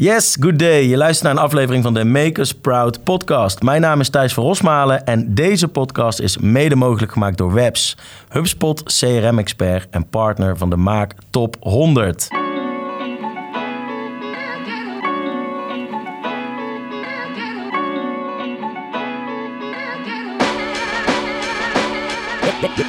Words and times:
Yes, 0.00 0.36
good 0.40 0.58
day. 0.58 0.88
Je 0.88 0.96
luistert 0.96 1.22
naar 1.22 1.36
een 1.36 1.48
aflevering 1.48 1.82
van 1.82 1.94
de 1.94 2.04
Makers 2.04 2.54
Proud 2.54 3.04
podcast. 3.04 3.62
Mijn 3.62 3.80
naam 3.80 4.00
is 4.00 4.08
Thijs 4.10 4.34
van 4.34 4.44
Rosmalen 4.44 5.06
en 5.06 5.34
deze 5.34 5.68
podcast 5.68 6.20
is 6.20 6.38
mede 6.38 6.76
mogelijk 6.76 7.12
gemaakt 7.12 7.38
door 7.38 7.52
Webs, 7.52 7.96
HubSpot 8.28 8.82
CRM-expert 8.82 9.86
en 9.90 10.08
partner 10.08 10.56
van 10.56 10.70
de 10.70 10.76
Maak 10.76 11.14
Top 11.30 11.56
100. 11.60 12.28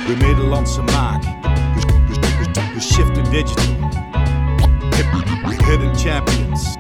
De 0.07 0.15
Nederlandse 0.19 0.81
maak. 0.81 1.23
We 2.73 2.79
shiften 2.79 3.23
digital. 3.23 3.89
Hidden 5.65 5.95
champions. 5.95 6.77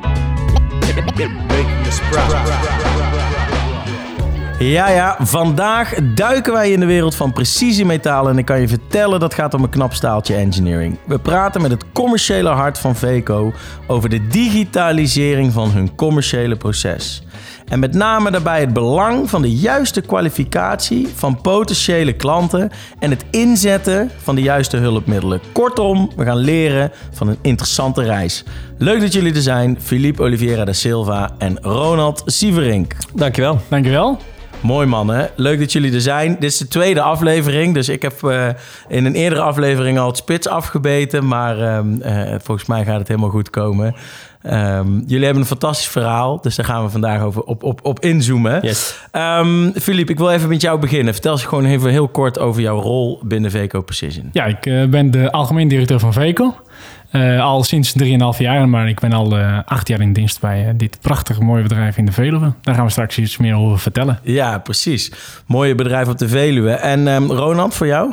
Ja, 4.59 4.89
ja, 4.89 5.15
vandaag 5.19 5.95
duiken 6.15 6.53
wij 6.53 6.71
in 6.71 6.79
de 6.79 6.85
wereld 6.85 7.15
van 7.15 7.33
precisiemetalen 7.33 8.31
en 8.31 8.37
ik 8.37 8.45
kan 8.45 8.61
je 8.61 8.67
vertellen 8.67 9.19
dat 9.19 9.33
gaat 9.33 9.53
om 9.53 9.63
een 9.63 9.69
knap 9.69 9.93
staaltje 9.93 10.35
engineering. 10.35 10.97
We 11.05 11.19
praten 11.19 11.61
met 11.61 11.71
het 11.71 11.85
commerciële 11.91 12.49
hart 12.49 12.79
van 12.79 12.95
Veco 12.95 13.53
over 13.87 14.09
de 14.09 14.27
digitalisering 14.27 15.53
van 15.53 15.71
hun 15.71 15.95
commerciële 15.95 16.55
proces. 16.55 17.23
En 17.71 17.79
met 17.79 17.93
name 17.93 18.31
daarbij 18.31 18.59
het 18.59 18.73
belang 18.73 19.29
van 19.29 19.41
de 19.41 19.55
juiste 19.55 20.01
kwalificatie 20.01 21.07
van 21.15 21.41
potentiële 21.41 22.13
klanten 22.13 22.69
en 22.99 23.09
het 23.09 23.25
inzetten 23.29 24.11
van 24.17 24.35
de 24.35 24.41
juiste 24.41 24.77
hulpmiddelen. 24.77 25.41
Kortom, 25.51 26.11
we 26.15 26.23
gaan 26.23 26.37
leren 26.37 26.91
van 27.11 27.27
een 27.27 27.37
interessante 27.41 28.03
reis. 28.03 28.43
Leuk 28.77 29.01
dat 29.01 29.13
jullie 29.13 29.33
er 29.33 29.41
zijn, 29.41 29.77
Philippe 29.81 30.21
Oliveira 30.21 30.65
da 30.65 30.73
Silva 30.73 31.31
en 31.37 31.57
Ronald 31.61 32.23
Sieverink. 32.25 32.95
Dankjewel. 33.13 33.61
Dankjewel. 33.67 34.19
Mooi 34.61 34.87
mannen, 34.87 35.29
leuk 35.35 35.59
dat 35.59 35.71
jullie 35.71 35.93
er 35.93 36.01
zijn. 36.01 36.35
Dit 36.39 36.51
is 36.51 36.57
de 36.57 36.67
tweede 36.67 37.01
aflevering, 37.01 37.73
dus 37.73 37.89
ik 37.89 38.01
heb 38.01 38.21
uh, 38.23 38.47
in 38.87 39.05
een 39.05 39.15
eerdere 39.15 39.41
aflevering 39.41 39.99
al 39.99 40.07
het 40.07 40.17
spits 40.17 40.47
afgebeten, 40.47 41.27
maar 41.27 41.57
uh, 41.57 41.79
volgens 42.41 42.67
mij 42.67 42.85
gaat 42.85 42.99
het 42.99 43.07
helemaal 43.07 43.29
goed 43.29 43.49
komen. 43.49 43.95
Um, 44.43 45.03
jullie 45.07 45.23
hebben 45.23 45.41
een 45.41 45.47
fantastisch 45.47 45.87
verhaal, 45.87 46.41
dus 46.41 46.55
daar 46.55 46.65
gaan 46.65 46.83
we 46.83 46.89
vandaag 46.89 47.21
over 47.21 47.41
op, 47.41 47.63
op, 47.63 47.79
op 47.83 47.99
inzoomen. 47.99 48.59
Yes. 48.61 48.99
Um, 49.11 49.73
Philippe, 49.73 50.11
ik 50.11 50.17
wil 50.17 50.31
even 50.31 50.49
met 50.49 50.61
jou 50.61 50.79
beginnen. 50.79 51.13
Vertel 51.13 51.31
eens 51.31 51.45
gewoon 51.45 51.65
even 51.65 51.89
heel 51.89 52.07
kort 52.07 52.39
over 52.39 52.61
jouw 52.61 52.79
rol 52.79 53.19
binnen 53.23 53.51
Veco 53.51 53.81
Precision. 53.81 54.29
Ja, 54.31 54.45
ik 54.45 54.65
uh, 54.65 54.85
ben 54.85 55.11
de 55.11 55.31
algemeen 55.31 55.67
directeur 55.67 55.99
van 55.99 56.13
Veco. 56.13 56.55
Uh, 57.11 57.41
al 57.41 57.63
sinds 57.63 57.93
3,5 58.03 58.07
jaar, 58.37 58.69
maar 58.69 58.89
ik 58.89 58.99
ben 58.99 59.13
al 59.13 59.37
uh, 59.37 59.59
acht 59.65 59.87
jaar 59.87 60.01
in 60.01 60.13
dienst 60.13 60.39
bij 60.39 60.65
uh, 60.65 60.69
dit 60.75 60.97
prachtige 61.01 61.43
mooie 61.43 61.63
bedrijf 61.63 61.97
in 61.97 62.05
de 62.05 62.11
Veluwe. 62.11 62.53
Daar 62.61 62.75
gaan 62.75 62.85
we 62.85 62.91
straks 62.91 63.17
iets 63.17 63.37
meer 63.37 63.55
over 63.55 63.79
vertellen. 63.79 64.19
Ja, 64.23 64.57
precies. 64.57 65.11
Mooie 65.45 65.75
bedrijf 65.75 66.07
op 66.07 66.17
de 66.17 66.27
Veluwe. 66.27 66.71
En 66.71 67.07
um, 67.07 67.31
Ronald, 67.31 67.73
voor 67.73 67.87
jou? 67.87 68.11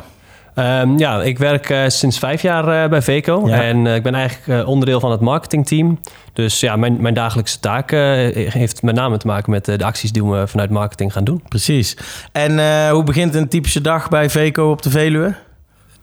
Um, 0.59 0.97
ja, 0.97 1.21
ik 1.21 1.37
werk 1.37 1.69
uh, 1.69 1.83
sinds 1.87 2.19
vijf 2.19 2.41
jaar 2.41 2.83
uh, 2.83 2.89
bij 2.89 3.01
Veco 3.01 3.47
ja. 3.47 3.61
en 3.61 3.85
uh, 3.85 3.95
ik 3.95 4.03
ben 4.03 4.15
eigenlijk 4.15 4.67
onderdeel 4.67 4.99
van 4.99 5.11
het 5.11 5.19
marketingteam. 5.19 5.99
Dus 6.33 6.59
ja, 6.59 6.75
mijn, 6.75 7.01
mijn 7.01 7.13
dagelijkse 7.13 7.59
taak 7.59 7.91
heeft 7.91 8.81
met 8.81 8.95
name 8.95 9.17
te 9.17 9.27
maken 9.27 9.51
met 9.51 9.65
de 9.65 9.83
acties 9.83 10.11
die 10.11 10.25
we 10.25 10.47
vanuit 10.47 10.69
marketing 10.69 11.13
gaan 11.13 11.23
doen. 11.23 11.43
Precies. 11.47 11.97
En 12.31 12.51
hoe 12.89 13.03
begint 13.03 13.35
een 13.35 13.47
typische 13.47 13.81
dag 13.81 14.09
bij 14.09 14.29
Veco 14.29 14.71
op 14.71 14.81
de 14.81 14.89
Veluwe? 14.89 15.33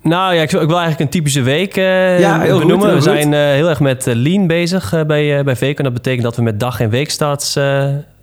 Nou 0.02 0.34
ja, 0.34 0.42
ik 0.42 0.50
wil, 0.50 0.60
eigenlijk 0.60 1.00
een 1.00 1.08
typische 1.08 1.42
week 1.42 1.76
uh, 1.76 2.20
ja, 2.20 2.40
heel 2.40 2.58
benoemen. 2.58 2.78
Goed, 2.78 3.04
heel 3.04 3.14
we 3.14 3.20
zijn 3.20 3.32
uh, 3.32 3.38
heel 3.38 3.68
erg 3.68 3.80
met 3.80 4.06
lean 4.06 4.46
bezig 4.46 4.92
uh, 4.92 5.02
bij, 5.02 5.44
bij 5.44 5.56
Veco. 5.56 5.78
En 5.78 5.84
dat 5.84 5.92
betekent 5.92 6.22
dat 6.22 6.36
we 6.36 6.42
met 6.42 6.60
dag- 6.60 6.80
en 6.80 6.90
weekstarts 6.90 7.58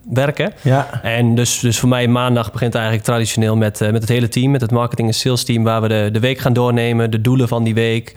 werken. 0.03 0.53
Ja. 0.61 1.01
En 1.03 1.35
dus, 1.35 1.59
dus 1.59 1.79
voor 1.79 1.89
mij 1.89 2.07
maandag 2.07 2.51
begint 2.51 2.75
eigenlijk 2.75 3.05
traditioneel 3.05 3.55
met, 3.55 3.79
met 3.79 4.01
het 4.01 4.09
hele 4.09 4.27
team, 4.27 4.51
met 4.51 4.61
het 4.61 4.71
marketing 4.71 5.07
en 5.07 5.13
sales 5.13 5.43
team, 5.43 5.63
waar 5.63 5.81
we 5.81 5.87
de, 5.87 6.09
de 6.11 6.19
week 6.19 6.37
gaan 6.37 6.53
doornemen, 6.53 7.11
de 7.11 7.21
doelen 7.21 7.47
van 7.47 7.63
die 7.63 7.73
week. 7.73 8.15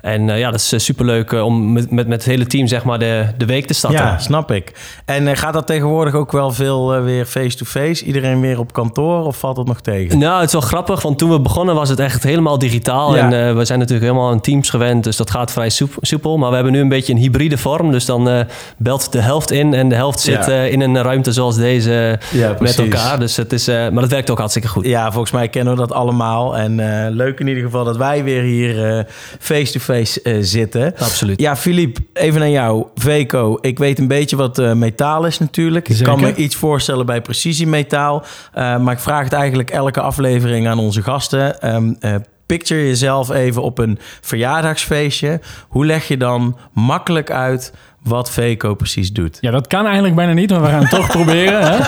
En 0.00 0.28
uh, 0.28 0.38
ja, 0.38 0.50
dat 0.50 0.60
is 0.60 0.72
uh, 0.72 0.80
superleuk 0.80 1.32
uh, 1.32 1.44
om 1.44 1.72
met, 1.72 1.90
met, 1.90 2.06
met 2.06 2.16
het 2.16 2.30
hele 2.30 2.46
team 2.46 2.66
zeg 2.66 2.84
maar 2.84 2.98
de, 2.98 3.26
de 3.36 3.44
week 3.44 3.66
te 3.66 3.74
starten. 3.74 4.00
Ja, 4.00 4.18
snap 4.18 4.50
ik. 4.50 4.72
En 5.04 5.36
gaat 5.36 5.52
dat 5.52 5.66
tegenwoordig 5.66 6.14
ook 6.14 6.32
wel 6.32 6.50
veel 6.50 7.02
weer 7.02 7.24
face-to-face? 7.24 8.04
Iedereen 8.04 8.40
weer 8.40 8.58
op 8.58 8.72
kantoor 8.72 9.24
of 9.24 9.38
valt 9.38 9.56
dat 9.56 9.66
nog 9.66 9.80
tegen? 9.80 10.18
Nou, 10.18 10.36
het 10.36 10.46
is 10.46 10.52
wel 10.52 10.60
grappig, 10.60 11.02
want 11.02 11.18
toen 11.18 11.30
we 11.30 11.40
begonnen 11.40 11.74
was 11.74 11.88
het 11.88 11.98
echt 11.98 12.22
helemaal 12.22 12.58
digitaal. 12.58 13.16
Ja. 13.16 13.30
En 13.30 13.56
we 13.56 13.64
zijn 13.64 13.78
natuurlijk 13.78 14.06
helemaal 14.06 14.30
aan 14.30 14.40
teams 14.40 14.70
gewend, 14.70 15.04
dus 15.04 15.16
dat 15.16 15.30
gaat 15.30 15.52
vrij 15.52 15.70
soepel. 16.00 16.38
Maar 16.38 16.48
we 16.48 16.54
hebben 16.54 16.72
nu 16.72 16.80
een 16.80 16.88
beetje 16.88 17.12
een 17.12 17.18
hybride 17.18 17.58
vorm. 17.58 17.90
Dus 17.90 18.04
dan 18.04 18.46
belt 18.76 19.12
de 19.12 19.20
helft 19.20 19.50
in 19.50 19.74
en 19.74 19.88
de 19.88 19.94
helft 19.94 20.20
zit 20.20 20.46
ja. 20.46 20.62
in 20.62 20.80
een 20.80 21.02
ruimte 21.02 21.32
zoals 21.32 21.56
deze 21.56 22.18
ja, 22.32 22.56
met 22.60 22.78
elkaar. 22.78 23.18
Dus 23.18 23.36
het 23.36 23.52
is, 23.52 23.66
maar 23.66 23.92
dat 23.92 24.10
werkt 24.10 24.30
ook 24.30 24.38
hartstikke 24.38 24.68
goed. 24.68 24.86
Ja, 24.86 25.10
volgens 25.10 25.32
mij 25.32 25.48
kennen 25.48 25.72
we 25.72 25.78
dat 25.78 25.92
allemaal. 25.92 26.56
En 26.56 26.74
leuk 27.14 27.40
in 27.40 27.46
ieder 27.46 27.62
geval 27.62 27.84
dat 27.84 27.96
wij 27.96 28.24
weer 28.24 28.42
hier 28.42 29.06
face-to-face 29.38 29.94
Uh, 30.00 30.36
zitten. 30.40 30.94
Absoluut. 30.98 31.40
Ja, 31.40 31.56
Filip, 31.56 31.98
even 32.12 32.40
naar 32.40 32.48
jou. 32.48 32.86
Veco, 32.94 33.58
ik 33.60 33.78
weet 33.78 33.98
een 33.98 34.08
beetje 34.08 34.36
wat 34.36 34.58
uh, 34.58 34.72
metaal 34.72 35.26
is 35.26 35.38
natuurlijk. 35.38 35.88
Ik 35.88 36.02
kan 36.02 36.20
me 36.20 36.34
iets 36.34 36.56
voorstellen 36.56 37.06
bij 37.06 37.20
precisiemetaal. 37.20 38.24
Uh, 38.54 38.78
maar 38.78 38.92
ik 38.92 39.00
vraag 39.00 39.24
het 39.24 39.32
eigenlijk 39.32 39.70
elke 39.70 40.00
aflevering 40.00 40.68
aan 40.68 40.78
onze 40.78 41.02
gasten. 41.02 41.74
Um, 41.74 41.98
picture 42.46 42.86
jezelf 42.86 43.30
even 43.30 43.62
op 43.62 43.78
een 43.78 43.98
verjaardagsfeestje. 44.20 45.40
Hoe 45.68 45.86
leg 45.86 46.08
je 46.08 46.16
dan 46.16 46.58
makkelijk 46.72 47.30
uit 47.30 47.72
wat 48.02 48.30
Veco 48.30 48.74
precies 48.74 49.12
doet. 49.12 49.38
Ja, 49.40 49.50
dat 49.50 49.66
kan 49.66 49.84
eigenlijk 49.84 50.14
bijna 50.14 50.32
niet, 50.32 50.50
maar 50.50 50.60
we 50.60 50.66
gaan 50.66 50.80
het 50.80 50.90
toch 50.90 51.06
proberen. 51.18 51.60
Hè? 51.62 51.78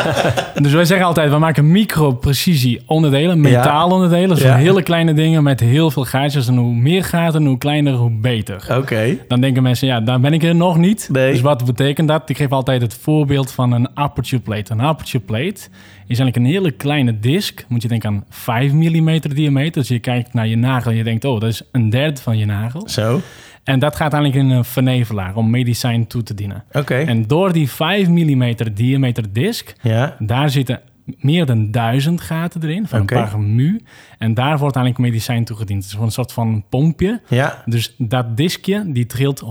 Dus 0.62 0.72
wij 0.72 0.84
zeggen 0.84 1.06
altijd, 1.06 1.30
we 1.30 1.38
maken 1.38 1.70
micro-precisie 1.70 2.82
onderdelen, 2.86 3.40
metaalonderdelen. 3.40 4.28
Dus 4.28 4.42
ja. 4.44 4.56
hele 4.56 4.82
kleine 4.82 5.14
dingen 5.14 5.42
met 5.42 5.60
heel 5.60 5.90
veel 5.90 6.04
gaatjes. 6.04 6.48
En 6.48 6.56
hoe 6.56 6.74
meer 6.74 7.04
gaten, 7.04 7.46
hoe 7.46 7.58
kleiner, 7.58 7.92
hoe 7.92 8.10
beter. 8.10 8.56
Oké. 8.56 8.74
Okay. 8.74 9.24
Dan 9.28 9.40
denken 9.40 9.62
mensen, 9.62 9.86
ja, 9.86 10.00
daar 10.00 10.20
ben 10.20 10.32
ik 10.32 10.42
er 10.42 10.54
nog 10.54 10.76
niet. 10.76 11.08
Nee. 11.12 11.32
Dus 11.32 11.40
wat 11.40 11.64
betekent 11.64 12.08
dat? 12.08 12.28
Ik 12.28 12.36
geef 12.36 12.50
altijd 12.50 12.82
het 12.82 12.94
voorbeeld 12.94 13.52
van 13.52 13.72
een 13.72 13.88
aperture 13.94 14.42
plate. 14.42 14.72
Een 14.72 14.82
aperture 14.82 15.24
plate 15.24 15.68
is 16.06 16.18
eigenlijk 16.18 16.36
een 16.36 16.44
hele 16.44 16.70
kleine 16.70 17.18
disc. 17.18 17.64
Moet 17.68 17.82
je 17.82 17.88
denken 17.88 18.08
aan 18.08 18.24
5 18.28 18.72
mm 18.72 19.20
diameter. 19.20 19.80
Dus 19.80 19.88
je 19.88 19.98
kijkt 19.98 20.34
naar 20.34 20.46
je 20.46 20.56
nagel 20.56 20.90
en 20.90 20.96
je 20.96 21.04
denkt, 21.04 21.24
oh, 21.24 21.40
dat 21.40 21.48
is 21.48 21.62
een 21.72 21.90
derde 21.90 22.20
van 22.20 22.38
je 22.38 22.46
nagel. 22.46 22.88
Zo. 22.88 23.20
En 23.68 23.78
dat 23.78 23.96
gaat 23.96 24.12
eigenlijk 24.12 24.44
in 24.44 24.56
een 24.56 24.64
vernevelaar 24.64 25.36
om 25.36 25.50
medicijn 25.50 26.06
toe 26.06 26.22
te 26.22 26.34
dienen. 26.34 26.64
Oké. 26.68 26.78
Okay. 26.78 27.04
En 27.04 27.26
door 27.26 27.52
die 27.52 27.70
5 27.70 28.08
mm 28.08 28.54
diameter 28.74 29.32
disc, 29.32 29.72
ja. 29.82 30.16
daar 30.18 30.50
zitten 30.50 30.80
meer 31.18 31.46
dan 31.46 31.70
duizend 31.70 32.20
gaten 32.20 32.62
erin, 32.62 32.86
van 32.86 33.00
okay. 33.00 33.22
een 33.22 33.28
paar 33.28 33.40
mu. 33.40 33.80
En 34.18 34.34
daar 34.34 34.58
wordt 34.58 34.76
eigenlijk 34.76 35.10
medicijn 35.10 35.44
toegediend. 35.44 35.84
Het 35.84 35.92
is 35.92 35.98
een 36.00 36.10
soort 36.10 36.32
van 36.32 36.64
pompje. 36.68 37.20
Ja. 37.28 37.62
Dus 37.64 37.94
dat 37.98 38.36
diskje, 38.36 38.84
die 38.86 39.06
trilt 39.06 39.42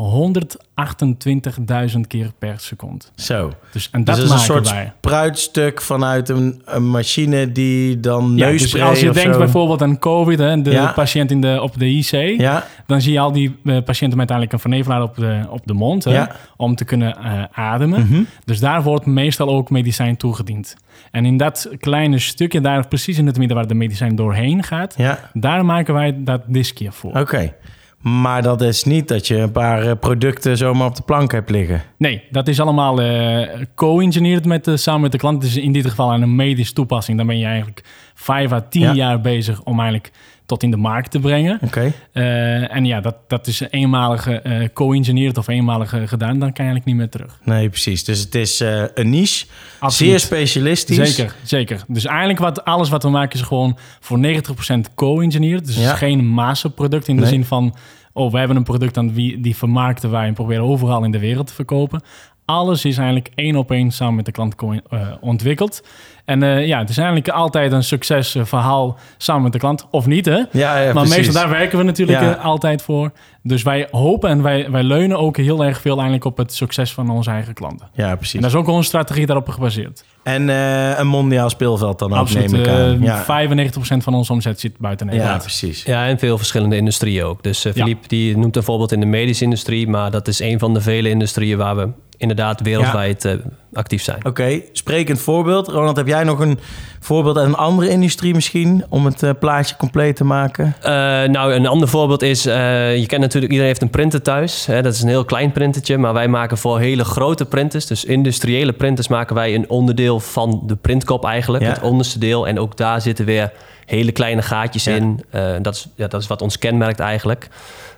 128.000 1.94 2.00
keer 2.08 2.32
per 2.40 2.60
seconde. 2.60 3.06
Zo. 3.16 3.52
Dus, 3.72 3.90
en 3.92 4.04
dat, 4.04 4.16
dus 4.16 4.26
dat 4.26 4.34
is 4.34 4.40
een 4.40 4.54
soort 4.54 4.70
wij. 4.70 4.94
spruitstuk 4.98 5.82
vanuit 5.82 6.30
een, 6.30 6.62
een, 6.66 6.90
machine 6.90 7.52
die 7.52 8.00
dan 8.00 8.34
ja, 8.36 8.50
dus 8.50 8.82
als 8.82 9.00
je 9.00 9.12
denkt 9.12 9.34
zo. 9.34 9.40
bijvoorbeeld 9.40 9.82
aan 9.82 10.00
COVID, 10.00 10.40
hè, 10.40 10.62
de 10.62 10.72
Ja. 10.72 10.92
patiënt 10.92 11.32
in 11.32 11.42
de, 11.42 11.60
op 11.62 11.80
de 11.80 11.86
IC... 11.86 12.40
Ja, 12.40 12.66
dan 12.86 13.02
zie 13.02 13.12
je 13.12 13.20
al 13.20 13.32
die 13.32 13.56
eh, 13.66 13.84
patiënten 13.84 14.18
met 14.18 14.30
eigenlijk 14.30 14.54
een 14.54 14.60
vernevelaar 14.60 15.02
op 15.02 15.16
de, 15.16 15.42
op 15.50 15.62
de 15.68 15.74
mond... 15.74 16.04
Hè, 16.04 16.24
om 16.58 16.76
te 16.76 16.86
kunnen 16.86 17.16
eh, 17.16 17.44
ademen. 17.52 18.00
Mhm. 18.00 18.22
Dus 18.46 18.60
daar 18.60 18.84
wordt 18.84 19.06
meestal 19.06 19.50
ook 19.50 19.70
medicijn 19.70 20.18
toegediend. 20.18 20.76
En 21.12 21.26
in 21.26 21.38
dat 21.38 21.70
kleine 21.80 22.20
stukje, 22.20 22.62
daar 22.62 22.88
precies 22.88 23.18
in 23.18 23.26
het 23.26 23.38
midden 23.38 23.58
waar 23.58 23.68
de 23.68 23.74
medicijn 23.74 24.16
doorheen 24.16 24.64
gaat... 24.64 24.94
ja. 24.98 25.30
daar 25.34 25.66
maken 25.66 25.94
wij 25.94 26.16
dat 26.24 26.42
diskje 26.48 26.92
voor. 26.92 27.20
Oké. 27.20 27.54
Maar 28.02 28.42
dat 28.42 28.62
is 28.62 28.84
niet 28.84 29.08
dat 29.08 29.28
je 29.28 29.38
een 29.38 29.52
paar 29.52 29.84
eh, 29.88 29.92
producten 30.00 30.58
zomaar 30.58 30.88
op 30.88 30.96
de 30.96 31.02
plank 31.02 31.32
hebt 31.32 31.50
liggen. 31.50 31.82
Nee, 31.98 32.24
dat 32.32 32.48
is 32.48 32.60
allemaal 32.60 33.02
eh, 33.02 33.62
co-engineerd 33.76 34.46
met, 34.46 34.70
samen 34.74 35.02
met 35.02 35.12
de 35.12 35.18
klant. 35.18 35.42
Dus 35.42 35.58
in 35.58 35.72
dit 35.72 35.90
geval 35.90 36.12
aan 36.12 36.22
een 36.22 36.36
medische 36.36 36.74
toepassing. 36.74 37.18
Dan 37.18 37.28
ben 37.28 37.38
je 37.40 37.46
eigenlijk 37.46 37.84
vijf 38.14 38.52
à 38.52 38.62
tien 38.70 38.82
Ja. 38.82 38.94
jaar 38.94 39.22
bezig 39.22 39.64
om 39.64 39.80
eigenlijk 39.80 40.12
tot 40.48 40.64
in 40.64 40.72
de 40.72 40.78
markt 40.78 41.12
te 41.12 41.20
brengen. 41.20 41.60
Oké. 41.64 41.92
Eh, 42.12 42.76
en 42.76 42.86
ja, 42.86 43.02
dat, 43.02 43.16
dat 43.28 43.48
is 43.48 43.62
eenmalig 43.70 44.28
eh, 44.28 44.68
co-engineerd 44.74 45.38
of 45.38 45.48
eenmalig 45.48 45.94
eh, 45.94 46.02
gedaan. 46.08 46.40
Dan 46.40 46.54
kan 46.54 46.66
je 46.66 46.72
eigenlijk 46.72 46.86
niet 46.86 46.96
meer 46.96 47.10
terug. 47.10 47.40
Nee, 47.44 47.70
precies. 47.70 48.04
Dus 48.04 48.20
het 48.20 48.36
is 48.36 48.62
eh, 48.62 48.84
een 48.94 49.10
niche. 49.10 49.46
Absoluut. 49.80 50.12
Zeer 50.12 50.20
specialistisch. 50.20 51.16
Zeker, 51.16 51.36
zeker. 51.44 51.84
Dus 51.88 52.06
eigenlijk 52.06 52.40
wat, 52.40 52.66
alles 52.66 52.90
wat 52.90 53.04
we 53.04 53.10
maken 53.10 53.40
is 53.40 53.46
gewoon 53.46 53.78
voor 54.00 54.18
90% 54.18 54.94
co-engineerd. 54.96 55.66
Dus 55.66 55.76
het 55.76 55.84
Ja. 55.84 55.92
is 55.92 55.98
geen 55.98 56.28
massaproduct 56.28 57.08
in 57.08 57.16
de 57.16 57.22
Nee. 57.22 57.32
zin 57.32 57.46
van... 57.46 57.76
oh, 58.14 58.32
we 58.32 58.38
hebben 58.38 58.58
een 58.58 58.64
product 58.64 58.98
aan 58.98 59.14
wie, 59.14 59.40
die 59.42 59.56
vermarkten 59.56 60.12
wij 60.12 60.28
en 60.28 60.34
proberen 60.34 60.64
overal 60.64 61.04
in 61.04 61.12
de 61.12 61.20
wereld 61.20 61.48
te 61.48 61.54
verkopen. 61.54 62.02
Alles 62.48 62.86
is 62.86 62.98
eigenlijk 62.98 63.30
één 63.36 63.56
op 63.56 63.72
één 63.72 63.92
samen 63.92 64.16
met 64.16 64.26
de 64.26 64.32
klant 64.32 64.56
eh, 64.90 65.00
ontwikkeld. 65.22 65.82
En 66.26 66.44
eh, 66.44 66.68
ja, 66.68 66.80
het 66.80 66.90
is 66.90 66.98
eigenlijk 66.98 67.30
altijd 67.30 67.72
een 67.72 67.84
succesverhaal 67.84 68.98
samen 69.18 69.44
met 69.44 69.52
de 69.52 69.60
klant. 69.60 69.88
Of 69.92 70.06
niet, 70.06 70.26
hè? 70.26 70.32
Ja, 70.34 70.48
ja, 70.52 70.94
maar 70.94 70.94
precies. 70.94 71.16
meestal 71.16 71.34
daar 71.42 71.50
werken 71.50 71.78
we 71.78 71.84
natuurlijk 71.84 72.20
Ja. 72.22 72.36
eh, 72.38 72.46
altijd 72.46 72.82
voor. 72.82 73.12
Dus 73.44 73.64
wij 73.64 73.88
hopen 73.92 74.30
en 74.30 74.42
wij, 74.42 74.72
wij 74.72 74.84
leunen 74.84 75.18
ook 75.20 75.38
heel 75.38 75.64
erg 75.66 75.82
veel 75.82 75.94
eigenlijk 75.94 76.26
op 76.26 76.38
het 76.38 76.54
succes 76.54 76.94
van 76.94 77.10
onze 77.10 77.30
eigen 77.30 77.54
klanten. 77.54 77.88
Ja, 77.94 78.10
En 78.10 78.18
precies. 78.18 78.42
dat 78.42 78.50
is 78.50 78.56
ook 78.56 78.68
onze 78.68 78.88
strategie 78.88 79.26
daarop 79.26 79.50
gebaseerd. 79.50 80.04
En 80.24 80.50
eh, 80.50 81.00
een 81.00 81.08
mondiaal 81.08 81.50
speelveld 81.50 82.00
dan 82.00 82.12
ook, 82.12 82.18
Absoluut. 82.18 82.52
neem 82.52 82.62
ik 82.62 82.68
aan. 82.68 82.76
eh, 82.78 83.02
ja. 83.04 83.24
95% 83.24 84.04
van 84.04 84.14
onze 84.14 84.32
omzet 84.34 84.60
zit 84.60 84.78
buiten 84.78 85.06
ja, 85.08 85.12
Nederland. 85.14 85.42
precies. 85.42 85.84
Ja, 85.84 86.08
en 86.08 86.20
veel 86.20 86.38
verschillende 86.38 86.76
industrieën 86.76 87.24
ook. 87.24 87.44
Dus 87.44 87.66
eh 87.66 87.74
Ja. 87.74 87.82
Philippe 87.84 88.08
die 88.08 88.38
noemt 88.38 88.56
een 88.56 88.64
voorbeeld 88.64 88.92
in 88.92 89.00
de 89.00 89.06
medische 89.06 89.44
industrie, 89.44 89.88
maar 89.88 90.12
dat 90.12 90.28
is 90.28 90.40
een 90.40 90.60
van 90.60 90.74
de 90.74 90.82
vele 90.82 91.10
industrieën 91.10 91.58
waar 91.58 91.76
we 91.76 91.90
inderdaad 92.18 92.62
wereldwijd 92.62 93.26
eh, 93.26 93.34
actief 93.74 94.04
zijn. 94.04 94.26
Oké, 94.26 94.62
sprekend 94.72 95.20
voorbeeld. 95.20 95.68
Ronald, 95.68 95.98
heb 95.98 96.08
jij 96.08 96.24
nog 96.24 96.40
een 96.40 96.60
voorbeeld 97.00 97.38
uit 97.38 97.48
een 97.48 97.56
andere 97.56 97.90
industrie 97.90 98.34
misschien... 98.34 98.86
om 98.90 99.06
het 99.06 99.24
eh, 99.24 99.30
plaatje 99.40 99.76
compleet 99.76 100.16
te 100.16 100.24
maken? 100.24 100.76
Eh, 100.82 100.92
nou, 101.24 101.54
een 101.54 101.68
ander 101.68 101.88
voorbeeld 101.88 102.22
is, 102.22 102.44
je 102.44 103.04
kent 103.08 103.22
natuurlijk, 103.22 103.52
iedereen 103.52 103.68
heeft 103.68 103.82
een 103.82 103.90
printer 103.90 104.22
thuis. 104.22 104.66
Hè? 104.66 104.82
Dat 104.82 104.94
is 104.94 105.02
een 105.02 105.08
heel 105.10 105.26
klein 105.26 105.52
printertje, 105.52 105.98
maar 105.98 106.14
wij 106.14 106.28
maken 106.28 106.58
voor 106.58 106.80
hele 106.80 107.04
grote 107.06 107.46
printers, 107.46 107.86
dus 107.86 108.06
industriële 108.06 108.74
printers, 108.74 109.08
maken 109.08 109.36
wij 109.36 109.56
een 109.56 109.70
onderdeel 109.70 110.20
van 110.20 110.64
de 110.66 110.76
printkop 110.76 111.26
eigenlijk, 111.26 111.64
Ja. 111.64 111.70
het 111.70 111.82
onderste 111.82 112.20
deel. 112.20 112.48
En 112.48 112.60
ook 112.60 112.78
daar 112.78 113.02
zitten 113.02 113.26
weer 113.26 113.52
hele 113.86 114.12
kleine 114.12 114.42
gaatjes 114.42 114.84
Ja. 114.84 114.96
in. 114.96 115.24
Dat, 115.62 115.76
is, 115.76 115.88
ja, 115.96 116.08
dat 116.08 116.22
is 116.22 116.28
wat 116.28 116.42
ons 116.42 116.60
kenmerkt 116.60 117.00
eigenlijk. 117.00 117.50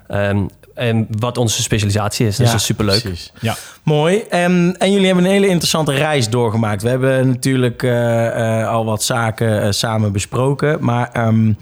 Ehm, 0.08 0.46
en 0.80 1.08
wat 1.20 1.38
onze 1.38 1.62
specialisatie 1.62 2.28
is, 2.28 2.36
dus 2.36 2.46
Ja, 2.46 2.52
dat 2.52 2.60
is 2.62 2.66
superleuk. 2.66 3.02
precies. 3.02 3.32
Ja. 3.42 3.56
Mooi. 3.84 4.18
En, 4.30 4.76
en 4.78 4.92
jullie 4.92 5.06
hebben 5.06 5.24
een 5.26 5.32
hele 5.32 5.48
interessante 5.48 5.92
reis 5.94 6.30
doorgemaakt. 6.30 6.82
We 6.82 6.90
hebben 6.90 7.28
natuurlijk 7.28 7.84
eh, 7.84 8.60
eh, 8.62 8.68
al 8.70 8.86
wat 8.86 9.04
zaken 9.04 9.62
eh, 9.62 9.72
samen 9.72 10.12
besproken. 10.12 10.78
Maar 10.80 11.10
ehm, 11.14 11.54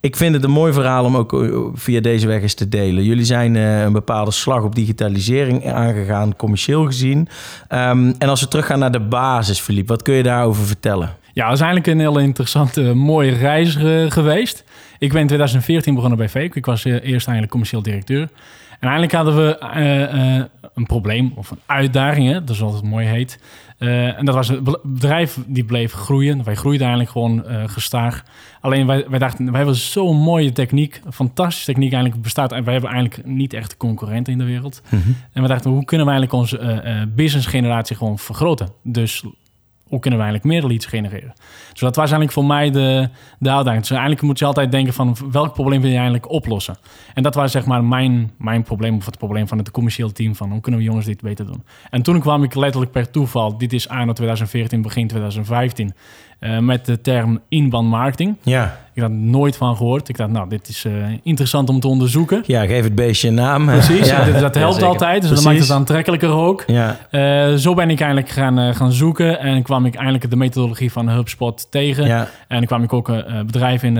ik 0.00 0.16
vind 0.16 0.34
het 0.34 0.44
een 0.44 0.50
mooi 0.50 0.72
verhaal 0.72 1.04
om 1.04 1.16
ook 1.16 1.46
via 1.74 2.00
deze 2.00 2.26
weg 2.26 2.42
eens 2.42 2.54
te 2.54 2.68
delen. 2.68 3.04
Jullie 3.04 3.24
zijn 3.24 3.56
eh, 3.56 3.82
een 3.82 3.92
bepaalde 3.92 4.30
slag 4.30 4.62
op 4.62 4.74
digitalisering 4.74 5.72
aangegaan, 5.72 6.36
commercieel 6.36 6.84
gezien. 6.84 7.28
Ehm, 7.68 8.12
en 8.18 8.28
als 8.28 8.40
we 8.40 8.48
teruggaan 8.48 8.78
naar 8.78 8.92
de 8.92 9.00
basis, 9.00 9.60
Philippe, 9.60 9.92
wat 9.92 10.02
kun 10.02 10.14
je 10.14 10.22
daarover 10.22 10.64
vertellen? 10.66 11.16
Ja, 11.32 11.44
dat 11.44 11.54
is 11.54 11.60
eigenlijk 11.60 11.92
een 11.92 12.06
hele 12.06 12.22
interessante, 12.22 12.80
mooie 12.94 13.32
reis 13.32 13.76
geweest. 14.08 14.64
Ik 14.98 15.12
ben 15.12 15.20
in 15.20 15.26
2014 15.26 15.94
begonnen 15.94 16.18
bij 16.18 16.28
Fake. 16.28 16.58
Ik 16.58 16.66
was 16.66 16.84
eerst 16.84 17.06
eigenlijk 17.08 17.48
commercieel 17.50 17.82
directeur. 17.82 18.28
En 18.80 18.88
eigenlijk 18.88 19.12
hadden 19.12 19.36
we 19.36 19.58
eh, 19.58 20.36
eh, 20.38 20.44
een 20.74 20.86
probleem 20.86 21.32
of 21.34 21.50
een 21.50 21.58
uitdaging, 21.66 22.26
hè, 22.28 22.40
dat 22.40 22.50
is 22.50 22.58
wat 22.58 22.72
het 22.72 22.82
mooi 22.82 23.06
heet. 23.06 23.40
Eh, 23.78 24.18
en 24.18 24.24
dat 24.24 24.34
was 24.34 24.48
het 24.48 24.64
be- 24.64 24.80
bedrijf 24.82 25.38
die 25.46 25.64
bleef 25.64 25.92
groeien. 25.92 26.44
Wij 26.44 26.54
groeiden 26.54 26.86
eigenlijk 26.86 27.10
gewoon 27.10 27.44
gestaag. 27.70 28.22
Alleen 28.60 28.86
wij, 28.86 29.04
wij 29.08 29.18
dachten, 29.18 29.44
wij 29.46 29.56
hebben 29.56 29.74
zo'n 29.74 30.16
mooie 30.16 30.52
techniek, 30.52 31.00
fantastische 31.10 31.72
techniek 31.72 31.92
eigenlijk 31.92 32.22
bestaat. 32.22 32.52
En 32.52 32.64
wij 32.64 32.72
hebben 32.72 32.90
eigenlijk 32.90 33.26
niet 33.26 33.52
echt 33.52 33.76
concurrenten 33.76 34.32
in 34.32 34.38
de 34.38 34.44
wereld. 34.44 34.82
En 35.32 35.42
we 35.42 35.48
dachten, 35.48 35.70
hoe 35.70 35.84
kunnen 35.84 36.06
we 36.06 36.12
eigenlijk 36.12 36.42
onze 36.42 37.08
business 37.14 37.46
generatie 37.46 37.96
gewoon 37.96 38.18
vergroten? 38.18 38.68
Dus 38.82 39.24
hoe 39.94 40.02
kunnen 40.02 40.20
we 40.20 40.26
eigenlijk 40.26 40.54
meer 40.54 40.70
leads 40.70 40.86
genereren? 40.86 41.32
Dus 41.70 41.80
dat 41.80 41.96
was 41.96 42.04
eigenlijk 42.04 42.32
voor 42.32 42.44
mij 42.44 42.70
de, 42.70 43.08
de 43.38 43.50
uitdaging. 43.50 43.80
Dus 43.80 43.90
eigenlijk 43.90 44.22
moet 44.22 44.38
je 44.38 44.44
altijd 44.44 44.70
denken 44.70 44.92
van 44.92 45.16
welk 45.30 45.52
probleem 45.52 45.80
wil 45.80 45.90
je 45.90 45.94
eigenlijk 45.94 46.30
oplossen? 46.30 46.76
En 47.14 47.22
dat 47.22 47.34
was 47.34 47.52
zeg 47.52 47.66
maar 47.66 47.84
mijn, 47.84 48.32
mijn 48.38 48.62
probleem 48.62 48.96
of 48.96 49.06
het 49.06 49.18
probleem 49.18 49.48
van 49.48 49.58
het 49.58 49.70
commercieel 49.70 50.12
team 50.12 50.34
van 50.34 50.50
hoe 50.50 50.60
kunnen 50.60 50.80
we 50.80 50.86
jongens 50.86 51.06
dit 51.06 51.20
beter 51.20 51.46
doen? 51.46 51.64
En 51.90 52.02
toen 52.02 52.20
kwam 52.20 52.42
ik 52.42 52.54
letterlijk 52.54 52.92
per 52.92 53.10
toeval, 53.10 53.58
dit 53.58 53.72
is 53.72 53.88
anno 53.88 54.12
2014, 54.12 54.82
begin 54.82 55.06
2015, 55.06 55.94
eh, 56.38 56.58
met 56.58 56.86
de 56.86 57.00
term 57.00 57.40
inbound 57.48 57.88
marketing. 57.88 58.36
Ja, 58.42 58.78
Ik 58.94 59.02
had 59.02 59.10
er 59.10 59.16
nooit 59.16 59.56
van 59.56 59.76
gehoord. 59.76 60.08
Ik 60.08 60.16
dacht, 60.16 60.30
nou, 60.30 60.48
dit 60.48 60.68
is 60.68 60.84
eh, 60.84 60.92
interessant 61.22 61.68
om 61.68 61.80
te 61.80 61.88
onderzoeken. 61.88 62.42
ja 62.46 62.66
geef 62.66 62.84
het 62.84 62.94
beestje 62.94 63.28
een 63.28 63.34
naam. 63.34 63.66
Precies, 63.66 64.08
Ja, 64.10 64.24
dat, 64.24 64.40
dat 64.40 64.54
helpt 64.54 64.82
altijd. 64.82 65.20
Dus 65.20 65.30
dat 65.30 65.38
Precies. 65.42 65.44
maakt 65.44 65.58
het 65.68 65.70
aantrekkelijker 65.70 66.30
ook. 66.30 66.64
ja. 66.66 66.96
Eh, 67.10 67.54
zo 67.54 67.74
ben 67.74 67.90
ik 67.90 68.00
eigenlijk 68.00 68.30
gaan, 68.32 68.58
eh, 68.58 68.74
gaan 68.74 68.92
zoeken 68.92 69.38
en 69.40 69.62
kwam 69.62 69.86
ik 69.86 69.94
eindelijk 69.94 70.30
de 70.30 70.36
methodologie 70.36 70.92
van 70.92 71.08
HubSpot 71.08 71.66
tegen. 71.70 72.06
ja. 72.06 72.28
En 72.48 72.56
dan 72.56 72.66
kwam 72.66 72.82
ik 72.82 72.92
ook 72.92 73.08
een 73.08 73.24
eh, 73.24 73.40
bedrijf 73.40 73.82
in 73.82 73.96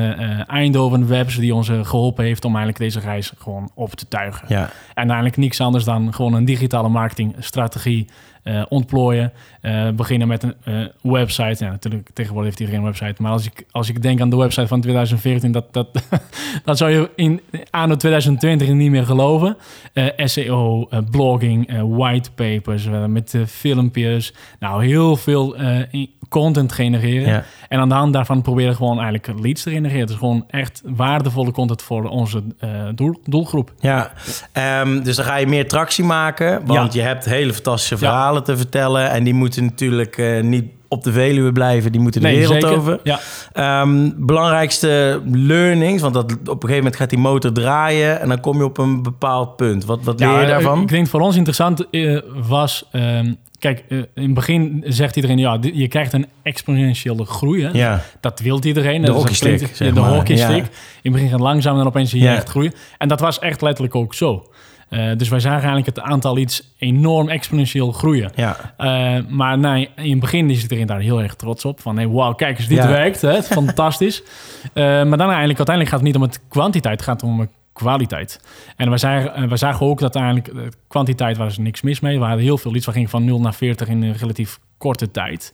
Eindhoven 0.47 1.09
Webs 1.09 1.37
die 1.37 1.55
ons 1.55 1.69
eh, 1.69 1.85
geholpen 1.85 2.25
heeft 2.25 2.45
om 2.45 2.57
eigenlijk 2.57 2.79
deze 2.79 3.01
reis 3.09 3.33
gewoon 3.39 3.71
op 3.75 3.95
te 3.95 4.09
tuigen. 4.09 4.45
ja. 4.49 4.71
En 4.95 5.05
eigenlijk 5.07 5.37
niks 5.37 5.61
anders 5.61 5.85
dan 5.85 6.15
gewoon 6.15 6.35
een 6.35 6.45
digitale 6.45 6.89
marketingstrategie 6.89 8.07
eh 8.45 8.63
ontplooien. 8.69 9.33
Eh, 9.61 9.91
beginnen 9.91 10.29
met 10.29 10.43
een 10.43 10.55
eh, 10.65 10.75
website. 11.03 11.65
Ja, 11.65 11.71
natuurlijk, 11.71 12.11
tegenwoordig 12.13 12.49
heeft 12.49 12.61
iedereen 12.61 12.81
een 12.81 12.87
website. 12.87 13.23
Maar 13.23 13.33
als 13.33 13.47
ik, 13.47 13.65
als 13.71 13.89
ik 13.89 14.03
denk 14.03 14.21
aan 14.21 14.31
de 14.31 14.37
website 14.37 14.67
van 14.67 14.81
2014, 14.81 15.53
dat, 15.53 15.73
dat, 15.73 15.89
dat 16.65 16.79
zou 16.79 16.91
je 16.91 17.11
in 17.17 17.41
anno 17.71 17.97
2020 17.97 18.69
niet 18.69 18.91
meer 18.91 19.07
geloven. 19.07 19.57
SEO, 20.17 20.89
blogging, 21.11 21.83
whitepapers, 21.97 22.89
met 23.07 23.37
filmpjes. 23.47 24.35
Nou, 24.59 24.85
heel 24.85 25.17
veel 25.17 25.57
content 26.29 26.73
genereren. 26.73 27.29
Ja. 27.29 27.45
En 27.69 27.79
aan 27.79 27.89
de 27.89 27.95
hand 27.95 28.13
daarvan 28.13 28.43
proberen 28.43 28.75
gewoon 28.75 29.01
eigenlijk 29.01 29.41
leads 29.41 29.63
te 29.63 29.71
genereren. 29.71 30.07
Dus 30.07 30.17
gewoon 30.17 30.45
echt 30.49 30.83
waardevolle 30.85 31.53
content 31.53 31.83
voor 31.83 32.05
onze 32.05 32.43
eh, 32.59 32.71
doel, 32.95 33.21
doelgroep. 33.25 33.73
Ja, 33.79 34.13
ehm, 34.53 35.03
dus 35.03 35.17
dan 35.17 35.25
ga 35.25 35.37
je 35.37 35.47
meer 35.47 35.69
tractie 35.69 36.05
maken. 36.05 36.67
Want 36.67 36.93
je 36.93 37.01
hebt 37.01 37.25
hele 37.25 37.53
fantastische 37.55 37.99
verhalen 37.99 38.45
te 38.45 38.57
vertellen. 38.57 39.11
En 39.11 39.25
die 39.25 39.35
moeten 39.35 39.65
natuurlijk 39.65 40.19
eh, 40.19 40.43
niet 40.43 40.65
op 40.95 41.05
de 41.05 41.13
Veluwe 41.13 41.53
blijven. 41.53 41.93
Die 41.93 42.01
moeten 42.01 42.21
de 42.21 42.29
wereld 42.29 42.65
over. 42.65 43.01
Ja. 43.03 43.21
Ehm, 43.53 44.11
belangrijkste 44.17 45.23
learnings. 45.33 46.03
Want 46.03 46.15
dat, 46.15 46.25
op 46.25 46.33
een 46.33 46.47
gegeven 46.49 46.77
moment 46.77 46.97
gaat 46.97 47.11
die 47.11 47.19
motor 47.19 47.53
draaien. 47.53 48.21
En 48.21 48.29
dan 48.29 48.41
kom 48.41 48.57
je 48.57 48.65
op 48.65 48.79
een 48.79 49.03
bepaald 49.03 49.57
punt. 49.57 49.85
Wat, 49.85 50.05
wat 50.05 50.21
leer 50.21 50.41
je 50.41 50.47
daarvan? 50.47 50.83
Ik 50.83 50.89
denk 50.89 51.07
voor 51.07 51.21
ons 51.21 51.37
interessant 51.37 51.91
eh, 51.91 52.19
was... 52.49 52.89
ehm, 52.93 53.33
kijk, 53.59 53.85
eh, 53.89 53.99
in 53.99 54.07
het 54.15 54.35
begin 54.35 54.85
zegt 54.87 55.17
iedereen... 55.17 55.39
ja, 55.39 55.59
je 55.61 55.89
krijgt 55.89 56.13
een 56.13 56.27
exponentiële 56.43 57.25
groei. 57.25 57.63
Hè? 57.63 57.71
ja, 57.73 58.03
Dat 58.21 58.41
wil 58.41 58.65
iedereen. 58.65 59.03
De 59.03 59.11
hockeystick, 59.13 59.79
De 59.79 60.01
hockeystick. 60.01 60.65
In 60.65 60.71
het 61.03 61.13
begin 61.13 61.29
gaat 61.29 61.41
langzaam 61.41 61.81
en 61.81 61.87
opeens 61.87 62.11
zie 62.11 62.23
je 62.23 62.29
echt 62.29 62.49
groeien. 62.49 62.73
En 62.99 63.09
dat 63.09 63.21
was 63.21 63.39
echt 63.39 63.63
letterlijk 63.63 63.95
ook 63.95 64.15
zo. 64.15 64.47
Eh, 64.89 65.11
dus 65.17 65.29
wij 65.29 65.41
zagen 65.41 65.63
eigenlijk 65.69 65.87
het 65.97 66.01
aantal 66.01 66.39
iets 66.39 66.73
enorm 66.79 67.29
exponentieel 67.29 67.93
groeien. 67.93 68.31
ja, 68.35 68.75
Eh, 68.77 69.17
maar 69.29 69.59
nee, 69.59 69.91
in 69.97 70.11
het 70.11 70.21
begin 70.21 70.51
is 70.51 70.63
iedereen 70.63 70.87
daar 70.87 71.01
heel 71.01 71.23
erg 71.23 71.35
trots 71.35 71.65
op. 71.65 71.81
Van, 71.81 71.97
hey, 71.97 72.09
wauw, 72.09 72.33
kijk 72.35 72.59
eens, 72.59 72.69
dit 72.69 72.79
Ja. 72.79 72.89
werkt. 72.89 73.21
Hè? 73.21 73.43
Fantastisch. 73.43 74.23
Eh, 74.73 74.83
maar 74.85 75.19
dan 75.19 75.29
eigenlijk, 75.29 75.59
uiteindelijk 75.59 75.89
gaat 75.89 75.99
het 75.99 76.03
niet 76.09 76.17
om 76.17 76.23
het 76.23 76.41
kwantiteit, 76.49 76.95
het 77.01 77.09
gaat 77.09 77.23
om 77.23 77.39
de 77.39 77.49
kwaliteit. 77.73 78.41
En 78.77 78.91
we 78.91 78.97
zagen, 78.97 79.49
we 79.49 79.57
zagen 79.57 79.87
ook 79.87 79.99
dat 80.01 80.15
eigenlijk, 80.17 80.53
kwantiteit 80.89 81.37
was 81.37 81.57
er 81.57 81.63
niks 81.63 81.83
mis 81.83 82.01
mee. 82.01 82.19
We 82.19 82.25
hadden 82.25 82.45
heel 82.45 82.59
veel 82.59 82.71
leads. 82.71 82.87
We 82.87 82.93
gingen 82.93 83.09
van 83.09 83.25
0 83.25 83.41
naar 83.41 83.55
40 83.55 83.89
in 83.89 84.03
een 84.03 84.13
relatief 84.17 84.59
korte 84.79 85.11
tijd. 85.11 85.53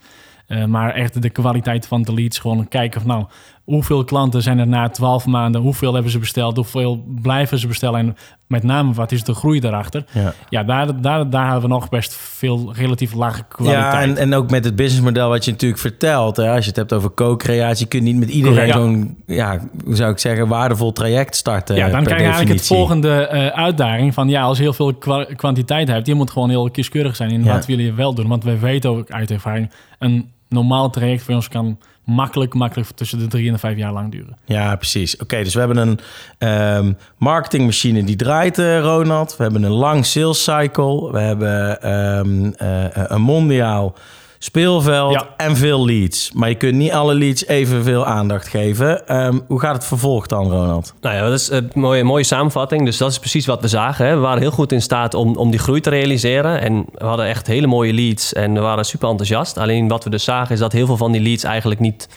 Maar 0.66 0.94
echt 0.94 1.22
de 1.22 1.30
kwaliteit 1.30 1.86
van 1.86 2.02
de 2.02 2.14
leads. 2.14 2.38
Gewoon 2.38 2.68
kijken 2.68 3.00
van 3.00 3.10
nou, 3.10 3.24
hoeveel 3.70 4.04
klanten 4.04 4.42
zijn 4.42 4.58
er 4.58 4.66
na 4.66 4.88
12 4.88 5.26
maanden? 5.26 5.60
Hoeveel 5.60 5.94
hebben 5.94 6.12
ze 6.12 6.18
besteld? 6.18 6.56
Hoeveel 6.56 7.04
blijven 7.22 7.58
ze 7.58 7.66
bestellen? 7.66 7.98
En 8.00 8.16
met 8.46 8.62
name, 8.62 8.92
wat 8.92 9.12
is 9.12 9.24
de 9.24 9.34
groei 9.34 9.60
daarachter? 9.60 10.04
ja. 10.12 10.32
Ja, 10.48 10.62
daar, 10.64 11.00
daar, 11.00 11.30
daar 11.30 11.44
hebben 11.44 11.62
we 11.62 11.68
nog 11.68 11.88
best 11.88 12.14
veel 12.14 12.72
relatief 12.74 13.14
lage 13.14 13.42
kwaliteit. 13.48 13.82
Ja, 13.92 14.00
en, 14.00 14.16
en 14.16 14.34
ook 14.34 14.50
met 14.50 14.64
het 14.64 14.76
businessmodel 14.76 15.28
wat 15.28 15.44
je 15.44 15.50
natuurlijk 15.50 15.80
vertelt. 15.80 16.36
Hè, 16.36 16.50
als 16.50 16.60
je 16.62 16.68
het 16.68 16.76
hebt 16.76 16.92
over 16.92 17.14
co-creatie, 17.14 17.86
kun 17.86 17.98
je 17.98 18.04
niet 18.12 18.20
met 18.20 18.28
iedereen 18.28 18.66
ja. 18.66 18.72
zo'n, 18.72 19.16
ja, 19.26 19.58
hoe 19.84 19.96
zou 19.96 20.12
ik 20.12 20.18
zeggen, 20.18 20.48
waardevol 20.48 20.92
traject 20.92 21.36
starten. 21.36 21.76
ja, 21.76 21.88
dan 21.88 22.04
krijg 22.04 22.20
je 22.20 22.26
eigenlijk 22.26 22.58
het 22.58 22.66
volgende 22.66 23.26
eh, 23.26 23.46
uitdaging 23.46 24.14
van 24.14 24.28
ja, 24.28 24.42
als 24.42 24.56
je 24.56 24.62
heel 24.62 24.72
veel 24.72 24.94
kwa- 24.94 25.26
kwantiteit 25.36 25.88
hebt, 25.88 26.06
je 26.06 26.14
moet 26.14 26.30
gewoon 26.30 26.50
heel 26.50 26.70
kieskeurig 26.70 27.16
zijn 27.16 27.30
in 27.30 27.44
Ja. 27.44 27.52
wat 27.52 27.66
wil 27.66 27.78
je 27.78 27.92
wel 27.92 28.14
doen. 28.14 28.28
Want 28.28 28.44
wij 28.44 28.58
weten 28.58 28.90
ook 28.90 29.10
uit 29.10 29.30
ervaring, 29.30 29.70
een 29.98 30.30
normaal 30.48 30.90
traject 30.90 31.22
voor 31.22 31.34
ons 31.34 31.48
kan 31.48 31.78
makkelijk, 32.04 32.54
makkelijk 32.54 32.90
tussen 32.90 33.18
de 33.18 33.26
drie 33.26 33.46
en 33.46 33.52
de 33.52 33.58
vijf 33.58 33.76
jaar 33.76 33.92
lang 33.92 34.10
duren. 34.10 34.36
Ja, 34.44 34.76
precies. 34.76 35.16
Oké, 35.16 35.42
dus 35.42 35.54
we 35.54 35.58
hebben 35.58 35.76
een 35.76 36.00
ehm, 36.38 36.92
marketingmachine 37.16 38.04
die 38.04 38.16
draait, 38.16 38.58
eh, 38.58 38.80
Ronald. 38.80 39.36
We 39.36 39.42
hebben 39.42 39.62
een 39.62 39.70
lang 39.70 40.06
sales 40.06 40.44
cycle. 40.44 41.12
We 41.12 41.20
hebben 41.20 41.82
ehm, 41.82 42.52
eh, 42.56 43.04
een 43.08 43.22
mondiaal 43.22 43.94
speelveld 44.42 45.12
Ja. 45.12 45.26
en 45.36 45.56
veel 45.56 45.84
leads. 45.84 46.30
Maar 46.32 46.48
je 46.48 46.54
kunt 46.54 46.74
niet 46.74 46.92
alle 46.92 47.14
leads 47.14 47.46
evenveel 47.46 48.06
aandacht 48.06 48.48
geven. 48.48 49.06
Ehm, 49.08 49.38
hoe 49.46 49.60
gaat 49.60 49.74
het 49.74 49.84
vervolg 49.84 50.26
dan, 50.26 50.50
Ronald? 50.50 50.94
Nou 51.00 51.14
ja, 51.16 51.22
dat 51.22 51.32
is 51.40 51.50
een 51.50 51.70
mooie, 51.74 52.04
mooie 52.04 52.24
samenvatting. 52.24 52.84
Dus 52.84 52.96
dat 52.96 53.10
is 53.10 53.18
precies 53.18 53.46
wat 53.46 53.60
we 53.60 53.68
zagen. 53.68 54.06
Hè. 54.06 54.14
We 54.14 54.20
waren 54.20 54.40
heel 54.40 54.50
goed 54.50 54.72
in 54.72 54.82
staat 54.82 55.14
om, 55.14 55.36
om 55.36 55.50
die 55.50 55.60
groei 55.60 55.80
te 55.80 55.90
realiseren. 55.90 56.60
En 56.60 56.84
we 56.94 57.04
hadden 57.04 57.26
echt 57.26 57.46
hele 57.46 57.66
mooie 57.66 57.92
leads 57.92 58.32
en 58.32 58.54
we 58.54 58.60
waren 58.60 58.84
super 58.84 59.08
enthousiast. 59.08 59.58
Alleen 59.58 59.88
wat 59.88 60.04
we 60.04 60.10
dus 60.10 60.24
zagen 60.24 60.54
is 60.54 60.60
dat 60.60 60.72
heel 60.72 60.86
veel 60.86 60.96
van 60.96 61.12
die 61.12 61.20
leads 61.22 61.44
eigenlijk 61.44 61.80
niet, 61.80 62.08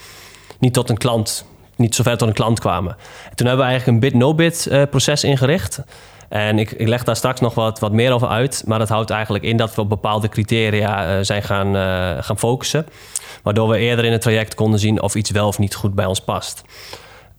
niet 0.58 0.72
tot 0.72 0.90
een 0.90 0.98
klant 0.98 1.44
niet 1.76 1.94
zo 1.94 2.02
ver 2.02 2.16
tot 2.16 2.28
een 2.28 2.34
klant 2.34 2.60
kwamen. 2.60 2.96
En 3.30 3.36
toen 3.36 3.46
hebben 3.46 3.64
we 3.64 3.70
eigenlijk 3.70 3.86
een 3.86 4.08
bid-no-bid 4.10 4.66
eh, 4.66 4.82
proces 4.90 5.24
ingericht. 5.24 5.80
En 6.34 6.58
ik, 6.58 6.70
ik, 6.70 6.88
leg 6.88 7.04
daar 7.04 7.16
straks 7.16 7.40
nog 7.40 7.54
wat, 7.54 7.78
wat 7.78 7.92
meer 7.92 8.12
over 8.12 8.28
uit. 8.28 8.62
Maar 8.66 8.78
dat 8.78 8.88
houdt 8.88 9.10
eigenlijk 9.10 9.44
in 9.44 9.56
dat 9.56 9.74
we 9.74 9.80
op 9.80 9.88
bepaalde 9.88 10.28
criteria 10.28 11.18
uh, 11.18 11.24
zijn 11.24 11.42
gaan, 11.42 11.76
uh, 11.76 12.22
gaan 12.22 12.38
focussen. 12.38 12.86
Waardoor 13.42 13.68
we 13.68 13.78
eerder 13.78 14.04
in 14.04 14.12
het 14.12 14.20
traject 14.20 14.54
konden 14.54 14.80
zien 14.80 15.02
of 15.02 15.14
iets 15.14 15.30
wel 15.30 15.46
of 15.46 15.58
niet 15.58 15.74
goed 15.74 15.94
bij 15.94 16.06
ons 16.06 16.20
past. 16.20 16.62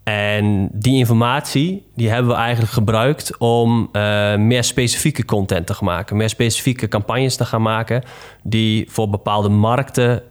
En 0.03 0.69
die 0.73 0.97
informatie 0.97 1.85
die 1.95 2.09
hebben 2.09 2.31
we 2.31 2.37
eigenlijk 2.37 2.73
gebruikt 2.73 3.37
om 3.37 3.89
uh, 3.91 4.35
meer 4.35 4.63
specifieke 4.63 5.25
content 5.25 5.67
te 5.67 5.75
maken. 5.79 6.17
Meer 6.17 6.29
specifieke 6.29 6.87
campagnes 6.87 7.35
te 7.35 7.45
gaan 7.45 7.61
maken 7.61 8.03
die 8.43 8.87
voor 8.91 9.09
bepaalde 9.09 9.49
markten 9.49 10.23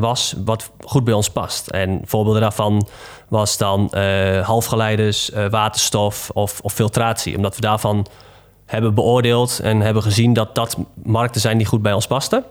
was 0.00 0.34
wat 0.44 0.70
goed 0.80 1.04
bij 1.04 1.14
ons 1.14 1.30
past. 1.30 1.68
En 1.68 2.00
voorbeelden 2.04 2.40
daarvan 2.40 2.88
was 3.32 3.58
dan 3.58 3.90
uh, 3.94 4.46
halfgeleiders, 4.46 5.30
waterstof 5.50 6.30
of, 6.30 6.60
of 6.60 6.72
filtratie. 6.72 7.36
Omdat 7.36 7.54
we 7.54 7.60
daarvan 7.60 8.06
hebben 8.66 8.94
beoordeeld 8.94 9.60
en 9.62 9.80
hebben 9.80 10.02
gezien 10.02 10.32
dat 10.32 10.54
dat 10.54 10.76
markten 11.02 11.40
zijn 11.40 11.58
die 11.58 11.66
goed 11.66 11.82
bij 11.82 11.92
ons 11.92 12.06
pasten. 12.06 12.44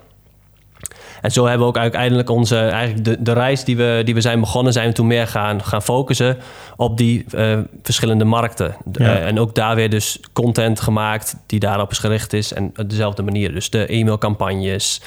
En 1.22 1.32
zo 1.32 1.46
hebben 1.46 1.62
we 1.62 1.74
ook 1.74 1.78
uiteindelijk 1.78 2.30
onze, 2.30 2.58
eigenlijk 2.58 3.06
de, 3.06 3.22
de 3.22 3.34
reis 3.34 3.64
die 3.64 3.78
we, 3.78 4.02
die 4.06 4.14
we 4.14 4.22
zijn 4.22 4.40
begonnen, 4.40 4.74
zijn 4.74 4.88
we 4.88 4.94
toen 4.94 5.08
meer 5.08 5.28
gaan, 5.28 5.64
gaan 5.64 5.82
focussen 5.82 6.38
op 6.76 6.98
die 6.98 7.26
uh, 7.36 7.60
verschillende 7.84 8.26
markten. 8.26 8.76
Ja. 8.92 9.18
En 9.18 9.40
ook 9.40 9.56
daar 9.56 9.76
weer 9.76 9.90
dus 9.90 10.20
content 10.34 10.80
gemaakt 10.80 11.36
die 11.46 11.60
daarop 11.60 11.94
gericht 11.94 12.34
is 12.34 12.54
en 12.54 12.74
op 12.76 12.90
dezelfde 12.90 13.24
manier. 13.24 13.54
Dus 13.54 13.70
de 13.70 13.94
e-mailcampagnes, 13.94 15.02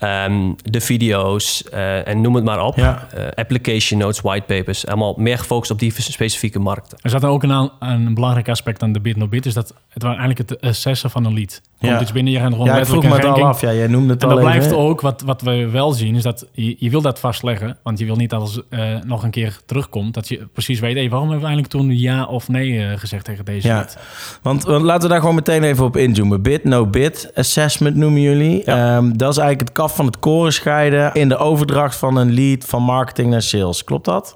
um, 0.00 0.56
de 0.62 0.80
video's 0.80 1.64
uh, 1.74 2.08
en 2.08 2.20
noem 2.20 2.34
het 2.34 2.44
maar 2.44 2.64
op. 2.64 2.76
Ja. 2.76 3.08
application 3.34 3.98
notes, 3.98 4.20
whitepapers, 4.20 4.86
allemaal 4.86 5.14
meer 5.16 5.38
gefocust 5.38 5.70
op 5.70 5.78
die 5.78 5.92
specifieke 5.96 6.58
markten. 6.58 6.98
Er 7.00 7.10
zat 7.10 7.22
er 7.22 7.28
ook 7.28 7.42
een, 7.42 7.70
een 7.78 8.14
belangrijk 8.14 8.48
aspect 8.48 8.82
aan 8.82 8.92
de 8.92 9.00
bid 9.00 9.16
no 9.16 9.28
bid, 9.28 9.46
is 9.46 9.54
dat 9.54 9.74
het 9.88 10.02
was 10.02 10.16
eigenlijk 10.16 10.50
het 10.50 10.60
assessen 10.60 11.10
van 11.10 11.24
een 11.24 11.34
lead. 11.34 11.60
Komt 11.78 11.92
ja. 11.92 12.00
iets 12.00 12.12
binnen, 12.12 12.32
je 12.32 12.38
gaat 12.38 12.52
gewoon 12.52 12.66
ja, 12.66 12.76
ik 12.76 12.86
vroeg 12.86 13.02
me 13.02 13.14
het 13.14 13.24
al 13.24 13.44
af. 13.44 13.60
Ja, 13.60 13.72
jij 13.72 13.86
noemde 13.86 14.12
het 14.12 14.22
en 14.22 14.28
al 14.28 14.34
dat 14.34 14.44
even. 14.44 14.58
blijft 14.58 14.74
ook, 14.74 15.00
wat, 15.00 15.22
wat 15.22 15.42
we 15.42 15.68
wel 15.68 15.92
zien, 15.92 16.14
is 16.14 16.22
dat 16.22 16.46
je, 16.52 16.76
je 16.78 16.90
wil 16.90 17.00
dat 17.00 17.20
vastleggen. 17.20 17.76
Want 17.82 17.98
je 17.98 18.04
wil 18.04 18.16
niet 18.16 18.30
dat 18.30 18.40
als 18.40 18.62
uh, 18.70 18.96
nog 19.04 19.22
een 19.22 19.30
keer 19.30 19.60
terugkomt, 19.66 20.14
dat 20.14 20.28
je 20.28 20.46
precies 20.52 20.80
weet, 20.80 20.94
hey, 20.94 21.08
waarom 21.08 21.30
hebben 21.30 21.48
we 21.48 21.54
eigenlijk 21.54 21.84
toen 21.84 21.98
ja 21.98 22.24
of 22.24 22.48
nee 22.48 22.70
uh, 22.70 22.92
gezegd 22.96 23.24
tegen 23.24 23.44
deze 23.44 23.68
ja. 23.68 23.74
lead? 23.74 23.98
Want, 24.42 24.64
want, 24.64 24.82
laten 24.82 25.02
we 25.02 25.08
daar 25.08 25.20
gewoon 25.20 25.34
meteen 25.34 25.62
even 25.62 25.84
op 25.84 25.96
inzoomen. 25.96 26.42
Bid, 26.42 26.64
no 26.64 26.86
bid, 26.86 27.30
assessment 27.34 27.96
noemen 27.96 28.20
jullie. 28.20 28.62
Ja. 28.64 28.96
Um, 28.96 29.16
dat 29.16 29.30
is 29.30 29.38
eigenlijk 29.38 29.68
het 29.68 29.78
van 29.94 30.06
het 30.06 30.18
koren 30.18 30.52
scheiden 30.52 31.12
in 31.14 31.28
de 31.28 31.36
overdracht 31.36 31.96
van 31.96 32.16
een 32.16 32.34
lead 32.34 32.64
van 32.64 32.82
marketing 32.82 33.30
naar 33.30 33.42
sales. 33.42 33.84
Klopt 33.84 34.04
dat? 34.04 34.34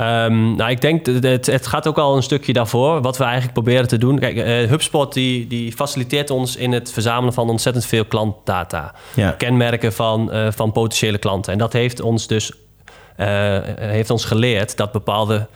Um, 0.00 0.56
nou, 0.56 0.70
ik 0.70 0.80
denk 0.80 1.04
dat 1.04 1.22
het, 1.22 1.46
het, 1.46 1.66
gaat 1.66 1.86
ook 1.86 1.98
al 1.98 2.16
een 2.16 2.22
stukje 2.22 2.52
daarvoor. 2.52 3.00
Wat 3.02 3.16
we 3.16 3.24
eigenlijk 3.24 3.52
proberen 3.52 3.88
te 3.88 3.98
doen. 3.98 4.18
Kijk, 4.18 4.36
uh, 4.36 4.70
HubSpot 4.70 5.12
die, 5.12 5.46
die 5.46 5.72
faciliteert 5.72 6.30
ons 6.30 6.56
in 6.56 6.72
het 6.72 6.92
verzamelen 6.92 7.34
van 7.34 7.50
ontzettend 7.50 7.86
veel 7.86 8.04
klantdata. 8.04 8.94
Ja. 9.14 9.30
Kenmerken 9.30 9.92
van, 9.92 10.34
uh, 10.34 10.46
van 10.50 10.72
potentiële 10.72 11.18
klanten. 11.18 11.52
En 11.52 11.58
dat 11.58 11.72
heeft 11.72 12.00
ons 12.00 12.26
dus 12.26 12.52
uh, 13.16 13.58
heeft 13.78 14.10
ons 14.10 14.24
geleerd 14.24 14.76
dat 14.76 14.92
bepaalde 14.92 15.46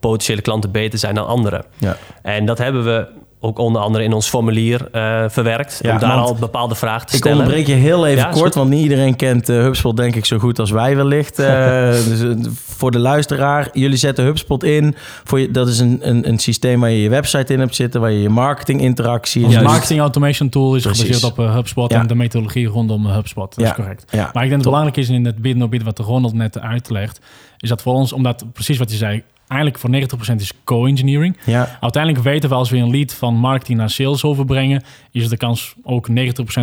potentiële 0.00 0.40
klanten 0.40 0.70
beter 0.70 0.98
zijn 0.98 1.14
dan 1.14 1.26
andere. 1.26 1.64
Ja. 1.76 1.96
En 2.22 2.46
dat 2.46 2.58
hebben 2.58 2.84
we 2.84 3.06
ook 3.42 3.58
onder 3.58 3.82
andere 3.82 4.04
in 4.04 4.12
ons 4.12 4.28
formulier 4.28 4.88
uh, 4.92 5.24
verwerkt. 5.28 5.78
Ja, 5.82 5.92
om 5.92 5.98
daar 5.98 6.16
al 6.16 6.34
bepaalde 6.34 6.74
vragen 6.74 7.06
te 7.06 7.12
ik 7.12 7.18
stellen. 7.18 7.38
Ik 7.38 7.44
onderbreek 7.44 7.76
je 7.76 7.82
heel 7.82 8.06
even 8.06 8.24
ja, 8.24 8.30
kort, 8.30 8.54
want 8.54 8.70
niet 8.70 8.82
iedereen 8.82 9.16
kent 9.16 9.48
uh, 9.48 9.62
HubSpot 9.62 9.96
denk 9.96 10.14
ik 10.14 10.24
zo 10.24 10.38
goed 10.38 10.58
als 10.58 10.70
wij 10.70 10.96
wellicht. 10.96 11.38
Uh, 11.38 11.46
dus, 11.90 12.48
voor 12.66 12.90
de 12.90 12.98
luisteraar, 12.98 13.68
jullie 13.72 13.96
zetten 13.96 14.24
HubSpot 14.24 14.64
in. 14.64 14.94
Voor 15.24 15.40
je, 15.40 15.50
dat 15.50 15.68
is 15.68 15.78
een, 15.78 15.98
een, 16.02 16.28
een 16.28 16.38
systeem 16.38 16.80
waar 16.80 16.90
je 16.90 17.02
je 17.02 17.08
website 17.08 17.52
in 17.52 17.60
hebt 17.60 17.74
zitten, 17.74 18.00
waar 18.00 18.10
je 18.10 18.22
je 18.22 18.28
marketing 18.28 18.80
interactie... 18.80 19.44
Ons 19.44 19.60
marketing 19.60 20.00
automation 20.00 20.48
tool 20.48 20.74
is 20.74 20.82
Precies. 20.82 21.02
gebaseerd 21.04 21.32
op 21.32 21.54
HubSpot 21.54 21.92
ja. 21.92 22.00
en 22.00 22.06
de 22.06 22.14
methodologie 22.14 22.66
rondom 22.66 23.06
HubSpot. 23.06 23.54
Dat 23.54 23.64
is 23.64 23.72
correct. 23.72 24.12
Maar 24.12 24.24
ik 24.24 24.32
denk 24.32 24.50
dat 24.50 24.50
het 24.50 24.62
belangrijk 24.62 24.96
is 24.96 25.08
in 25.08 25.24
het 25.24 25.36
bid 25.36 25.56
no 25.56 25.68
bid 25.68 25.82
wat 25.82 25.96
de 25.96 26.02
Ronald 26.02 26.34
net 26.34 26.58
uitlegt, 26.58 27.20
is 27.58 27.68
dat 27.68 27.82
voor 27.82 27.94
ons, 27.94 28.12
omdat 28.12 28.44
precies 28.52 28.78
wat 28.78 28.90
je 28.90 28.96
zei, 28.96 29.22
eigenlijk 29.50 29.80
voor 29.80 29.90
90% 30.34 30.34
is 30.36 30.52
co-engineering. 30.64 31.36
Ja. 31.44 31.78
Uiteindelijk 31.80 32.24
weten 32.24 32.48
we 32.48 32.54
als 32.54 32.70
we 32.70 32.76
een 32.76 32.90
lead 32.90 33.14
van 33.14 33.34
marketing 33.34 33.78
naar 33.78 33.90
sales 33.90 34.24
overbrengen, 34.24 34.82
is 35.10 35.28
de 35.28 35.36
kans 35.36 35.74
ook 35.82 36.08
90% 36.08 36.12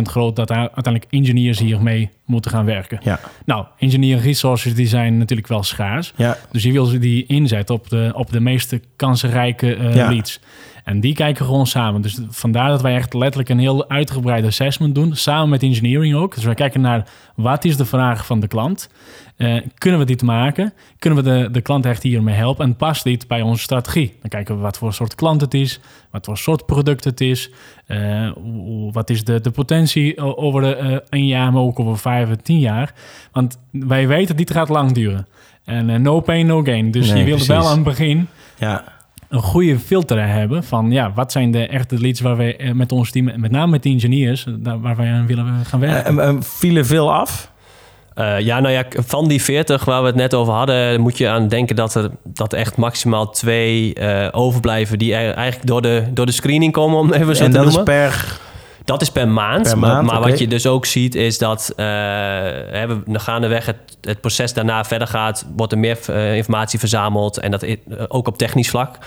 groot 0.02 0.36
dat 0.36 0.50
uiteindelijk 0.50 1.06
engineers 1.10 1.58
hiermee 1.58 2.10
moeten 2.24 2.50
gaan 2.50 2.64
werken. 2.64 3.00
Ja. 3.02 3.20
Nou, 3.44 3.66
engineering 3.78 4.24
resources 4.24 4.74
die 4.74 4.86
zijn 4.86 5.18
natuurlijk 5.18 5.48
wel 5.48 5.62
schaars. 5.62 6.12
Ja. 6.16 6.36
Dus 6.52 6.62
je 6.62 6.72
wil 6.72 6.84
ze 6.84 6.98
die 6.98 7.26
inzetten 7.26 7.74
op 7.74 7.88
de, 7.88 8.10
op 8.14 8.30
de 8.32 8.40
meeste 8.40 8.80
kansrijke 8.96 9.76
uh, 9.76 9.94
ja. 9.94 10.08
leads. 10.08 10.40
En 10.88 11.00
die 11.00 11.14
kijken 11.14 11.44
gewoon 11.44 11.66
samen. 11.66 12.02
Dus 12.02 12.20
vandaar 12.28 12.68
dat 12.68 12.82
wij 12.82 12.94
echt 12.94 13.14
letterlijk 13.14 13.48
een 13.48 13.58
heel 13.58 13.88
uitgebreid 13.88 14.44
assessment 14.44 14.94
doen. 14.94 15.16
Samen 15.16 15.48
met 15.48 15.62
engineering 15.62 16.14
ook. 16.14 16.34
Dus 16.34 16.44
wij 16.44 16.54
kijken 16.54 16.80
naar 16.80 17.08
wat 17.34 17.64
is 17.64 17.76
de 17.76 17.84
vraag 17.84 18.26
van 18.26 18.40
de 18.40 18.48
klant. 18.48 18.90
Uh, 19.36 19.60
kunnen 19.74 20.00
we 20.00 20.06
dit 20.06 20.22
maken? 20.22 20.72
Kunnen 20.98 21.24
we 21.24 21.30
de, 21.30 21.50
de 21.50 21.60
klant 21.60 21.86
echt 21.86 22.02
hiermee 22.02 22.34
helpen? 22.34 22.64
En 22.64 22.76
past 22.76 23.04
dit 23.04 23.26
bij 23.26 23.42
onze 23.42 23.62
strategie? 23.62 24.16
Dan 24.20 24.30
kijken 24.30 24.54
we 24.54 24.60
wat 24.60 24.78
voor 24.78 24.92
soort 24.92 25.14
klant 25.14 25.40
het 25.40 25.54
is. 25.54 25.80
Wat 26.10 26.24
voor 26.24 26.38
soort 26.38 26.66
product 26.66 27.04
het 27.04 27.20
is. 27.20 27.50
Uh, 27.86 28.30
wat 28.92 29.10
is 29.10 29.24
de, 29.24 29.40
de 29.40 29.50
potentie 29.50 30.36
over 30.36 30.60
de, 30.60 30.78
uh, 30.82 30.96
een 31.08 31.26
jaar, 31.26 31.52
maar 31.52 31.62
ook 31.62 31.80
over 31.80 31.98
vijf 31.98 32.28
en 32.28 32.42
tien 32.42 32.58
jaar. 32.58 32.94
Want 33.32 33.58
wij 33.70 34.08
weten 34.08 34.36
dit 34.36 34.50
gaat 34.50 34.68
lang 34.68 34.92
duren. 34.92 35.26
En 35.64 36.02
no 36.02 36.20
pain, 36.20 36.46
no 36.46 36.62
gain. 36.62 36.90
Dus 36.90 37.10
nee, 37.10 37.18
je 37.18 37.36
wil 37.36 37.46
wel 37.46 37.66
aan 37.66 37.74
het 37.74 37.84
begin... 37.84 38.28
Ja 38.58 38.96
een 39.28 39.42
goede 39.42 39.78
filter 39.78 40.28
hebben 40.28 40.64
van 40.64 40.90
ja, 40.90 41.12
wat 41.14 41.32
zijn 41.32 41.50
de 41.50 41.66
echte 41.66 42.00
leads 42.00 42.20
waar 42.20 42.36
wij 42.36 42.72
met 42.74 42.92
ons 42.92 43.10
team, 43.10 43.30
met 43.36 43.50
name 43.50 43.70
met 43.70 43.82
de 43.82 43.88
engineers, 43.88 44.46
waar 44.62 44.96
wij 44.96 45.12
aan 45.12 45.26
willen 45.26 45.64
gaan 45.64 45.80
werken. 45.80 46.14
Uh, 46.14 46.24
uh, 46.24 46.36
vielen 46.40 46.86
veel 46.86 47.12
af? 47.12 47.50
Uh, 48.14 48.40
ja, 48.40 48.60
nou 48.60 48.74
ja, 48.74 48.84
van 48.90 49.28
die 49.28 49.42
40 49.42 49.84
waar 49.84 50.00
we 50.00 50.06
het 50.06 50.16
net 50.16 50.34
over 50.34 50.52
hadden, 50.52 51.00
moet 51.00 51.18
je 51.18 51.28
aan 51.28 51.48
denken 51.48 51.76
dat 51.76 51.94
er 51.94 52.10
dat 52.24 52.52
echt 52.52 52.76
maximaal 52.76 53.30
twee 53.30 53.96
overblijven 54.32 54.98
die 54.98 55.14
eigenlijk 55.14 55.66
door 55.66 55.82
de, 55.82 56.04
door 56.10 56.26
de 56.26 56.32
screening 56.32 56.72
komen, 56.72 56.98
om 56.98 57.12
even 57.12 57.36
zo 57.36 57.44
en 57.44 57.50
te 57.50 57.56
dat 57.56 57.66
noemen. 57.66 57.94
is 57.94 58.10
per. 58.10 58.46
Dat 58.88 59.02
is 59.02 59.10
per 59.10 59.28
maand. 59.28 59.62
Per 59.62 59.78
maar 59.78 59.90
maand, 59.90 60.06
maar 60.06 60.18
okay. 60.18 60.30
wat 60.30 60.38
je 60.38 60.48
dus 60.48 60.66
ook 60.66 60.86
ziet 60.86 61.14
is 61.14 61.38
dat 61.38 61.70
uh, 61.70 61.76
we 61.76 63.02
gaandeweg 63.12 63.66
het, 63.66 63.76
het 64.00 64.20
proces 64.20 64.52
daarna 64.52 64.84
verder 64.84 65.08
gaat, 65.08 65.46
wordt 65.56 65.72
er 65.72 65.78
meer 65.78 65.98
uh, 66.10 66.36
informatie 66.36 66.78
verzameld 66.78 67.38
en 67.38 67.50
dat 67.50 67.62
uh, 67.62 67.76
ook 68.08 68.26
op 68.26 68.38
technisch 68.38 68.70
vlak. 68.70 68.98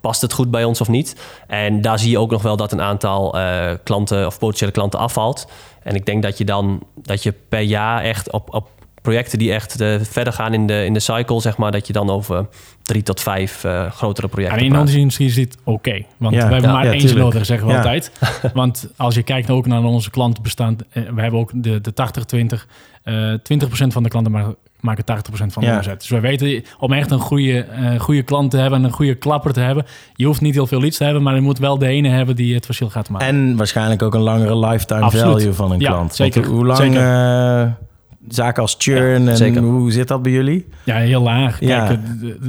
Past 0.00 0.20
het 0.20 0.32
goed 0.32 0.50
bij 0.50 0.64
ons 0.64 0.80
of 0.80 0.88
niet? 0.88 1.16
En 1.46 1.80
daar 1.80 1.98
zie 1.98 2.10
je 2.10 2.18
ook 2.18 2.30
nog 2.30 2.42
wel 2.42 2.56
dat 2.56 2.72
een 2.72 2.80
aantal 2.80 3.36
klanten 3.84 4.26
of 4.26 4.38
potentiële 4.38 4.70
klanten 4.72 4.98
afvalt. 4.98 5.48
En 5.82 5.94
ik 5.94 6.06
denk 6.06 6.22
dat 6.22 6.38
je 6.38 6.44
dan 6.44 6.82
dat 6.94 7.22
je 7.22 7.34
per 7.48 7.60
jaar 7.60 8.02
echt 8.02 8.32
op, 8.32 8.54
op 8.54 8.68
projecten 9.08 9.38
die 9.38 9.52
echt 9.52 9.80
uh, 9.80 9.94
verder 10.00 10.32
gaan 10.32 10.54
in 10.54 10.66
de, 10.66 10.84
in 10.84 10.92
de 10.92 11.00
cycle, 11.00 11.40
zeg 11.40 11.56
maar, 11.56 11.72
dat 11.72 11.86
je 11.86 11.92
dan 11.92 12.10
over 12.10 12.46
drie 12.82 13.02
tot 13.02 13.20
vijf 13.20 13.64
uh, 13.64 13.90
grotere 13.90 14.28
projecten. 14.28 14.58
En 14.58 14.64
in 14.64 14.78
onze 14.78 14.98
industrie 14.98 15.28
is 15.28 15.34
dit 15.34 15.56
oké. 15.64 15.70
Okay, 15.70 16.06
want 16.16 16.34
ja, 16.34 16.46
we 16.46 16.52
hebben 16.52 16.70
ja, 16.70 16.76
maar 16.76 16.84
ja, 16.84 16.92
één 16.92 17.16
nodig, 17.16 17.46
zeggen 17.46 17.66
we 17.66 17.76
altijd. 17.76 18.12
want 18.54 18.88
als 18.96 19.14
je 19.14 19.22
kijkt 19.22 19.50
ook 19.50 19.66
naar 19.66 19.84
onze 19.84 20.10
klantenbestand, 20.10 20.82
uh, 20.92 21.08
we 21.10 21.20
hebben 21.20 21.40
ook 21.40 21.50
de, 21.54 21.80
de 21.80 21.92
80-20. 22.36 22.66
Uh, 23.04 23.32
20% 23.32 23.68
van 23.86 24.02
de 24.02 24.08
klanten 24.08 24.32
maar 24.32 24.44
maken 24.80 25.04
80% 25.04 25.46
van 25.46 25.62
de 25.62 25.70
omzet. 25.70 26.00
Dus 26.00 26.08
we 26.08 26.20
weten, 26.20 26.64
om 26.78 26.92
echt 26.92 27.10
een 27.10 27.18
goede, 27.18 27.66
uh, 27.80 28.00
goede 28.00 28.22
klant 28.22 28.50
te 28.50 28.56
hebben... 28.56 28.78
en 28.78 28.84
een 28.84 28.92
goede 28.92 29.14
klapper 29.14 29.52
te 29.52 29.60
hebben... 29.60 29.84
je 30.14 30.26
hoeft 30.26 30.40
niet 30.40 30.54
heel 30.54 30.66
veel 30.66 30.80
leads 30.80 30.96
te 30.96 31.04
hebben... 31.04 31.22
maar 31.22 31.34
je 31.34 31.40
moet 31.40 31.58
wel 31.58 31.78
de 31.78 31.86
ene 31.86 32.08
hebben 32.08 32.36
die 32.36 32.54
het 32.54 32.64
verschil 32.64 32.90
gaat 32.90 33.08
maken. 33.08 33.26
En 33.26 33.56
waarschijnlijk 33.56 34.02
ook 34.02 34.14
een 34.14 34.20
langere 34.20 34.58
lifetime 34.58 35.00
Absoluut. 35.00 35.24
value 35.24 35.52
van 35.52 35.72
een 35.72 35.80
ja, 35.80 35.90
klant. 35.90 36.14
Zeker. 36.14 36.40
Want 36.40 36.54
hoe 36.54 36.66
lang... 36.66 36.94
Uh, 36.94 37.87
zaken 38.28 38.62
als 38.62 38.74
churn 38.78 39.24
ja, 39.24 39.38
en 39.38 39.56
hoe 39.56 39.92
zit 39.92 40.08
dat 40.08 40.22
bij 40.22 40.32
jullie? 40.32 40.66
Ja, 40.84 40.96
heel 40.96 41.22
laag. 41.22 41.60
Ja. 41.60 41.86
Kijk, 41.86 42.00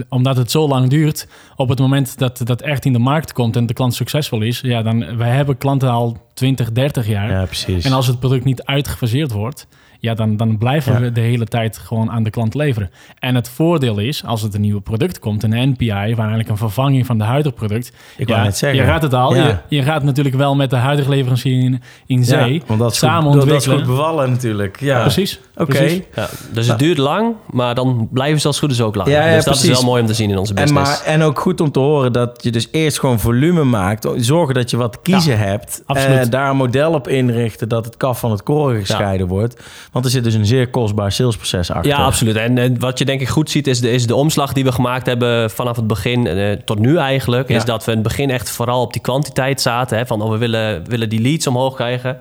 omdat 0.09 0.37
het 0.37 0.51
zo 0.51 0.67
lang 0.67 0.89
duurt, 0.89 1.27
op 1.55 1.69
het 1.69 1.79
moment 1.79 2.17
dat 2.17 2.41
dat 2.43 2.61
echt 2.61 2.85
in 2.85 2.93
de 2.93 2.99
markt 2.99 3.33
komt 3.33 3.55
en 3.55 3.65
de 3.65 3.73
klant 3.73 3.93
succesvol 3.93 4.41
is, 4.41 4.61
ja, 4.61 4.81
dan 4.81 5.17
wij 5.17 5.29
hebben 5.29 5.57
klanten 5.57 5.89
al 5.89 6.17
20, 6.33 6.71
30 6.71 7.07
jaar. 7.07 7.31
Ja, 7.31 7.45
precies. 7.45 7.85
En 7.85 7.91
als 7.91 8.07
het 8.07 8.19
product 8.19 8.45
niet 8.45 8.63
uitgefaseerd 8.63 9.31
wordt, 9.31 9.67
ja, 9.99 10.13
dan, 10.13 10.37
dan 10.37 10.57
blijven 10.57 10.93
ja. 10.93 10.99
we 10.99 11.11
de 11.11 11.21
hele 11.21 11.45
tijd 11.45 11.77
gewoon 11.77 12.11
aan 12.11 12.23
de 12.23 12.29
klant 12.29 12.53
leveren. 12.53 12.91
En 13.19 13.35
het 13.35 13.49
voordeel 13.49 13.97
is, 13.97 14.25
als 14.25 14.41
het 14.41 14.53
een 14.53 14.61
nieuw 14.61 14.79
product 14.79 15.19
komt, 15.19 15.43
een 15.43 15.69
NPI, 15.69 15.89
waar 15.89 16.17
eigenlijk 16.17 16.49
een 16.49 16.57
vervanging 16.57 17.05
van 17.05 17.17
de 17.17 17.23
huidige 17.23 17.55
product. 17.55 17.91
Ik 18.17 18.27
ja, 18.27 18.43
net 18.43 18.57
zeggen. 18.57 18.79
Je 18.79 18.85
gaat 18.85 19.01
het 19.01 19.13
al. 19.13 19.35
Ja. 19.35 19.63
Je, 19.67 19.75
je, 19.75 19.83
gaat 19.83 20.03
natuurlijk 20.03 20.35
wel 20.35 20.55
met 20.55 20.69
de 20.69 20.75
huidige 20.75 21.09
leverancier 21.09 21.63
in, 21.63 21.81
in 22.05 22.23
zee 22.25 22.53
ja, 22.53 22.59
want 22.65 22.79
dat 22.79 22.95
samen 22.95 23.31
goed, 23.31 23.41
ontwikkelen. 23.41 23.77
Dat 23.77 23.79
is 23.79 23.87
goed 23.87 23.97
bevallen 23.97 24.31
natuurlijk. 24.31 24.79
Ja, 24.79 25.01
precies. 25.01 25.39
Oké. 25.55 25.71
Okay. 25.71 26.07
Ja, 26.15 26.29
dus 26.51 26.67
het 26.67 26.79
duurt 26.79 26.97
lang, 26.97 27.35
maar 27.49 27.75
dan 27.75 28.07
blijven 28.11 28.41
ze 28.41 28.47
als 28.47 28.59
goed 28.59 28.71
is 28.71 28.81
ook 28.81 28.95
lang. 28.95 29.09
Ja, 29.09 29.23
dus 29.23 29.33
dat 29.33 29.43
precies. 29.43 29.69
is 29.69 29.75
wel 29.75 29.85
mooi 29.85 30.01
om 30.01 30.07
te 30.07 30.13
zien 30.13 30.29
in 30.29 30.37
onze 30.37 30.53
business. 30.53 30.89
En, 30.89 31.13
maar, 31.13 31.13
en 31.13 31.21
ook 31.21 31.39
goed 31.39 31.61
om 31.61 31.71
te 31.71 31.79
horen 31.79 32.13
dat 32.13 32.43
je 32.43 32.51
dus 32.51 32.67
eerst 32.71 32.99
gewoon 32.99 33.19
volume 33.19 33.63
maakt. 33.63 34.07
Zorgen 34.15 34.53
dat 34.53 34.69
je 34.69 34.77
wat 34.77 35.01
kiezen 35.01 35.37
hebt. 35.37 35.83
Absoluut. 35.85 36.09
Uh, 36.09 36.15
kunnen 36.15 36.31
daar 36.31 36.49
een 36.49 36.57
model 36.57 36.93
op 36.93 37.07
inrichten 37.07 37.69
dat 37.69 37.85
het 37.85 37.97
kaf 37.97 38.19
van 38.19 38.31
het 38.31 38.43
koren 38.43 38.79
gescheiden 38.79 39.27
wordt. 39.27 39.61
Want 39.91 40.05
er 40.05 40.11
zit 40.11 40.23
dus 40.23 40.33
een 40.33 40.45
zeer 40.45 40.69
kostbaar 40.69 41.11
salesproces 41.11 41.71
achter. 41.71 41.91
Ja, 41.91 41.97
absoluut. 41.97 42.35
En, 42.35 42.57
en 42.57 42.79
wat 42.79 42.99
je 42.99 43.05
denk 43.05 43.21
ik 43.21 43.29
goed 43.29 43.49
ziet 43.49 43.67
is 43.67 43.79
de, 43.79 43.91
is 43.91 44.07
de 44.07 44.15
omslag 44.15 44.53
die 44.53 44.63
we 44.63 44.71
gemaakt 44.71 45.05
hebben 45.05 45.49
vanaf 45.49 45.75
het 45.75 45.87
begin 45.87 46.27
eh, 46.27 46.51
tot 46.51 46.79
nu 46.79 46.97
eigenlijk. 46.97 47.49
Ja. 47.49 47.55
Is 47.55 47.65
dat 47.65 47.85
we 47.85 47.91
in 47.91 47.97
het 47.97 48.07
begin 48.07 48.29
echt 48.29 48.49
vooral 48.49 48.81
op 48.81 48.93
die 48.93 49.01
kwantiteit 49.01 49.61
zaten. 49.61 49.97
Hè, 49.97 50.05
van 50.05 50.21
oh, 50.21 50.31
we 50.31 50.37
willen, 50.37 50.83
willen 50.89 51.09
die 51.09 51.21
leads 51.21 51.47
omhoog 51.47 51.75
krijgen. 51.75 52.17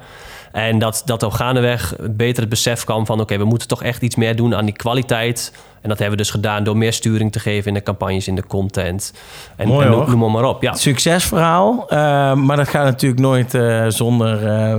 En 0.53 0.79
dat, 0.79 1.03
dat 1.05 1.23
er 1.23 1.33
gaandeweg 1.33 1.95
beter 2.11 2.41
het 2.41 2.49
besef 2.49 2.85
kwam 2.85 3.07
van... 3.07 3.21
oké, 3.21 3.39
we 3.39 3.45
moeten 3.45 3.69
toch 3.69 3.83
echt 3.83 4.03
iets 4.03 4.17
meer 4.17 4.37
doen 4.37 4.55
aan 4.55 4.65
die 4.65 4.77
kwaliteit. 4.77 5.53
En 5.83 5.89
dat 5.89 5.99
hebben 5.99 6.17
we 6.17 6.23
dus 6.23 6.33
gedaan 6.33 6.65
door 6.65 6.77
meer 6.77 6.93
sturing 6.93 7.33
te 7.33 7.41
geven... 7.41 7.69
in 7.69 7.75
de 7.75 7.83
campagnes, 7.83 8.29
in 8.29 8.35
de 8.35 8.47
content. 8.47 9.13
En, 9.57 9.69
Mooi, 9.69 9.85
en 9.85 9.91
noem, 9.91 10.01
hoor. 10.01 10.17
noem 10.17 10.33
maar 10.33 10.45
op. 10.45 10.63
Ja. 10.63 10.75
Succesverhaal, 10.75 11.87
eh, 11.89 11.99
maar 12.35 12.57
dat 12.57 12.69
gaat 12.69 12.85
natuurlijk 12.85 13.21
nooit 13.21 13.55
eh, 13.55 13.85
zonder 13.89 14.47
eh, 14.47 14.77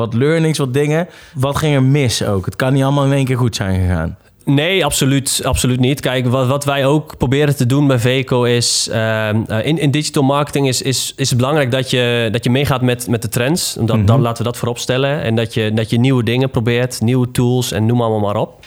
wat 0.00 0.14
learnings, 0.14 0.58
wat 0.58 0.74
dingen. 0.74 1.08
Wat 1.34 1.56
ging 1.56 1.74
er 1.74 1.82
mis 1.82 2.24
ook? 2.24 2.44
Het 2.44 2.56
kan 2.56 2.72
niet 2.72 2.82
allemaal 2.82 3.04
in 3.04 3.12
één 3.12 3.24
keer 3.24 3.36
goed 3.36 3.56
zijn 3.56 3.80
gegaan. 3.80 4.16
Nee, 4.44 4.84
absoluut, 4.84 5.40
absoluut 5.44 5.80
niet. 5.80 6.00
Kijk, 6.00 6.26
wat, 6.26 6.46
wat 6.46 6.64
wij 6.64 6.86
ook 6.86 7.16
proberen 7.16 7.56
te 7.56 7.66
doen 7.66 7.86
bij 7.86 7.98
Veco 7.98 8.42
is... 8.44 8.88
ehm, 8.92 9.36
eh, 9.46 9.66
in, 9.66 9.78
in 9.78 9.90
digital 9.90 10.22
marketing 10.22 10.68
is, 10.68 10.82
is, 10.82 11.12
is 11.16 11.28
het 11.28 11.38
belangrijk 11.38 11.70
dat 11.70 11.90
je, 11.90 12.28
dat 12.32 12.44
je 12.44 12.50
meegaat 12.50 12.82
met, 12.82 13.08
met 13.08 13.22
de 13.22 13.28
trends. 13.28 13.76
Dan, 13.80 13.96
Mhm. 13.98 14.06
dan 14.06 14.20
laten 14.20 14.38
we 14.38 14.48
dat 14.50 14.56
voorop 14.58 14.78
stellen. 14.78 15.22
En 15.22 15.34
dat 15.34 15.54
je, 15.54 15.72
dat 15.74 15.90
je 15.90 15.98
nieuwe 15.98 16.22
dingen 16.22 16.50
probeert, 16.50 17.00
nieuwe 17.00 17.30
tools 17.30 17.72
en 17.72 17.86
noem 17.86 18.00
allemaal 18.00 18.20
maar 18.20 18.36
op. 18.42 18.64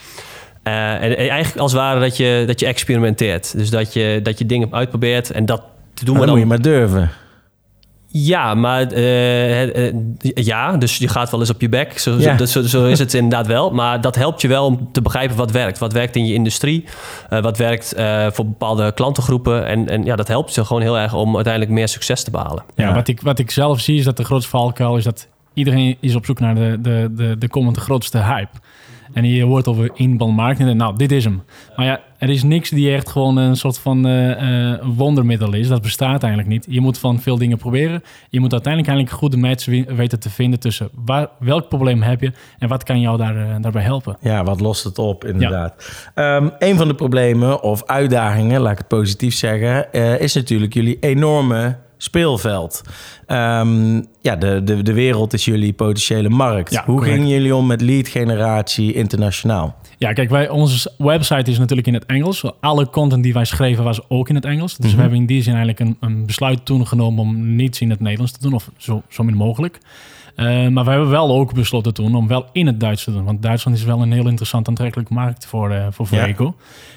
Eh, 0.63 0.93
en, 0.93 1.01
en 1.01 1.17
eigenlijk 1.17 1.57
als 1.57 1.71
het 1.71 1.81
ware 1.81 1.99
dat 1.99 2.17
je, 2.17 2.43
dat 2.47 2.59
je 2.59 2.65
experimenteert. 2.65 3.57
Dus 3.57 3.69
dat 3.69 3.93
je, 3.93 4.19
dat 4.23 4.37
je 4.37 4.45
dingen 4.45 4.67
uitprobeert 4.71 5.31
en 5.31 5.45
dat 5.45 5.61
doen 5.93 6.13
we 6.13 6.19
dan 6.19 6.19
dan... 6.19 6.29
moet 6.29 6.39
je 6.39 6.45
maar 6.45 6.61
durven. 6.61 7.09
Ja, 8.15 8.53
maar 8.53 8.87
eh, 8.91 9.87
eh, 9.87 9.93
ja, 10.19 10.77
dus 10.77 10.97
je 10.97 11.07
gaat 11.07 11.29
wel 11.31 11.39
eens 11.39 11.49
op 11.49 11.61
je 11.61 11.69
bek. 11.69 11.99
Zo, 11.99 12.15
Ja. 12.19 12.37
zo, 12.37 12.45
zo, 12.45 12.61
zo 12.61 12.85
is 12.85 12.99
het 12.99 13.13
inderdaad 13.13 13.47
wel. 13.47 13.71
Maar 13.71 14.01
dat 14.01 14.15
helpt 14.15 14.41
je 14.41 14.47
wel 14.47 14.65
om 14.65 14.89
te 14.91 15.01
begrijpen 15.01 15.37
wat 15.37 15.51
werkt. 15.51 15.77
Wat 15.77 15.93
werkt 15.93 16.15
in 16.15 16.25
je 16.25 16.33
industrie? 16.33 16.85
eh, 17.29 17.41
wat 17.41 17.57
werkt 17.57 17.93
eh, 17.93 18.27
voor 18.31 18.45
bepaalde 18.45 18.91
klantengroepen? 18.93 19.65
En, 19.67 19.89
en 19.89 20.03
ja, 20.05 20.15
dat 20.15 20.27
helpt 20.27 20.55
je 20.55 20.65
gewoon 20.65 20.81
heel 20.81 20.97
erg 20.99 21.13
om 21.13 21.35
uiteindelijk 21.35 21.73
meer 21.73 21.87
succes 21.87 22.23
te 22.23 22.31
behalen. 22.31 22.63
Ja, 22.75 22.87
Ja. 22.87 22.93
Wat, 22.93 23.07
ik, 23.07 23.21
wat 23.21 23.39
ik 23.39 23.51
zelf 23.51 23.79
zie 23.79 23.97
is 23.97 24.03
dat 24.05 24.17
de 24.17 24.23
grootste 24.23 24.49
valkuil 24.49 24.97
is 24.97 25.03
dat 25.03 25.27
iedereen 25.53 25.97
is 25.99 26.15
op 26.15 26.25
zoek 26.25 26.39
naar 26.39 26.55
de, 26.55 26.77
de, 26.81 27.09
de, 27.15 27.35
de 27.37 27.47
komende 27.49 27.79
grootste 27.79 28.17
hype. 28.17 28.57
En 29.13 29.25
je 29.25 29.43
hoort 29.43 29.67
over 29.67 29.89
inbound 29.93 30.35
marketing. 30.35 30.69
en 30.69 30.77
Nou, 30.77 30.97
dit 30.97 31.11
is 31.11 31.23
hem. 31.23 31.43
Maar 31.75 31.85
ja, 31.85 31.99
er 32.23 32.29
is 32.29 32.43
niks 32.43 32.69
die 32.69 32.91
echt 32.93 33.09
gewoon 33.09 33.37
een 33.37 33.55
soort 33.55 33.77
van 33.77 34.05
eh, 34.07 34.71
eh, 34.71 34.79
wondermiddel 34.97 35.53
is. 35.53 35.67
Dat 35.67 35.81
bestaat 35.81 36.23
eigenlijk 36.23 36.51
niet. 36.53 36.65
Je 36.69 36.81
moet 36.81 36.97
van 36.97 37.19
veel 37.19 37.37
dingen 37.37 37.57
proberen. 37.57 38.03
Je 38.29 38.39
moet 38.39 38.51
uiteindelijk 38.51 38.93
eigenlijk 38.93 39.09
een 39.11 39.29
goede 39.29 39.47
match 39.47 39.65
we- 39.65 39.95
weten 39.95 40.19
te 40.19 40.29
vinden 40.29 40.59
tussen 40.59 40.89
waar, 41.05 41.27
welk 41.39 41.69
probleem 41.69 42.01
heb 42.01 42.21
je 42.21 42.31
en 42.59 42.67
wat 42.67 42.83
kan 42.83 42.99
jou 42.99 43.17
daar, 43.17 43.37
eh, 43.37 43.55
daarbij 43.61 43.81
helpen. 43.83 44.17
Ja, 44.21 44.43
wat 44.43 44.61
lost 44.61 44.83
het 44.83 44.99
op, 44.99 45.25
inderdaad. 45.25 46.03
Ehm, 46.15 46.49
een 46.59 46.77
van 46.77 46.87
de 46.87 46.95
problemen 46.95 47.63
of 47.63 47.83
uitdagingen, 47.85 48.61
laat 48.61 48.71
ik 48.71 48.77
het 48.77 48.87
positief 48.87 49.33
zeggen, 49.35 49.91
is 50.19 50.33
natuurlijk 50.33 50.73
jullie 50.73 50.97
enorme 50.99 51.77
speelveld. 52.03 52.81
Ehm, 53.25 54.01
ja, 54.21 54.35
de, 54.35 54.61
de, 54.63 54.81
de 54.81 54.93
wereld 54.93 55.33
is 55.33 55.45
jullie 55.45 55.73
potentiële 55.73 56.29
markt. 56.29 56.71
Ja, 56.71 56.83
Hoe 56.85 56.95
correct. 56.95 57.15
gingen 57.15 57.29
jullie 57.29 57.55
om 57.55 57.67
met 57.67 57.81
lead 57.81 58.07
generatie 58.07 58.93
internationaal? 58.93 59.75
Ja, 59.97 60.13
kijk, 60.13 60.29
wij, 60.29 60.49
onze 60.49 60.91
website 60.97 61.51
is 61.51 61.57
natuurlijk 61.57 61.87
in 61.87 61.93
het 61.93 62.05
Engels. 62.05 62.43
Alle 62.59 62.89
content 62.89 63.23
die 63.23 63.33
wij 63.33 63.45
schreven 63.45 63.83
was 63.83 64.09
ook 64.09 64.29
in 64.29 64.35
het 64.35 64.45
Engels. 64.45 64.77
Dus 64.77 64.93
we 64.93 65.01
hebben 65.01 65.19
in 65.19 65.25
die 65.25 65.41
zin 65.41 65.55
eigenlijk 65.55 65.79
een, 65.79 65.97
een 66.09 66.25
besluit 66.25 66.65
toen 66.65 66.87
genomen 66.87 67.21
om 67.21 67.55
niets 67.55 67.81
in 67.81 67.89
het 67.89 67.99
Nederlands 67.99 68.31
te 68.31 68.39
doen, 68.39 68.53
of 68.53 68.69
zo, 68.77 69.01
zo 69.09 69.23
min 69.23 69.35
mogelijk. 69.35 69.79
Eh, 70.35 70.67
maar 70.67 70.83
we 70.83 70.89
hebben 70.91 71.09
wel 71.09 71.31
ook 71.31 71.53
besloten 71.53 71.93
toen 71.93 72.15
om 72.15 72.27
wel 72.27 72.45
in 72.51 72.67
het 72.67 72.79
Duits 72.79 73.03
te 73.03 73.11
doen. 73.11 73.23
Want 73.23 73.41
Duitsland 73.41 73.77
is 73.77 73.83
wel 73.83 74.01
een 74.01 74.11
heel 74.11 74.27
interessant 74.27 74.67
aantrekkelijke 74.67 75.13
markt 75.13 75.45
voor, 75.45 75.71
eh 75.71 75.85
voor 75.89 76.07
Ja. 76.11 76.33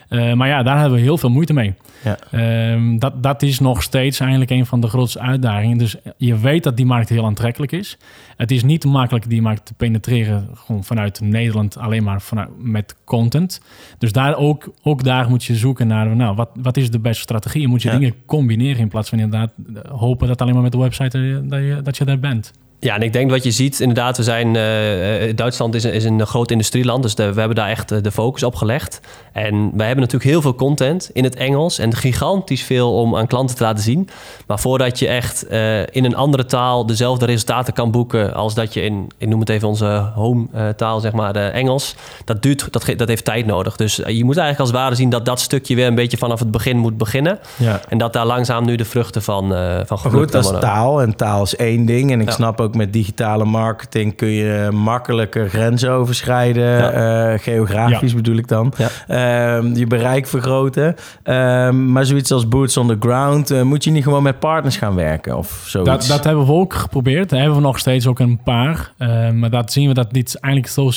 Eh, 0.09 0.33
maar 0.33 0.49
ja, 0.49 0.63
daar 0.63 0.79
hebben 0.79 0.99
we 0.99 1.05
heel 1.05 1.19
veel 1.19 1.31
moeite 1.31 1.53
mee. 1.53 1.75
Ja. 2.05 2.17
Ehm, 2.31 2.99
dat, 2.99 3.23
dat 3.23 3.43
is 3.43 3.59
nog 3.61 3.83
steeds 3.83 4.21
eigenlijk 4.21 4.51
een 4.51 4.67
van 4.67 4.81
de 4.81 4.87
grootste 4.87 5.21
uitdagingen. 5.21 5.79
Dus 5.79 5.97
je 6.17 6.39
weet 6.39 6.63
dat 6.63 6.77
die 6.77 6.87
markt 6.87 7.09
heel 7.09 7.25
aantrekkelijk 7.25 7.73
is. 7.73 7.99
Het 8.37 8.51
is 8.51 8.63
niet 8.65 8.85
makkelijk 8.85 9.29
die 9.29 9.43
markt 9.43 9.67
te 9.67 9.75
penetreren 9.75 10.49
gewoon 10.55 10.85
vanuit 10.85 11.21
Nederland, 11.21 11.79
alleen 11.79 12.03
maar 12.05 12.21
vanuit, 12.21 12.49
met 12.59 12.97
content. 13.05 13.61
Dus 13.99 14.13
daar 14.13 14.37
ook, 14.37 14.73
ook 14.83 15.05
daar 15.05 15.29
moet 15.29 15.45
je 15.45 15.57
zoeken 15.57 15.87
naar, 15.87 16.17
nou, 16.17 16.37
wat, 16.37 16.49
wat 16.55 16.77
is 16.77 16.91
de 16.91 16.99
beste 16.99 17.23
strategie? 17.23 17.61
Je 17.61 17.69
moet 17.69 17.83
je 17.83 17.91
Ja. 17.91 17.99
dingen 17.99 18.15
combineren 18.27 18.81
in 18.81 18.89
plaats 18.89 19.09
van 19.09 19.19
inderdaad 19.19 19.53
hopen 19.89 20.29
dat 20.29 20.41
alleen 20.41 20.55
maar 20.55 20.63
met 20.63 20.73
de 20.73 20.79
website 20.79 21.43
dat 21.47 21.61
je, 21.61 21.81
dat 21.83 21.97
je 21.97 22.05
daar 22.05 22.19
bent. 22.19 22.53
Ja, 22.81 22.95
en 22.95 23.03
ik 23.03 23.13
denk 23.13 23.31
wat 23.31 23.45
je 23.45 23.51
ziet, 23.51 23.81
inderdaad, 23.81 24.17
we 24.17 24.23
zijn, 24.23 24.57
eh, 24.57 25.29
eh, 25.29 25.37
Duitsland 25.37 25.75
is 25.75 25.85
een, 25.85 25.93
is 25.93 26.05
een 26.05 26.27
groot 26.27 26.51
industrieland, 26.51 27.03
dus 27.03 27.15
de- 27.15 27.33
we 27.33 27.39
hebben 27.39 27.57
daar 27.57 27.69
echt 27.69 27.93
eh, 27.93 28.03
de 28.03 28.11
focus 28.13 28.43
op 28.43 28.55
gelegd. 28.55 29.01
En 29.33 29.55
wij 29.75 29.87
hebben 29.87 30.05
natuurlijk 30.05 30.31
heel 30.31 30.41
veel 30.41 30.55
content 30.55 31.11
in 31.13 31.25
het 31.25 31.35
Engels 31.35 31.79
en 31.79 31.95
gigantisch 31.95 32.63
veel 32.63 32.95
om 32.95 33.17
aan 33.17 33.27
klanten 33.27 33.57
te 33.57 33.63
laten 33.63 33.83
zien. 33.83 34.09
Maar 34.47 34.59
voordat 34.59 34.99
je 34.99 35.09
echt 35.09 35.43
in 35.91 36.05
een 36.05 36.17
andere 36.17 36.45
taal 36.47 36.87
dezelfde 36.87 37.27
resultaten 37.27 37.73
kan 37.73 37.91
boeken 37.91 38.35
als 38.35 38.55
dat 38.55 38.75
je 38.75 38.83
in, 38.83 39.07
ik 39.19 39.29
noem 39.29 39.41
het 39.41 39.49
even 39.49 39.69
onze 39.69 40.11
home 40.15 40.47
taal, 40.77 41.01
zeg 41.01 41.13
maar, 41.13 41.33
de 41.33 41.39
Engels, 41.41 41.95
dat 42.25 42.43
duurt, 42.43 42.73
dat, 42.73 42.85
dat 42.97 43.09
heeft 43.09 43.25
tijd 43.25 43.47
nodig. 43.47 43.77
Dus 43.77 43.97
je 43.97 44.25
moet 44.25 44.37
eigenlijk 44.37 44.59
als 44.59 44.69
het 44.69 44.79
ware 44.79 44.95
zien 44.95 45.11
dat 45.11 45.25
dat 45.25 45.41
stukje 45.41 45.75
weer 45.75 45.87
een 45.87 45.95
beetje 45.95 46.17
vanaf 46.17 46.39
het 46.39 46.51
begin 46.51 46.79
moet 46.79 46.97
beginnen. 46.97 47.39
Ja. 47.57 47.81
En 47.89 47.99
dat 47.99 48.13
daar 48.13 48.27
langzaam 48.27 48.65
nu 48.65 48.77
de 48.77 48.85
vruchten 48.85 49.23
van, 49.23 49.49
van 49.87 49.99
Maar 50.03 50.13
goed, 50.13 50.33
dat 50.33 50.45
is 50.45 50.61
taal 50.61 51.03
en 51.03 51.17
taal 51.17 51.43
is 51.43 51.57
één 51.57 51.87
ding. 51.87 52.11
En 52.13 52.21
ik 52.21 52.27
Ja. 52.29 52.35
snap 52.35 52.61
ook 52.61 52.66
met 52.75 52.93
digitale 52.93 53.45
marketing 53.45 54.17
kun 54.17 54.29
je 54.29 54.69
makkelijker 54.73 55.49
grenzen 55.49 55.91
overschrijden. 55.91 56.65
Ja. 56.65 57.33
eh, 57.33 57.39
geografisch 57.39 58.15
bedoel 58.15 58.37
ik 58.37 58.49
dan. 58.49 58.73
Ja. 58.77 58.89
Ehm, 59.07 59.75
je 59.75 59.87
bereik 59.87 60.27
vergroten. 60.27 60.97
Ehm, 61.23 61.93
maar 61.93 62.05
zoiets 62.05 62.33
als 62.33 62.49
boots 62.49 62.77
on 62.77 62.89
the 62.89 62.97
ground, 63.01 63.51
eh, 63.51 63.63
moet 63.63 63.85
je 63.85 63.91
niet 63.91 64.03
gewoon 64.03 64.23
met 64.23 64.39
partners 64.39 64.77
gaan 64.77 64.95
werken 64.95 65.37
of 65.37 65.65
zoiets? 65.67 65.91
Dat, 65.91 66.07
dat 66.07 66.25
hebben 66.25 66.47
we 66.47 66.53
ook 66.53 66.75
geprobeerd. 66.75 67.29
Daar 67.29 67.39
hebben 67.41 67.59
we 67.59 67.65
nog 67.65 67.79
steeds 67.79 68.07
ook 68.07 68.19
een 68.19 68.41
paar. 68.43 68.93
Eh, 68.99 69.31
maar 69.31 69.51
dat 69.51 69.73
zien 69.73 69.89
we 69.89 69.95
dat 69.95 70.13
dit 70.13 70.41
eigenlijk 70.41 70.75
zo, 70.75 70.91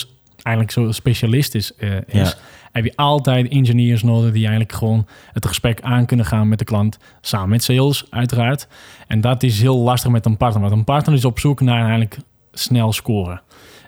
eigenlijk 0.44 0.72
zo 0.72 0.92
specialistisch 0.92 1.76
eh, 1.76 1.90
is. 2.06 2.38
Heb 2.72 2.84
je 2.84 2.96
altijd 2.96 3.48
engineers 3.48 4.04
nodig 4.04 4.32
die 4.32 4.42
eigenlijk 4.42 4.72
gewoon 4.74 5.08
het 5.34 5.46
gesprek 5.46 5.82
aan 5.82 6.06
kunnen 6.06 6.26
gaan 6.26 6.48
met 6.48 6.60
de 6.60 6.66
klant. 6.66 6.98
Samen 7.22 7.50
met 7.50 7.64
sales, 7.64 8.06
uiteraard. 8.10 8.68
En 9.08 9.22
dat 9.22 9.44
is 9.44 9.62
heel 9.62 9.78
lastig 9.78 10.12
met 10.12 10.26
een 10.26 10.38
partner. 10.38 10.62
Want 10.62 10.74
een 10.74 10.84
partner 10.84 11.16
is 11.16 11.26
op 11.26 11.40
zoek 11.40 11.62
naar 11.62 11.82
eigenlijk 11.82 12.18
snel 12.52 12.94
scoren. 12.94 13.42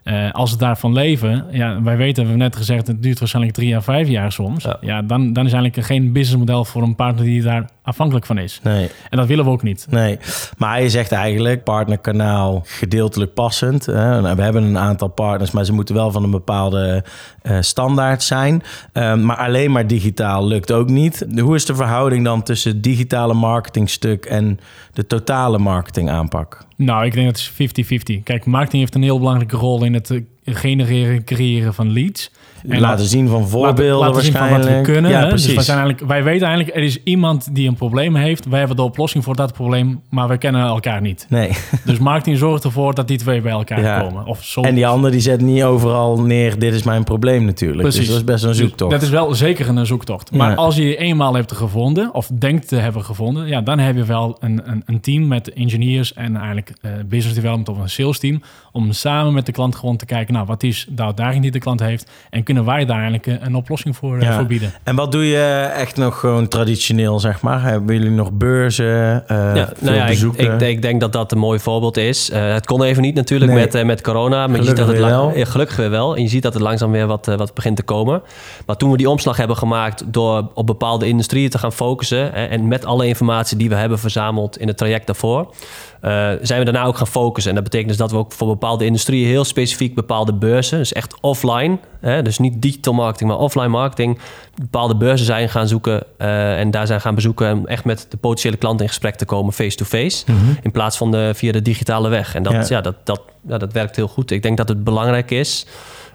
Eh, 0.04 0.32
als 0.32 0.50
ze 0.50 0.58
daarvan 0.58 0.94
leven, 0.94 1.46
ja, 1.52 1.82
wij 1.82 1.98
weten, 1.98 2.24
we 2.24 2.30
hebben 2.30 2.48
net 2.48 2.56
gezegd, 2.56 2.88
het 2.88 3.04
duurt 3.04 3.20
waarschijnlijk 3.20 3.56
drie 3.56 3.76
à 3.76 3.82
vijf 3.82 4.08
jaar 4.08 4.32
soms. 4.32 4.64
Ja. 4.64 4.78
Ja. 4.82 5.02
dan, 5.02 5.34
dan 5.34 5.46
is 5.46 5.54
eigenlijk 5.54 5.86
geen 5.88 6.12
businessmodel 6.12 6.66
voor 6.66 6.82
een 6.82 6.96
partner 6.96 7.26
die 7.26 7.42
daar 7.42 7.70
afhankelijk 7.84 8.26
van 8.26 8.38
is. 8.38 8.60
Nee. 8.64 8.90
En 9.10 9.18
dat 9.18 9.28
willen 9.28 9.46
we 9.46 9.52
ook 9.52 9.64
niet. 9.64 9.88
Nee, 9.90 10.20
maar 10.58 10.82
je 10.82 10.90
zegt 10.90 11.12
eigenlijk 11.12 11.64
partnerkanaal 11.64 12.62
gedeeltelijk 12.66 13.34
passend. 13.34 13.86
Hè? 13.86 14.22
Nou, 14.22 14.36
We 14.36 14.42
hebben 14.42 14.64
een 14.64 14.78
aantal 14.78 15.08
partners, 15.08 15.52
maar 15.52 15.66
ze 15.66 15.74
moeten 15.74 15.96
wel 15.96 16.12
van 16.12 16.24
een 16.24 16.32
bepaalde 16.32 17.04
eh, 17.42 17.58
standaard 17.60 18.24
zijn. 18.24 18.64
Ehm, 18.94 19.26
maar 19.26 19.38
alleen 19.38 19.72
maar 19.72 19.88
digitaal 19.88 20.48
lukt 20.48 20.72
ook 20.72 20.90
niet. 20.90 21.26
Hoe 21.40 21.56
is 21.56 21.66
de 21.66 21.76
verhouding 21.76 22.24
dan 22.24 22.44
tussen 22.44 22.72
het 22.72 22.84
digitale 22.84 23.34
marketingstuk 23.34 24.26
en 24.26 24.60
de 24.94 25.08
totale 25.08 25.58
marketingaanpak? 25.58 26.66
Nou, 26.76 27.06
ik 27.06 27.14
denk 27.14 27.26
dat 27.26 27.50
het 27.56 27.60
is 27.60 27.94
50-50. 28.20 28.24
Kijk, 28.24 28.46
marketing 28.46 28.82
heeft 28.82 28.96
een 28.96 29.04
heel 29.04 29.20
belangrijke 29.20 29.58
rol 29.58 29.84
in 29.84 29.94
het 29.94 30.10
eh, 30.10 30.22
genereren, 30.46 31.24
creëren 31.24 31.74
van 31.74 31.94
leads. 31.94 32.32
En 32.68 32.80
laten 32.80 33.06
zien 33.06 33.28
van 33.28 33.48
voorbeelden 33.48 33.98
laten, 33.98 34.08
laten 34.08 34.24
zien 34.24 34.32
van 34.32 34.42
waarschijnlijk. 34.42 34.78
wat 34.78 34.88
we 34.88 34.94
kunnen. 34.94 35.12
Ja, 35.12 35.20
hè. 35.20 35.28
precies. 35.28 35.46
Dus 35.46 35.56
wij, 35.56 35.64
zijn 35.64 35.78
eigenlijk, 35.78 36.08
wij 36.10 36.24
weten 36.24 36.48
eigenlijk, 36.48 36.78
er 36.78 36.84
is 36.84 37.04
iemand 37.04 37.56
die 37.56 37.68
een 37.68 37.76
probleem 37.76 38.16
heeft. 38.16 38.46
Wij 38.46 38.60
hebben 38.60 38.78
de 38.78 38.84
oplossing 38.84 39.24
voor 39.24 39.36
dat 39.36 39.54
probleem, 39.54 40.02
maar 40.10 40.28
we 40.28 40.38
kennen 40.38 40.62
elkaar 40.66 41.02
niet. 41.02 41.26
Nee. 41.30 41.50
Dus 41.86 42.00
marketing 42.00 42.38
zorgt 42.38 42.64
ervoor 42.64 42.96
dat 42.96 43.08
die 43.08 43.18
twee 43.18 43.42
bij 43.42 43.52
elkaar 43.52 43.82
Ja. 43.82 44.00
komen. 44.00 44.26
Of 44.26 44.44
zo. 44.44 44.62
En 44.62 44.76
die 44.76 44.88
ander 44.88 45.12
die 45.12 45.20
zet 45.20 45.42
niet 45.42 45.64
overal 45.64 46.22
neer, 46.22 46.60
dit 46.60 46.74
is 46.74 46.84
mijn 46.84 47.04
probleem 47.04 47.46
natuurlijk. 47.46 47.82
Precies. 47.82 48.00
Dus 48.00 48.08
dat 48.08 48.18
is 48.18 48.24
best 48.24 48.44
een 48.44 48.56
zoektocht. 48.56 48.92
Dat 48.92 49.02
is 49.02 49.10
wel 49.10 49.34
zeker 49.34 49.70
een 49.70 49.86
zoektocht. 49.86 50.32
Maar 50.32 50.50
Ja. 50.50 50.56
als 50.56 50.76
je 50.76 50.84
je 50.84 50.98
eenmaal 50.98 51.34
hebt 51.34 51.52
gevonden, 51.52 52.14
of 52.14 52.30
denkt 52.40 52.68
te 52.68 52.76
hebben 52.76 53.04
gevonden, 53.04 53.48
ja, 53.48 53.62
dan 53.62 53.80
heb 53.80 53.96
je 53.96 54.04
wel 54.04 54.38
een, 54.40 54.62
een, 54.72 54.84
een 54.86 55.00
team 55.00 55.28
met 55.28 55.54
engineers 55.54 56.14
en 56.14 56.36
eigenlijk 56.36 56.74
eh, 56.82 56.92
business 57.06 57.36
development 57.36 57.70
of 57.70 57.78
een 57.78 57.90
sales 57.90 58.20
team. 58.20 58.42
Om 58.72 58.92
samen 58.92 59.34
met 59.34 59.46
de 59.46 59.52
klant 59.52 59.76
gewoon 59.76 59.98
te 59.98 60.06
kijken 60.06 60.20
kijken, 60.22 60.34
nou, 60.34 60.46
wat 60.48 60.64
is 60.64 60.88
de 60.90 61.04
uitdaging 61.04 61.42
die 61.42 61.52
de 61.52 61.60
klant 61.60 61.80
heeft? 61.80 62.12
En 62.30 62.44
kunnen 62.54 62.74
wij 62.74 62.86
daar 62.86 63.02
eigenlijk 63.02 63.42
een 63.46 63.56
oplossing 63.56 63.96
voor, 63.96 64.16
uh, 64.18 64.22
Ja. 64.22 64.36
voor 64.36 64.46
bieden? 64.46 64.72
En 64.84 64.96
wat 64.96 65.12
doe 65.12 65.26
je 65.28 65.70
echt 65.76 65.98
nog 65.98 66.20
gewoon 66.20 66.48
traditioneel, 66.48 67.20
zeg 67.20 67.42
maar? 67.42 67.62
Hebben 67.62 67.96
jullie 67.96 68.12
nog 68.12 68.32
beurzen, 68.32 69.28
eh 69.28 69.38
Ja, 69.56 69.70
nou 69.80 69.96
ja, 69.96 70.04
ik, 70.04 70.10
bezoeken? 70.10 70.54
ik, 70.54 70.62
ik 70.62 70.82
denk 70.82 71.00
dat 71.02 71.14
dat 71.14 71.32
een 71.32 71.38
mooi 71.38 71.60
voorbeeld 71.60 71.98
is. 71.98 72.30
Eh, 72.30 72.54
het 72.54 72.66
kon 72.66 72.84
even 72.84 73.02
niet 73.02 73.16
natuurlijk 73.16 73.52
Nee. 73.52 73.60
met, 73.64 73.76
eh, 73.76 73.86
met 73.86 74.02
corona. 74.02 74.48
Maar 74.48 74.56
je 74.58 74.62
Gelukkig 74.64 74.68
ziet 74.70 74.78
dat 74.78 74.88
het 74.88 75.00
lang- 75.00 75.12
wel. 75.32 75.38
Ja, 75.38 75.46
gelukkig 75.46 75.76
weer 75.76 75.90
wel. 75.90 76.16
En 76.16 76.22
je 76.22 76.28
ziet 76.28 76.44
dat 76.44 76.54
het 76.54 76.62
langzaam 76.62 76.92
weer 76.92 77.08
wat, 77.08 77.28
eh, 77.28 77.36
wat 77.36 77.54
begint 77.54 77.76
te 77.76 77.84
komen. 77.84 78.22
Maar 78.66 78.76
toen 78.78 78.92
we 78.92 78.98
die 78.98 79.10
omslag 79.10 79.38
hebben 79.38 79.58
gemaakt 79.58 80.04
door 80.14 80.50
op 80.54 80.66
bepaalde 80.68 81.08
industrieën 81.08 81.50
te 81.50 81.58
gaan 81.58 81.74
focussen... 81.74 82.32
hè, 82.34 82.46
en 82.46 82.68
met 82.68 82.86
alle 82.86 83.08
informatie 83.08 83.58
die 83.58 83.70
we 83.70 83.76
hebben 83.76 84.00
verzameld 84.00 84.58
in 84.58 84.68
het 84.68 84.78
traject 84.78 85.06
daarvoor... 85.06 85.54
eh, 86.02 86.32
zijn 86.42 86.60
we 86.60 86.66
daarna 86.66 86.84
ook 86.84 86.98
gaan 86.98 87.08
focussen. 87.08 87.50
En 87.50 87.56
dat 87.56 87.64
betekent 87.64 87.90
dus 87.90 87.98
dat 87.98 88.12
we 88.12 88.18
ook 88.18 88.32
voor 88.32 88.48
bepaalde 88.48 88.86
industrieën... 88.86 89.28
heel 89.28 89.44
specifiek 89.44 89.96
bepaalde 89.96 90.34
beurzen, 90.34 90.78
dus 90.78 90.94
echt 90.94 91.16
offline... 91.22 91.78
Hè, 92.00 92.22
dus 92.22 92.40
niet 92.40 92.62
digital 92.62 92.94
marketing, 92.94 93.30
maar 93.30 93.40
offline 93.40 93.68
marketing... 93.68 94.20
bepaalde 94.56 94.96
beurzen 94.96 95.26
zijn 95.26 95.50
gaan 95.50 95.68
zoeken 95.68 96.04
eh, 96.18 96.60
en 96.60 96.72
daar 96.72 96.88
zijn 96.88 97.02
gaan 97.02 97.16
bezoeken... 97.16 97.58
om 97.58 97.68
echt 97.68 97.86
met 97.86 98.06
de 98.10 98.18
potentiële 98.18 98.58
klant 98.58 98.82
in 98.82 98.88
gesprek 98.88 99.16
te 99.16 99.26
komen 99.26 99.54
face-to-face... 99.54 100.26
in 100.62 100.72
plaats 100.72 100.98
van 100.98 101.12
de, 101.12 101.32
via 101.36 101.52
de 101.52 101.62
digitale 101.62 102.10
weg. 102.10 102.36
En 102.36 102.44
dat, 102.44 102.54
Ja. 102.54 102.66
ja. 102.68 102.82
dat, 102.82 102.96
dat, 103.04 103.22
ja, 103.48 103.58
dat 103.58 103.74
werkt 103.74 103.96
heel 103.96 104.08
goed. 104.08 104.32
Ik 104.32 104.42
denk 104.42 104.58
dat 104.58 104.70
het 104.70 104.84
belangrijk 104.84 105.32
is... 105.32 105.66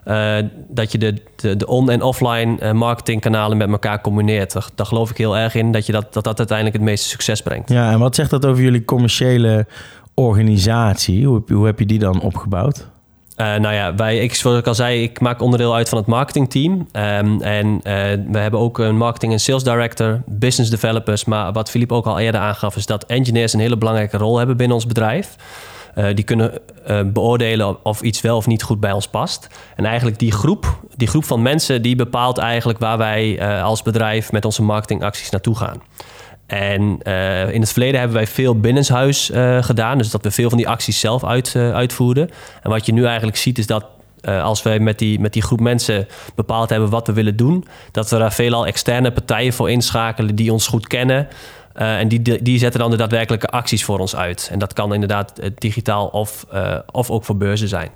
eh, 0.07 0.37
dat 0.69 0.93
je 0.93 0.99
de, 0.99 1.15
de, 1.37 1.57
de 1.57 1.67
on- 1.67 1.91
en 1.91 2.03
offline 2.03 2.59
eh, 2.61 2.73
marketingkanalen 2.73 3.57
met 3.57 3.69
elkaar 3.71 4.01
combineert. 4.01 4.53
Daar, 4.53 4.67
daar 4.75 4.87
geloof 4.87 5.11
ik 5.11 5.17
heel 5.17 5.37
erg 5.37 5.55
in 5.55 5.73
dat 5.73 5.87
je 5.87 5.93
dat, 5.93 6.13
dat, 6.15 6.25
dat 6.25 6.39
uiteindelijk 6.39 6.77
het 6.79 6.87
meeste 6.87 7.09
succes 7.09 7.43
brengt. 7.43 7.69
Ja, 7.69 7.91
en 7.91 7.99
wat 7.99 8.15
zegt 8.15 8.31
dat 8.31 8.47
over 8.47 8.63
jullie 8.63 8.85
commerciële 8.85 9.67
organisatie? 10.15 11.27
Hoe 11.27 11.35
heb, 11.35 11.49
je- 11.49 11.55
hoe 11.55 11.67
heb 11.67 11.79
je 11.79 11.87
die 11.87 11.99
dan 11.99 12.21
opgebouwd? 12.21 12.87
Eh, 13.37 13.47
nou 13.47 13.75
ja, 13.75 13.95
wij, 13.95 14.19
ik, 14.19 14.35
zoals 14.35 14.59
ik 14.59 14.67
al 14.67 14.75
zei, 14.75 15.03
ik 15.03 15.21
maak 15.21 15.41
onderdeel 15.43 15.75
uit 15.75 15.89
van 15.89 15.99
het 15.99 16.07
marketingteam. 16.07 16.89
Ehm, 16.93 17.41
en 17.41 17.81
we 18.33 18.39
hebben 18.39 18.61
ook 18.61 18.79
een 18.79 18.97
marketing 18.97 19.33
en 19.33 19.41
sales 19.41 19.63
director, 19.65 20.23
business 20.27 20.71
developers. 20.71 21.25
Maar 21.25 21.53
wat 21.53 21.71
Philippe 21.71 21.95
ook 21.95 22.07
al 22.07 22.19
eerder 22.19 22.41
aangaf, 22.41 22.77
is 22.77 22.87
dat 22.87 23.05
engineers 23.05 23.53
een 23.53 23.61
hele 23.61 23.77
belangrijke 23.77 24.17
rol 24.17 24.39
hebben 24.39 24.57
binnen 24.57 24.77
ons 24.77 24.87
bedrijf. 24.87 25.37
Eh, 25.97 26.15
die 26.15 26.25
kunnen 26.25 26.53
eh, 26.85 27.01
beoordelen 27.07 27.85
of 27.85 28.01
iets 28.01 28.21
wel 28.21 28.37
of 28.37 28.47
niet 28.47 28.63
goed 28.63 28.81
bij 28.81 28.93
ons 28.93 29.09
past. 29.09 29.49
En 29.77 29.85
eigenlijk 29.85 30.19
die 30.19 30.33
groep, 30.33 30.81
die 30.97 31.09
groep 31.09 31.25
van 31.25 31.43
mensen, 31.43 31.83
die 31.83 31.97
bepaalt 31.97 32.39
eigenlijk 32.39 32.79
waar 32.79 32.99
wij 32.99 33.39
eh, 33.39 33.63
als 33.63 33.83
bedrijf 33.83 34.33
met 34.33 34.45
onze 34.45 34.63
marketingacties 34.63 35.31
naartoe 35.31 35.57
gaan. 35.57 35.83
En 36.47 36.99
in 37.53 37.61
het 37.61 37.73
verleden 37.73 37.99
hebben 37.99 38.17
wij 38.17 38.27
veel 38.27 38.61
binnenshuis 38.61 39.31
gedaan. 39.61 39.99
Dus 39.99 40.11
dat 40.11 40.23
we 40.23 40.31
veel 40.31 40.49
van 40.49 40.59
die 40.59 40.69
acties 40.69 41.01
zelf 41.01 41.25
uit, 41.25 41.57
uitvoerden. 41.57 42.31
En 42.63 42.71
wat 42.71 42.87
je 42.87 42.93
nu 42.93 43.05
eigenlijk 43.05 43.37
ziet 43.37 43.59
is 43.59 43.67
dat 43.67 43.87
als 44.23 44.63
wij 44.63 44.79
met 44.79 44.99
die, 44.99 45.21
met 45.21 45.33
die 45.33 45.43
groep 45.43 45.61
mensen 45.61 46.07
bepaald 46.35 46.71
hebben 46.71 46.91
wat 46.91 47.07
we 47.07 47.13
willen 47.13 47.37
doen... 47.37 47.65
dat 47.93 48.11
we 48.11 48.19
daar 48.19 48.33
veelal 48.33 48.67
externe 48.67 49.13
partijen 49.13 49.53
voor 49.53 49.71
inschakelen 49.71 50.35
die 50.35 50.53
ons 50.53 50.67
goed 50.67 50.87
kennen... 50.87 51.29
Eh, 51.77 51.99
en 51.99 52.09
die, 52.09 52.43
die 52.43 52.59
zetten 52.59 52.81
dan 52.81 52.91
de 52.91 52.97
daadwerkelijke 52.97 53.47
acties 53.47 53.85
voor 53.85 53.99
ons 53.99 54.17
uit. 54.17 54.49
En 54.53 54.59
dat 54.59 54.73
kan 54.73 54.95
inderdaad 54.95 55.39
eh, 55.39 55.51
digitaal 55.55 56.07
of, 56.07 56.47
eh, 56.53 56.79
of 56.93 57.11
ook 57.11 57.25
voor 57.25 57.37
beurzen 57.37 57.69
zijn. 57.69 57.89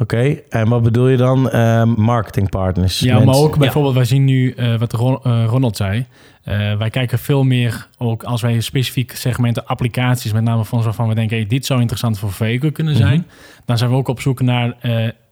Oké, 0.00 0.38
en 0.48 0.68
wat 0.68 0.82
bedoel 0.82 1.08
je 1.08 1.16
dan? 1.16 1.50
Eh, 1.50 1.82
marketingpartners? 1.96 2.98
Ja, 3.00 3.18
maar 3.20 3.34
ook 3.34 3.58
bijvoorbeeld, 3.58 3.94
wij 3.94 4.04
zien 4.04 4.24
nu 4.24 4.50
eh, 4.52 4.78
wat 4.78 4.92
Ron- 4.92 5.46
Ronald 5.46 5.76
zei. 5.76 6.06
Eh, 6.42 6.76
wij 6.76 6.90
kijken 6.90 7.18
veel 7.18 7.42
meer, 7.44 7.86
ook 7.98 8.22
als 8.22 8.42
wij 8.42 8.60
specifiek 8.60 9.12
segmenten 9.16 9.66
applicaties, 9.66 10.32
met 10.32 10.42
name 10.42 10.64
van 10.64 10.82
waarvan 10.82 11.08
we 11.08 11.14
denken, 11.14 11.36
hey, 11.36 11.46
dit 11.46 11.66
zou 11.66 11.80
interessant 11.80 12.18
voor 12.18 12.32
Veco 12.32 12.70
kunnen 12.70 12.96
zijn. 12.96 13.26
Dan 13.64 13.78
zijn 13.78 13.90
we 13.90 13.96
ook 13.96 14.08
op 14.08 14.20
zoek 14.20 14.40
naar 14.40 14.76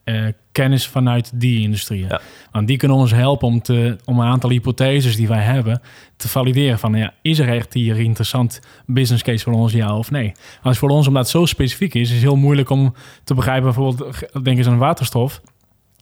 eh, 0.07 0.27
kennis 0.53 0.87
vanuit 0.89 1.31
die 1.35 1.61
industrieën. 1.61 2.09
Ja. 2.09 2.21
Want 2.53 2.67
die 2.67 2.77
kunnen 2.77 2.97
ons 2.97 3.13
helpen 3.13 3.49
om, 3.49 3.63
te, 3.63 3.97
om 4.05 4.19
een 4.19 4.27
aantal 4.27 4.51
hypotheses 4.51 5.17
die 5.17 5.29
wij 5.29 5.43
hebben 5.43 5.81
te 6.17 6.29
valideren. 6.29 6.79
Van 6.79 6.95
ja, 6.95 7.15
is 7.23 7.39
er 7.39 7.49
echt 7.49 7.75
hier 7.75 7.99
interessant 7.99 8.61
business 8.85 9.23
case 9.23 9.45
voor 9.45 9.53
ons, 9.53 9.73
ja 9.73 9.97
of 9.97 10.11
nee? 10.11 10.33
Als 10.63 10.79
voor 10.79 10.89
ons, 10.89 11.07
omdat 11.07 11.23
het 11.23 11.31
zo 11.31 11.45
specifiek 11.45 11.95
is, 11.95 12.09
is 12.09 12.11
het 12.11 12.21
heel 12.21 12.37
moeilijk 12.37 12.71
om 12.71 12.95
te 13.25 13.35
begrijpen. 13.35 13.65
Bijvoorbeeld, 13.65 14.45
denk 14.45 14.59
eens 14.59 14.67
aan 14.67 14.79
waterstof. 14.79 15.41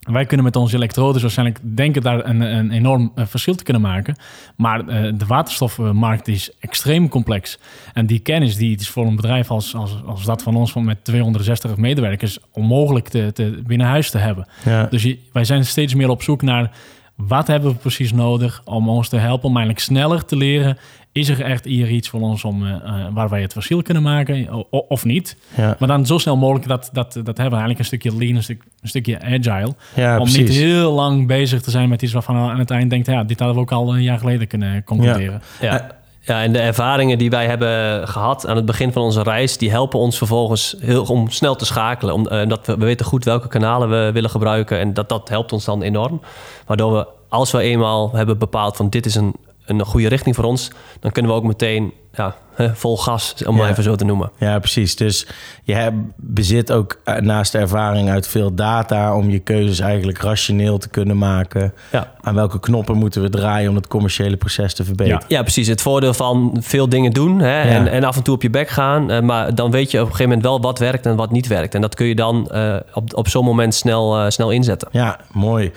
Wij 0.05 0.25
kunnen 0.25 0.45
met 0.45 0.55
onze 0.55 0.75
elektrodes 0.75 1.21
waarschijnlijk 1.21 1.59
denken 1.61 2.01
daar 2.01 2.25
een, 2.25 2.41
een 2.41 2.71
enorm 2.71 3.11
eh, 3.15 3.25
verschil 3.25 3.55
te 3.55 3.63
kunnen 3.63 3.81
maken. 3.81 4.15
Maar 4.55 4.87
eh, 4.87 5.11
de 5.17 5.25
waterstofmarkt 5.25 6.27
is 6.27 6.49
extreem 6.59 7.09
complex. 7.09 7.59
En 7.93 8.05
die 8.05 8.19
kennis 8.19 8.55
die 8.57 8.71
het 8.71 8.81
is 8.81 8.89
voor 8.89 9.05
een 9.05 9.15
bedrijf 9.15 9.51
als, 9.51 9.75
als, 9.75 9.95
als 10.05 10.23
dat 10.23 10.43
van 10.43 10.55
ons 10.55 10.71
van 10.71 10.85
met 10.85 11.03
260 11.03 11.77
medewerkers 11.77 12.37
onmogelijk 12.51 13.07
te, 13.07 13.29
te, 13.33 13.61
binnen 13.65 13.87
huis 13.87 14.09
te 14.09 14.17
hebben. 14.17 14.47
Ja. 14.65 14.85
Dus 14.85 15.03
je- 15.03 15.19
wij 15.33 15.43
zijn 15.43 15.65
steeds 15.65 15.93
meer 15.95 16.09
op 16.09 16.23
zoek 16.23 16.41
naar 16.41 16.71
wat 17.15 17.47
hebben 17.47 17.71
we 17.71 17.75
precies 17.77 18.13
nodig 18.13 18.61
om 18.65 18.89
ons 18.89 19.09
te 19.09 19.17
helpen 19.17 19.49
om 19.49 19.55
eigenlijk 19.57 19.85
sneller 19.85 20.25
te 20.25 20.37
leren. 20.37 20.77
Is 21.11 21.29
er 21.29 21.41
echt 21.41 21.65
hier 21.65 21.89
iets 21.89 22.09
voor 22.09 22.21
ons 22.21 22.43
om, 22.43 22.65
eh, 22.65 22.71
eh, 22.73 23.05
waar 23.13 23.29
wij 23.29 23.41
het 23.41 23.53
verschil 23.53 23.81
kunnen 23.81 24.03
maken 24.03 24.49
o- 24.69 24.85
of 24.87 25.05
niet? 25.05 25.37
Ja. 25.57 25.75
Maar 25.79 25.87
dan 25.87 26.05
zo 26.05 26.17
snel 26.17 26.37
mogelijk 26.37 26.67
dat, 26.67 26.89
dat, 26.93 27.13
dat 27.13 27.25
hebben 27.25 27.45
we 27.45 27.49
eigenlijk 27.65 27.79
een 27.79 27.85
stukje 27.85 28.17
lean, 28.17 28.35
een, 28.35 28.43
stuk, 28.43 28.63
een 28.81 28.87
stukje 28.89 29.21
agile. 29.21 29.73
Ja, 29.95 30.17
om 30.17 30.23
precies. 30.23 30.39
niet 30.49 30.49
heel 30.57 30.91
lang 30.91 31.27
bezig 31.27 31.61
te 31.61 31.71
zijn 31.71 31.89
met 31.89 32.01
iets 32.01 32.13
waarvan 32.13 32.35
aan 32.35 32.59
het 32.59 32.71
eind 32.71 32.89
denkt, 32.89 33.07
ja, 33.07 33.23
dit 33.23 33.39
hadden 33.39 33.55
we 33.57 33.61
ook 33.61 33.71
al 33.71 33.95
een 33.95 34.03
jaar 34.03 34.19
geleden 34.19 34.47
kunnen 34.47 34.83
concluderen. 34.83 35.41
Ja. 35.61 36.03
Ja, 36.25 36.41
en 36.41 36.51
de 36.51 36.59
ervaringen 36.59 37.17
die 37.17 37.29
wij 37.29 37.45
hebben 37.45 38.07
gehad 38.07 38.47
aan 38.47 38.55
het 38.55 38.65
begin 38.65 38.91
van 38.91 39.01
onze 39.01 39.23
reis, 39.23 39.57
die 39.57 39.69
helpen 39.69 39.99
ons 39.99 40.17
vervolgens 40.17 40.75
heel, 40.79 41.03
om 41.03 41.29
snel 41.29 41.55
te 41.55 41.65
schakelen. 41.65 42.13
Omdat 42.13 42.65
we, 42.65 42.77
we 42.77 42.85
weten 42.85 43.05
goed 43.05 43.23
welke 43.23 43.47
kanalen 43.47 43.89
we 43.89 44.11
willen 44.11 44.29
gebruiken. 44.29 44.79
En 44.79 44.93
dat, 44.93 45.09
dat 45.09 45.29
helpt 45.29 45.53
ons 45.53 45.65
dan 45.65 45.81
enorm. 45.81 46.21
Waardoor 46.65 46.93
we, 46.93 47.07
als 47.29 47.51
we 47.51 47.59
eenmaal 47.59 48.11
hebben 48.13 48.37
bepaald 48.37 48.75
van 48.75 48.89
dit 48.89 49.05
is 49.05 49.15
een, 49.15 49.33
een 49.65 49.85
goede 49.85 50.07
richting 50.07 50.35
voor 50.35 50.43
ons, 50.43 50.71
dan 50.99 51.11
kunnen 51.11 51.31
we 51.31 51.37
ook 51.37 51.43
meteen 51.43 51.93
ja, 52.17 52.35
vol 52.73 52.97
gas, 52.97 53.35
om 53.45 53.55
maar 53.55 53.69
even 53.69 53.83
zo 53.83 53.95
te 53.95 54.05
noemen. 54.05 54.31
Ja, 54.37 54.59
precies. 54.59 54.95
Dus 54.95 55.27
je 55.63 55.73
hebt, 55.73 55.95
bezit 56.15 56.71
ook 56.71 56.99
eh, 57.03 57.15
naast 57.15 57.51
de 57.51 57.57
ervaring 57.57 58.09
uit 58.09 58.27
veel 58.27 58.53
data 58.53 59.15
om 59.15 59.29
je 59.29 59.39
keuzes 59.39 59.79
eigenlijk 59.79 60.21
rationeel 60.21 60.77
te 60.77 60.89
kunnen 60.89 61.17
maken. 61.17 61.73
Ja. 61.91 62.11
Aan 62.21 62.35
welke 62.35 62.59
knoppen 62.59 62.97
moeten 62.97 63.21
we 63.21 63.29
draaien 63.29 63.69
om 63.69 63.75
het 63.75 63.87
commerciële 63.87 64.37
proces 64.37 64.73
te 64.73 64.83
verbeteren? 64.83 65.21
Ja, 65.27 65.41
precies. 65.41 65.67
Het 65.67 65.81
voordeel 65.81 66.13
van 66.13 66.57
veel 66.59 66.89
dingen 66.89 67.11
doen 67.11 67.39
hè, 67.39 67.61
en, 67.61 67.87
en 67.87 68.03
af 68.03 68.15
en 68.15 68.23
toe 68.23 68.33
op 68.35 68.41
je 68.41 68.49
bek 68.49 68.69
gaan. 68.69 69.11
eh, 69.11 69.21
maar 69.21 69.55
dan 69.55 69.71
weet 69.71 69.91
je 69.91 69.97
op 69.97 70.03
een 70.05 70.11
gegeven 70.11 70.29
moment 70.29 70.47
wel 70.47 70.61
wat 70.61 70.79
werkt 70.79 71.05
en 71.05 71.15
wat 71.15 71.31
niet 71.31 71.47
werkt. 71.47 71.75
En 71.75 71.81
dat 71.81 71.95
kun 71.95 72.05
je 72.05 72.15
dan 72.15 72.49
eh, 72.51 72.75
op, 72.93 73.15
op 73.15 73.27
zo'n 73.27 73.45
moment 73.45 73.73
snel, 73.75 74.31
snel 74.31 74.51
inzetten. 74.51 74.87
Ja, 74.91 75.19
mooi. 75.31 75.71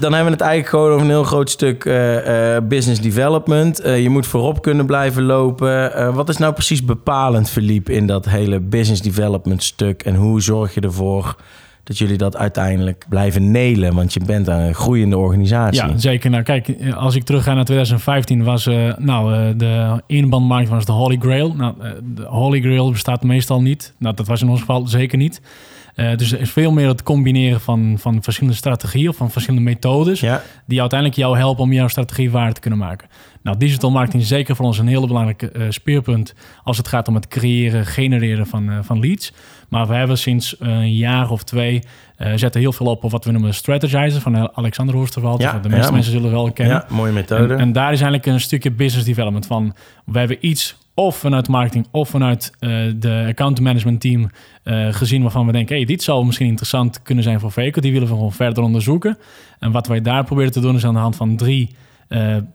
Dan 0.00 0.12
hebben 0.12 0.32
we 0.32 0.38
het 0.38 0.46
eigenlijk 0.46 0.68
gewoon 0.68 0.90
over 0.90 1.04
een 1.04 1.12
heel 1.12 1.24
groot 1.24 1.50
stuk 1.50 1.84
business 2.68 3.00
development. 3.00 3.80
Je 3.84 4.08
moet 4.08 4.26
voorop 4.26 4.62
kunnen 4.62 4.86
blijven 4.86 5.22
lopen. 5.22 5.81
Eh, 5.90 6.14
wat 6.14 6.28
is 6.28 6.36
nou 6.36 6.52
precies 6.52 6.84
bepalend, 6.84 7.50
Philippe, 7.50 7.92
in 7.92 8.06
dat 8.06 8.28
hele 8.28 8.60
business 8.60 9.02
development 9.02 9.62
stuk? 9.62 10.02
En 10.02 10.14
hoe 10.14 10.40
zorg 10.40 10.74
je 10.74 10.80
ervoor 10.80 11.36
dat 11.84 11.98
jullie 11.98 12.16
dat 12.16 12.36
uiteindelijk 12.36 13.04
blijven 13.08 13.50
nelen? 13.50 13.94
Want 13.94 14.12
je 14.12 14.20
bent 14.26 14.46
een 14.46 14.74
groeiende 14.74 15.18
organisatie. 15.18 15.88
Ja, 15.88 15.98
zeker. 15.98 16.30
Nou, 16.30 16.42
kijk, 16.42 16.76
als 16.94 17.14
ik 17.14 17.24
terugga 17.24 17.54
naar 17.54 17.64
2015, 17.64 18.44
was 18.44 18.66
eh, 18.66 18.96
nou, 18.96 19.34
eh, 19.34 19.40
de 19.56 20.02
inbandmarkt 20.06 20.68
was 20.68 20.84
de 20.84 20.92
Holy 20.92 21.16
Grail. 21.20 21.54
Nou, 21.54 21.74
eh, 21.80 21.90
de 22.14 22.22
Holy 22.22 22.60
Grail 22.60 22.90
bestaat 22.90 23.22
meestal 23.22 23.62
niet. 23.62 23.94
Nou, 23.98 24.14
dat 24.14 24.26
was 24.26 24.42
in 24.42 24.48
ons 24.48 24.60
geval 24.60 24.86
zeker 24.86 25.18
niet. 25.18 25.40
Dus 25.94 26.32
er 26.32 26.40
is 26.40 26.50
veel 26.50 26.72
meer 26.72 26.88
het 26.88 27.02
combineren 27.02 27.60
van, 27.60 27.96
van 27.98 28.22
verschillende 28.22 28.56
strategieën 28.56 29.08
of 29.08 29.16
van 29.16 29.30
verschillende 29.30 29.70
methodes. 29.70 30.20
Ja, 30.20 30.42
die 30.66 30.80
uiteindelijk 30.80 31.18
jou 31.18 31.36
helpen 31.36 31.64
om 31.64 31.72
jouw 31.72 31.88
strategie 31.88 32.30
waar 32.30 32.52
te 32.52 32.60
kunnen 32.60 32.78
maken. 32.78 33.08
Nou, 33.42 33.56
digital 33.56 33.90
marketing 33.90 34.22
is 34.22 34.28
zeker 34.28 34.56
voor 34.56 34.66
ons 34.66 34.78
een 34.78 34.86
hele 34.86 35.06
belangrijke 35.06 35.50
eh, 35.50 35.66
speerpunt 35.68 36.34
als 36.64 36.76
het 36.76 36.88
gaat 36.88 37.08
om 37.08 37.14
het 37.14 37.28
creëren, 37.28 37.86
genereren 37.86 38.46
van, 38.46 38.84
van 38.84 39.00
leads. 39.00 39.32
Maar 39.72 39.86
we 39.86 39.94
hebben 39.94 40.18
sinds 40.18 40.56
een 40.58 40.94
jaar 40.94 41.30
of 41.30 41.42
twee 41.42 41.82
eh, 42.16 42.32
zetten 42.34 42.60
heel 42.60 42.72
veel 42.72 42.86
op 42.86 43.04
op 43.04 43.10
wat 43.10 43.24
we 43.24 43.32
noemen 43.32 43.54
strategizer 43.54 44.20
van 44.20 44.56
Alexander 44.56 44.96
Oosterwald. 44.96 45.40
Ja, 45.40 45.58
de 45.58 45.68
meeste 45.68 45.86
ja. 45.86 45.92
mensen 45.92 46.12
zullen 46.12 46.30
wel 46.30 46.52
kennen. 46.52 46.76
ja 46.76 46.94
mooie 46.94 47.12
methode. 47.12 47.54
En, 47.54 47.60
en 47.60 47.72
daar 47.72 47.92
is 47.92 48.00
eigenlijk 48.00 48.26
een 48.26 48.40
stukje 48.40 48.70
business 48.70 49.06
development 49.06 49.46
van. 49.46 49.74
We 50.04 50.18
hebben 50.18 50.36
iets 50.40 50.76
of 50.94 51.16
vanuit 51.16 51.48
marketing 51.48 51.86
of 51.90 52.08
vanuit 52.08 52.52
eh, 52.58 52.70
de 52.96 53.24
account 53.28 53.60
management 53.60 54.00
team 54.00 54.30
eh, 54.62 54.86
gezien 54.90 55.22
waarvan 55.22 55.46
we 55.46 55.52
denken, 55.52 55.76
hey, 55.76 55.84
dit 55.84 56.02
zou 56.02 56.26
misschien 56.26 56.46
interessant 56.46 57.02
kunnen 57.02 57.24
zijn 57.24 57.40
voor 57.40 57.52
Veco. 57.52 57.80
Die 57.80 57.92
willen 57.92 58.08
we 58.08 58.14
gewoon 58.14 58.32
verder 58.32 58.62
onderzoeken. 58.62 59.18
En 59.58 59.72
wat 59.72 59.86
wij 59.86 60.00
daar 60.00 60.24
proberen 60.24 60.52
te 60.52 60.60
doen 60.60 60.74
is 60.74 60.84
aan 60.84 60.94
de 60.94 61.00
hand 61.00 61.16
van 61.16 61.36
drie, 61.36 61.74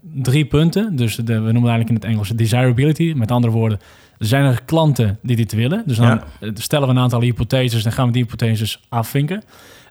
drie 0.02 0.46
punten. 0.46 0.96
Dus 0.96 1.16
de, 1.16 1.24
we 1.24 1.32
noemen 1.34 1.62
het 1.62 1.70
eigenlijk 1.70 1.90
in 1.90 1.96
het 1.96 2.06
Engels 2.06 2.30
desirability. 2.30 3.14
Met 3.16 3.32
andere 3.32 3.54
woorden, 3.54 3.80
zijn 4.20 4.44
er 4.46 4.62
klanten 4.66 5.20
die 5.22 5.36
dit 5.36 5.54
willen. 5.54 5.84
Dus 5.86 5.98
dan 5.98 6.08
Ja. 6.08 6.52
stellen 6.54 6.88
we 6.88 6.94
een 6.94 7.00
aantal 7.00 7.22
hypotheses 7.22 7.86
en 7.86 7.92
gaan 7.92 8.06
we 8.08 8.12
die 8.14 8.22
hypotheses 8.24 8.80
afvinken. 8.90 9.44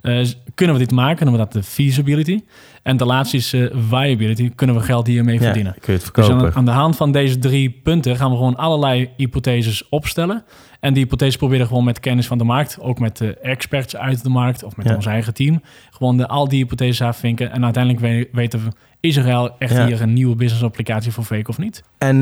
Eh, 0.02 0.26
kunnen 0.54 0.74
we 0.76 0.80
dit 0.82 0.90
maken? 0.92 1.24
Dan 1.24 1.28
noemen 1.32 1.46
we 1.48 1.52
dat 1.54 1.62
de 1.62 1.68
feasibility. 1.70 2.40
En 2.82 2.96
de 2.96 3.04
laatste 3.04 3.36
is 3.36 3.52
eh, 3.52 3.66
viability. 3.88 4.50
Kunnen 4.54 4.76
we 4.76 4.82
geld 4.82 5.06
hiermee 5.06 5.34
Ja, 5.34 5.40
verdienen? 5.42 5.72
kun 5.80 5.92
je 5.92 5.98
het 6.00 6.14
Dus 6.14 6.24
verkopen. 6.26 6.46
aan, 6.48 6.54
aan 6.54 6.64
de 6.64 6.70
hand 6.70 6.96
van 6.96 7.12
deze 7.12 7.38
drie 7.38 7.70
punten 7.70 8.16
gaan 8.16 8.30
we 8.30 8.36
gewoon 8.36 8.56
allerlei 8.56 9.10
hypotheses 9.16 9.88
opstellen. 9.88 10.44
En 10.80 10.92
die 10.94 11.02
hypotheses 11.02 11.36
proberen 11.36 11.66
gewoon 11.66 11.84
met 11.84 12.00
kennis 12.00 12.26
van 12.26 12.38
de 12.38 12.44
markt, 12.44 12.78
ook 12.80 12.98
met 12.98 13.16
de 13.16 13.38
experts 13.38 13.96
uit 13.96 14.22
de 14.22 14.28
markt 14.28 14.62
of 14.64 14.76
met 14.76 14.88
Ja. 14.88 14.94
ons 14.94 15.06
eigen 15.06 15.34
team, 15.34 15.62
gewoon 15.90 16.16
de, 16.16 16.28
al 16.28 16.48
die 16.48 16.58
hypotheses 16.62 17.02
afvinken. 17.02 17.52
En 17.52 17.64
uiteindelijk 17.64 18.04
we- 18.04 18.28
weten 18.32 18.64
we, 18.64 18.70
is 19.00 19.16
er 19.16 19.24
wel 19.24 19.58
echt 19.58 19.74
Ja. 19.74 19.86
hier 19.86 20.02
een 20.02 20.12
nieuwe 20.12 20.34
business 20.36 20.64
applicatie 20.64 21.12
voor 21.12 21.24
Fake 21.24 21.48
of 21.50 21.58
niet? 21.58 21.82
En 21.98 22.16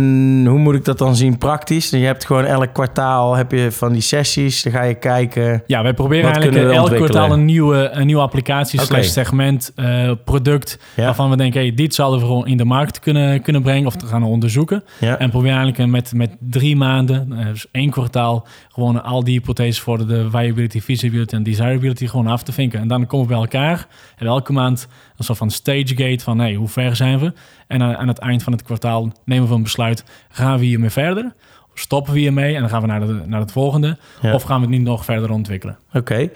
hoe 0.49 0.59
moet 0.59 0.75
ik 0.75 0.85
dat 0.85 0.99
dan 0.99 1.17
zien 1.17 1.39
praktisch? 1.39 1.91
Je 1.91 1.97
hebt 1.97 2.25
gewoon 2.27 2.45
elk 2.45 2.73
kwartaal 2.73 3.35
heb 3.35 3.51
je 3.51 3.73
van 3.73 3.93
die 3.93 4.01
sessies. 4.01 4.63
Dan 4.63 4.73
ga 4.73 4.83
je 4.83 4.95
kijken. 4.95 5.63
Ja, 5.67 5.83
wij 5.83 5.95
proberen 5.95 6.33
eigenlijk 6.33 6.73
elk 6.73 6.95
kwartaal 6.95 7.33
een 7.33 7.45
nieuwe, 7.45 7.89
een 7.93 8.07
nieuwe 8.07 8.23
applicatie 8.23 8.81
slash 8.81 9.07
segment, 9.09 9.73
eh, 9.77 10.11
product, 10.25 10.79
Ja. 10.97 11.05
waarvan 11.05 11.31
we 11.31 11.37
denken, 11.37 11.61
hey, 11.61 11.75
dit 11.75 11.95
zouden 11.95 12.21
we 12.21 12.27
gewoon 12.27 12.47
in 12.47 12.57
de 12.57 12.65
markt 12.65 13.01
kunnen, 13.01 13.43
kunnen 13.43 13.63
brengen 13.63 13.87
of 13.87 13.97
te 13.97 14.07
gaan 14.07 14.23
onderzoeken. 14.23 14.85
Ja. 15.01 15.19
En 15.19 15.31
probeer 15.31 15.55
eigenlijk 15.57 15.91
met, 15.91 16.13
met 16.15 16.37
drie 16.41 16.77
maanden, 16.77 17.33
eh, 17.39 17.47
dus 17.47 17.67
één 17.71 17.91
kwartaal, 17.91 18.44
gewoon 18.69 19.03
al 19.03 19.25
die 19.25 19.35
hypotheses 19.39 19.81
voor 19.81 20.07
de 20.07 20.31
viability, 20.31 20.81
feasibility 20.81 21.35
en 21.35 21.43
desirability 21.43 22.07
gewoon 22.07 22.27
af 22.27 22.43
te 22.43 22.53
vinken. 22.53 22.81
En 22.81 22.89
dan 22.89 23.07
komen 23.07 23.27
we 23.27 23.33
bij 23.33 23.43
elkaar 23.43 23.87
en 24.17 24.27
elke 24.27 24.53
maand 24.53 24.89
een 25.17 25.25
soort 25.25 25.39
van 25.39 25.51
stage 25.51 25.97
gate 25.97 26.25
van 26.25 26.39
hey, 26.39 26.55
hoe 26.55 26.69
ver 26.69 26.97
zijn 26.97 27.19
we? 27.19 27.33
En 27.67 27.83
aan, 27.83 27.97
aan 27.97 28.09
het 28.09 28.19
eind 28.19 28.43
van 28.43 28.53
het 28.53 28.63
kwartaal 28.63 29.13
nemen 29.25 29.49
we 29.49 29.55
een 29.55 29.63
besluit, 29.63 30.05
gaan 30.29 30.59
we 30.59 30.65
hiermee 30.65 30.91
verder? 30.91 31.35
Stoppen 31.75 32.13
we 32.13 32.19
hiermee 32.19 32.55
en 32.55 32.61
dan 32.61 32.71
gaan 32.71 32.81
we 32.81 32.87
naar, 32.87 33.01
de, 33.01 33.21
naar 33.27 33.41
het 33.41 33.53
volgende? 33.53 33.97
Ja. 34.21 34.35
Of 34.35 34.43
gaan 34.43 34.57
we 34.57 34.67
het 34.67 34.77
niet 34.77 34.83
nog 34.83 35.05
verder 35.05 35.31
ontwikkelen? 35.31 35.79
Oké. 35.93 36.29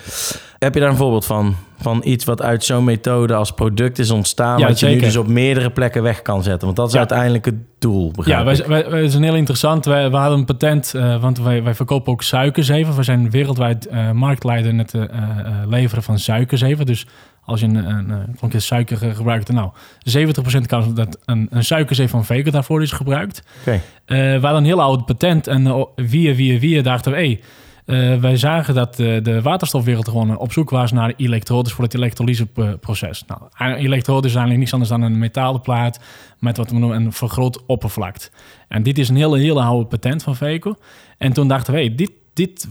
Heb 0.59 0.75
je 0.75 0.81
daar 0.81 0.89
een 0.89 0.97
voorbeeld 0.97 1.25
van? 1.27 1.57
Van 1.81 2.01
iets 2.05 2.25
wat 2.25 2.43
uit 2.43 2.65
zo'n 2.65 2.85
methode 2.85 3.35
als 3.35 3.53
product 3.53 3.99
is 3.99 4.11
ontstaan, 4.11 4.59
Ja, 4.59 4.67
wat 4.67 4.81
je 4.81 4.87
nu 4.87 4.99
dus 4.99 5.17
op 5.17 5.27
meerdere 5.27 5.71
plekken 5.71 6.03
weg 6.03 6.23
kan 6.23 6.43
zetten? 6.43 6.65
Want 6.65 6.77
dat 6.77 6.87
is 6.87 6.93
Ja. 6.93 6.99
uiteindelijk 6.99 7.45
het 7.45 7.55
doel, 7.79 8.13
Ja, 8.25 8.45
wij, 8.45 8.65
wij 8.67 9.09
zijn 9.09 9.23
heel 9.23 9.35
interessant. 9.35 9.85
Wij, 9.85 10.11
we 10.11 10.17
hadden 10.17 10.39
een 10.39 10.45
patent, 10.45 10.95
eh, 10.95 11.21
want 11.21 11.39
wij, 11.39 11.63
wij 11.63 11.75
verkopen 11.75 12.13
ook 12.13 12.23
suikerzeven. 12.23 12.97
We 12.97 13.03
zijn 13.03 13.31
wereldwijd 13.31 13.87
eh, 13.87 14.11
marktleider 14.11 14.71
in 14.71 14.79
het 14.79 14.95
eh, 14.95 15.03
leveren 15.67 16.03
van 16.03 16.19
suikerzeven. 16.19 16.87
Dus 16.87 17.07
als 17.49 17.61
je 17.61 17.67
een, 17.67 17.75
een, 17.75 18.37
een 18.41 18.61
suiker 18.61 19.09
eh, 19.09 19.17
gebruikt, 19.17 19.53
nou, 19.53 19.71
70% 20.19 20.67
kans 20.67 20.95
dat 20.95 21.19
een, 21.25 21.47
een 21.51 21.65
suikerzeef 21.65 22.11
van 22.11 22.25
Veker 22.25 22.53
daarvoor 22.53 22.83
is 22.83 22.93
gebruikt. 22.93 23.43
Oké. 23.61 23.81
Eh, 24.05 24.31
hadden 24.31 24.55
een 24.55 24.65
heel 24.65 24.83
oud 24.83 25.07
patent 25.07 25.47
en 25.47 25.67
uh, 25.67 25.83
via, 25.97 26.35
via, 26.35 26.59
via 26.59 26.83
dachten 26.83 27.13
we... 27.13 27.19
Hey, 27.19 27.41
wij 28.21 28.37
zagen 28.37 28.75
dat 28.75 28.97
de 28.97 29.41
waterstofwereld 29.43 30.09
gewoon 30.09 30.37
op 30.37 30.53
zoek 30.53 30.71
was 30.71 30.93
naar 30.93 31.13
elektrodes 31.17 31.73
voor 31.73 31.85
het 31.85 31.95
elektrolyseproces. 31.95 33.25
Nou, 33.27 33.41
elektrode 33.75 34.27
is 34.27 34.33
eigenlijk 34.33 34.59
niets 34.59 34.73
anders 34.73 34.91
dan 34.91 35.03
een 35.03 35.19
metalen 35.19 35.61
plaat 35.61 36.01
met 36.39 36.57
wat 36.57 36.71
we 36.71 36.79
noemen 36.79 36.97
een 36.97 37.13
vergroot 37.13 37.67
oppervlakt. 37.67 38.31
En 38.69 38.83
dit 38.83 38.99
is 38.99 39.09
een 39.09 39.17
hele, 39.17 39.39
hele 39.39 39.61
oude 39.61 39.87
patent 39.87 40.23
van 40.23 40.37
Veco. 40.37 40.75
En 41.19 41.33
toen 41.33 41.49
dachten 41.49 41.75
we, 41.75 41.79
hey, 41.79 41.95
dit, 41.95 42.11
dit 42.35 42.69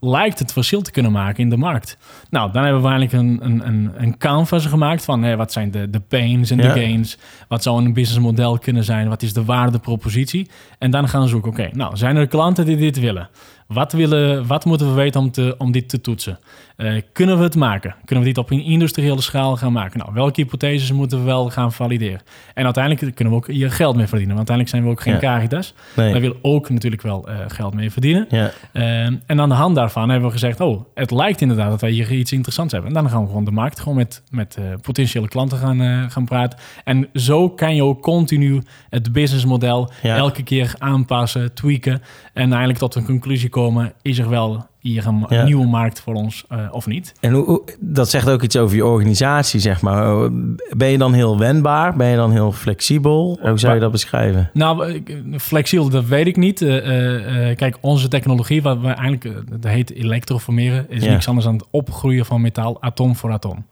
lijkt 0.00 0.38
het 0.38 0.52
verschil 0.52 0.82
te 0.82 0.90
kunnen 0.90 1.12
maken 1.12 1.42
in 1.42 1.50
de 1.50 1.56
markt. 1.56 1.98
Nou, 2.30 2.52
dan 2.52 2.62
hebben 2.64 2.82
we 2.82 2.88
eigenlijk 2.88 3.22
een, 3.22 3.38
een, 3.50 3.66
een, 3.66 3.92
een 3.96 4.18
canvas 4.18 4.66
gemaakt 4.66 5.04
van 5.04 5.22
hé, 5.22 5.36
wat 5.36 5.52
zijn 5.52 5.70
de, 5.70 5.90
de 5.90 6.00
pains 6.00 6.50
en 6.50 6.56
de 6.56 6.62
Ja. 6.62 6.72
gains. 6.72 7.18
Wat 7.48 7.62
zou 7.62 7.84
een 7.84 7.92
businessmodel 7.92 8.58
kunnen 8.58 8.84
zijn? 8.84 9.08
Wat 9.08 9.22
is 9.22 9.32
de 9.32 9.44
waardepropositie? 9.44 10.50
En 10.78 10.90
dan 10.90 11.08
gaan 11.08 11.22
we 11.22 11.28
zoeken, 11.28 11.50
oké, 11.50 11.68
nou, 11.72 11.96
zijn 11.96 12.16
er 12.16 12.26
klanten 12.26 12.64
die 12.64 12.76
dit 12.76 12.98
willen? 13.00 13.28
Wat, 13.66 13.92
willen, 13.92 14.46
wat 14.46 14.64
moeten 14.64 14.88
we 14.88 14.94
weten 14.94 15.20
om, 15.20 15.30
te, 15.30 15.54
om 15.58 15.72
dit 15.72 15.88
te 15.88 16.00
toetsen? 16.00 16.38
Eh, 16.76 17.02
kunnen 17.12 17.36
we 17.38 17.42
het 17.42 17.56
maken? 17.56 17.94
Kunnen 18.04 18.24
we 18.24 18.30
dit 18.30 18.38
op 18.38 18.50
een 18.50 18.62
industriële 18.64 19.20
schaal 19.20 19.56
gaan 19.56 19.72
maken? 19.72 19.98
Nou, 19.98 20.10
welke 20.14 20.40
hypotheses 20.40 20.92
moeten 20.92 21.18
we 21.18 21.24
wel 21.24 21.50
gaan 21.50 21.72
valideren? 21.72 22.20
En 22.54 22.64
uiteindelijk 22.64 23.14
kunnen 23.14 23.34
we 23.34 23.38
ook 23.40 23.48
hier 23.48 23.70
geld 23.70 23.96
mee 23.96 24.06
verdienen. 24.06 24.36
Want 24.36 24.50
uiteindelijk 24.50 24.68
zijn 24.68 24.82
we 24.82 24.90
ook 24.90 25.00
geen 25.00 25.12
Ja. 25.12 25.36
Caritas. 25.36 25.74
Nee. 25.96 26.12
Wij 26.12 26.20
willen 26.20 26.36
ook 26.42 26.70
natuurlijk 26.70 27.02
wel 27.02 27.28
eh, 27.28 27.36
geld 27.48 27.74
mee 27.74 27.90
verdienen. 27.90 28.26
Ja. 28.30 28.50
Ehm, 28.72 29.14
en 29.26 29.40
aan 29.40 29.48
de 29.48 29.54
hand 29.54 29.74
daarvan 29.74 30.08
hebben 30.08 30.26
we 30.28 30.32
gezegd: 30.34 30.60
Oh, 30.60 30.84
het 30.94 31.10
lijkt 31.10 31.40
inderdaad 31.40 31.70
dat 31.70 31.80
wij 31.80 31.90
hier 31.90 32.12
iets 32.12 32.32
interessants 32.32 32.72
hebben. 32.72 32.90
En 32.94 33.02
dan 33.02 33.10
gaan 33.10 33.20
we 33.22 33.26
gewoon 33.28 33.44
de 33.44 33.50
markt 33.50 33.80
gewoon 33.80 33.96
met, 33.96 34.22
met 34.30 34.56
eh, 34.56 34.64
potentiële 34.82 35.28
klanten 35.28 35.58
gaan, 35.58 36.10
gaan 36.10 36.24
praten. 36.24 36.58
En 36.84 37.08
zo 37.14 37.50
kan 37.50 37.74
je 37.74 37.84
ook 37.84 38.02
continu 38.02 38.62
het 38.90 39.12
businessmodel 39.12 39.90
Ja. 40.02 40.16
elke 40.16 40.42
keer 40.42 40.74
aanpassen, 40.78 41.54
tweaken. 41.54 42.02
En 42.32 42.48
eigenlijk 42.48 42.78
tot 42.78 42.94
een 42.94 43.04
conclusie 43.04 43.48
komen: 43.48 43.92
is 44.02 44.18
er 44.18 44.28
wel 44.28 44.66
hier 44.86 45.06
een 45.06 45.26
Ja. 45.28 45.44
nieuwe 45.44 45.66
markt 45.66 46.00
voor 46.00 46.14
ons 46.14 46.44
eh, 46.48 46.58
of 46.70 46.86
niet? 46.86 47.12
En 47.20 47.32
hoe, 47.32 47.62
dat 47.80 48.10
zegt 48.10 48.28
ook 48.28 48.42
iets 48.42 48.56
over 48.56 48.76
je 48.76 48.84
organisatie, 48.86 49.60
zeg 49.60 49.80
maar. 49.80 50.28
Ben 50.76 50.88
je 50.88 50.98
dan 50.98 51.12
heel 51.12 51.38
wendbaar? 51.38 51.96
Ben 51.96 52.08
je 52.08 52.16
dan 52.16 52.32
heel 52.32 52.52
flexibel? 52.52 53.38
Hoe 53.42 53.58
zou 53.58 53.74
je 53.74 53.80
dat 53.80 53.90
beschrijven? 53.90 54.50
Nou, 54.52 55.02
flexibel, 55.38 55.88
dat 55.88 56.04
weet 56.04 56.26
ik 56.26 56.36
niet. 56.36 56.62
Eh, 56.62 57.50
eh, 57.50 57.56
kijk, 57.56 57.76
onze 57.80 58.08
technologie, 58.08 58.62
wat 58.62 58.80
we 58.80 58.86
eigenlijk, 58.88 59.42
dat 59.60 59.72
heet 59.72 59.92
elektroformeren, 59.92 60.86
is 60.90 61.04
Ja. 61.04 61.10
niks 61.10 61.28
anders 61.28 61.46
dan 61.46 61.54
het 61.54 61.66
opgroeien 61.70 62.26
van 62.26 62.40
metaal 62.40 62.82
atoom 62.82 63.16
voor 63.16 63.32
atoom. 63.32 63.66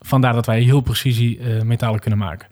Vandaar 0.00 0.32
dat 0.32 0.46
wij 0.46 0.60
heel 0.60 0.80
precisie 0.80 1.40
metalen 1.64 2.00
kunnen 2.00 2.18
maken. 2.18 2.48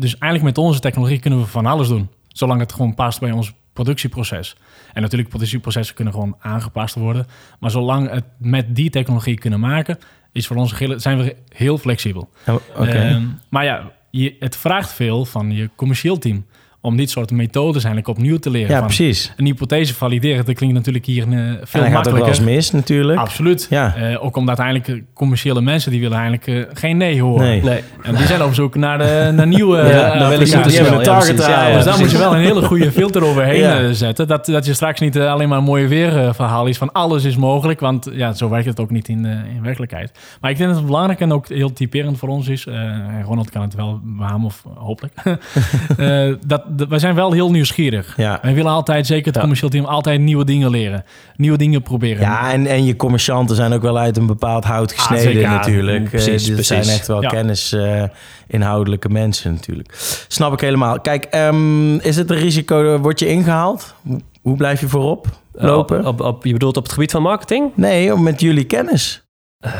Dus 0.00 0.18
eigenlijk 0.18 0.42
met 0.42 0.58
onze 0.58 0.80
technologie 0.80 1.18
kunnen 1.18 1.38
we 1.40 1.46
van 1.46 1.66
alles 1.66 1.88
doen, 1.88 2.08
zolang 2.28 2.60
het 2.60 2.72
gewoon 2.72 2.94
past 2.94 3.20
bij 3.20 3.30
ons 3.30 3.52
productieproces. 3.72 4.56
En 4.94 5.02
natuurlijk, 5.02 5.28
productieprocessen 5.28 5.94
kunnen 5.94 6.14
gewoon 6.14 6.36
aangepast 6.40 6.94
worden. 6.94 7.26
Maar 7.60 7.70
zolang 7.70 8.10
het 8.10 8.24
met 8.38 8.76
die 8.76 8.90
technologie 8.90 9.38
kunnen 9.38 9.60
maken, 9.60 9.98
is 10.32 10.46
voor 10.46 10.56
ons 10.56 10.74
zijn 10.96 11.18
we 11.18 11.36
heel 11.48 11.78
flexibel. 11.78 12.30
Oh. 12.46 12.88
Ehm, 12.88 13.24
maar 13.48 13.64
ja, 13.64 13.92
je, 14.10 14.36
het 14.38 14.56
vraagt 14.56 14.92
veel 14.92 15.24
van 15.24 15.50
je 15.50 15.70
commercieel 15.76 16.18
team 16.18 16.46
om 16.84 16.96
dit 16.96 17.10
soort 17.10 17.30
methodes 17.30 17.84
eigenlijk 17.84 18.08
opnieuw 18.18 18.38
te 18.38 18.50
leren. 18.50 18.70
ja, 18.70 18.76
van 18.78 18.86
precies. 18.86 19.32
Een 19.36 19.44
hypothese 19.44 19.94
valideren, 19.94 20.44
dat 20.44 20.54
klinkt 20.54 20.74
natuurlijk 20.74 21.06
hier 21.06 21.22
eh, 21.22 21.28
veel 21.28 21.36
En 21.38 21.46
dan 21.46 21.56
gaat 21.60 21.64
het 21.70 21.82
ook 21.82 21.92
wel 21.92 22.02
makkelijker. 22.02 22.28
eens 22.28 22.40
mis 22.40 22.70
natuurlijk. 22.70 23.18
Absoluut. 23.18 23.66
Ja. 23.70 23.94
Eh, 23.96 24.24
ook 24.24 24.36
omdat 24.36 24.58
eigenlijk 24.58 24.88
eh, 24.88 25.04
commerciële 25.14 25.60
mensen 25.60 25.90
die 25.90 26.00
willen 26.00 26.18
eigenlijk 26.18 26.68
geen 26.78 26.96
nee 26.96 27.22
horen. 27.22 27.46
Nee. 27.46 27.62
Nee. 27.62 27.80
En 28.02 28.14
die 28.14 28.26
zijn 28.26 28.42
op 28.42 28.54
zoek 28.54 28.74
naar, 28.74 28.98
de, 28.98 29.30
naar 29.34 29.46
nieuwe 29.46 29.76
Ja, 29.94 30.18
dan 30.18 30.28
willen 30.28 30.46
ze 30.46 30.60
die 30.60 30.76
hebben 30.76 30.98
een 30.98 31.04
target. 31.04 31.46
Ja, 31.46 31.68
ja, 31.68 31.74
dus 31.74 31.84
daar 31.84 31.98
moet 31.98 32.10
je 32.10 32.18
wel 32.18 32.34
een 32.34 32.40
hele 32.40 32.62
goede 32.62 32.92
filter 32.92 33.24
overheen 33.24 33.58
Ja. 33.60 33.92
zetten. 33.92 34.26
Dat, 34.28 34.46
dat 34.46 34.66
je 34.66 34.74
straks 34.74 35.00
niet 35.00 35.18
alleen 35.18 35.48
maar 35.48 35.58
een 35.58 35.64
mooie 35.64 35.88
weerverhaal 35.88 36.66
is 36.66 36.78
van 36.78 36.92
alles 36.92 37.24
is 37.24 37.36
mogelijk. 37.36 37.80
Want 37.80 38.08
ja, 38.12 38.32
zo 38.32 38.48
werkt 38.48 38.66
het 38.66 38.80
ook 38.80 38.90
niet 38.90 39.08
in, 39.08 39.24
in 39.24 39.62
werkelijkheid. 39.62 40.12
Maar 40.40 40.50
ik 40.50 40.56
denk 40.56 40.68
dat 40.68 40.78
het 40.78 40.86
belangrijk 40.86 41.20
en 41.20 41.32
ook 41.32 41.48
heel 41.48 41.72
typerend 41.72 42.18
voor 42.18 42.28
ons 42.28 42.48
is. 42.48 42.66
eh, 42.66 42.74
Ronald 43.24 43.50
kan 43.50 43.62
het 43.62 43.74
wel 43.74 44.00
behamen, 44.02 44.46
of 44.46 44.62
hopelijk. 44.74 45.12
Eh, 45.96 46.32
dat, 46.46 46.62
wij 46.88 46.98
zijn 46.98 47.14
wel 47.14 47.32
heel 47.32 47.50
nieuwsgierig. 47.50 48.14
Ja. 48.16 48.38
Wij 48.42 48.54
willen 48.54 48.72
altijd, 48.72 49.06
zeker 49.06 49.24
het 49.26 49.34
Ja. 49.34 49.40
commercieel 49.40 49.70
team, 49.70 49.84
altijd 49.84 50.20
nieuwe 50.20 50.44
dingen 50.44 50.70
leren. 50.70 51.04
Nieuwe 51.36 51.56
dingen 51.58 51.82
proberen. 51.82 52.20
Ja, 52.20 52.52
en, 52.52 52.66
en 52.66 52.84
je 52.84 52.96
commercianten 52.96 53.56
zijn 53.56 53.72
ook 53.72 53.82
wel 53.82 53.98
uit 53.98 54.16
een 54.16 54.26
bepaald 54.26 54.64
hout 54.64 54.92
gesneden 54.92 55.24
zeker. 55.24 55.40
Ja, 55.40 55.50
natuurlijk. 55.54 56.08
precies, 56.08 56.48
Eh, 56.48 56.54
precies. 56.54 56.66
zijn 56.66 56.98
echt 56.98 57.06
wel 57.06 57.22
Ja. 57.22 57.28
kennis 57.28 57.72
eh, 57.72 58.02
inhoudelijke 58.46 59.08
mensen 59.08 59.52
natuurlijk. 59.52 59.94
Snap 60.28 60.52
ik 60.52 60.60
helemaal. 60.60 61.00
Kijk, 61.00 61.24
ehm, 61.24 61.94
is 61.96 62.16
het 62.16 62.30
een 62.30 62.36
risico, 62.36 62.98
word 62.98 63.18
je 63.18 63.28
ingehaald? 63.28 63.94
Hoe- 64.02 64.20
Hoe 64.42 64.56
blijf 64.56 64.80
je 64.80 64.88
voorop 64.88 65.26
lopen? 65.52 65.98
Op, 65.98 66.06
op, 66.06 66.20
op- 66.20 66.44
je 66.44 66.52
bedoelt 66.52 66.76
op 66.76 66.82
het 66.82 66.92
gebied 66.92 67.10
van 67.10 67.22
marketing? 67.22 67.70
Nee, 67.74 68.16
met 68.16 68.40
jullie 68.40 68.64
kennis. 68.64 69.23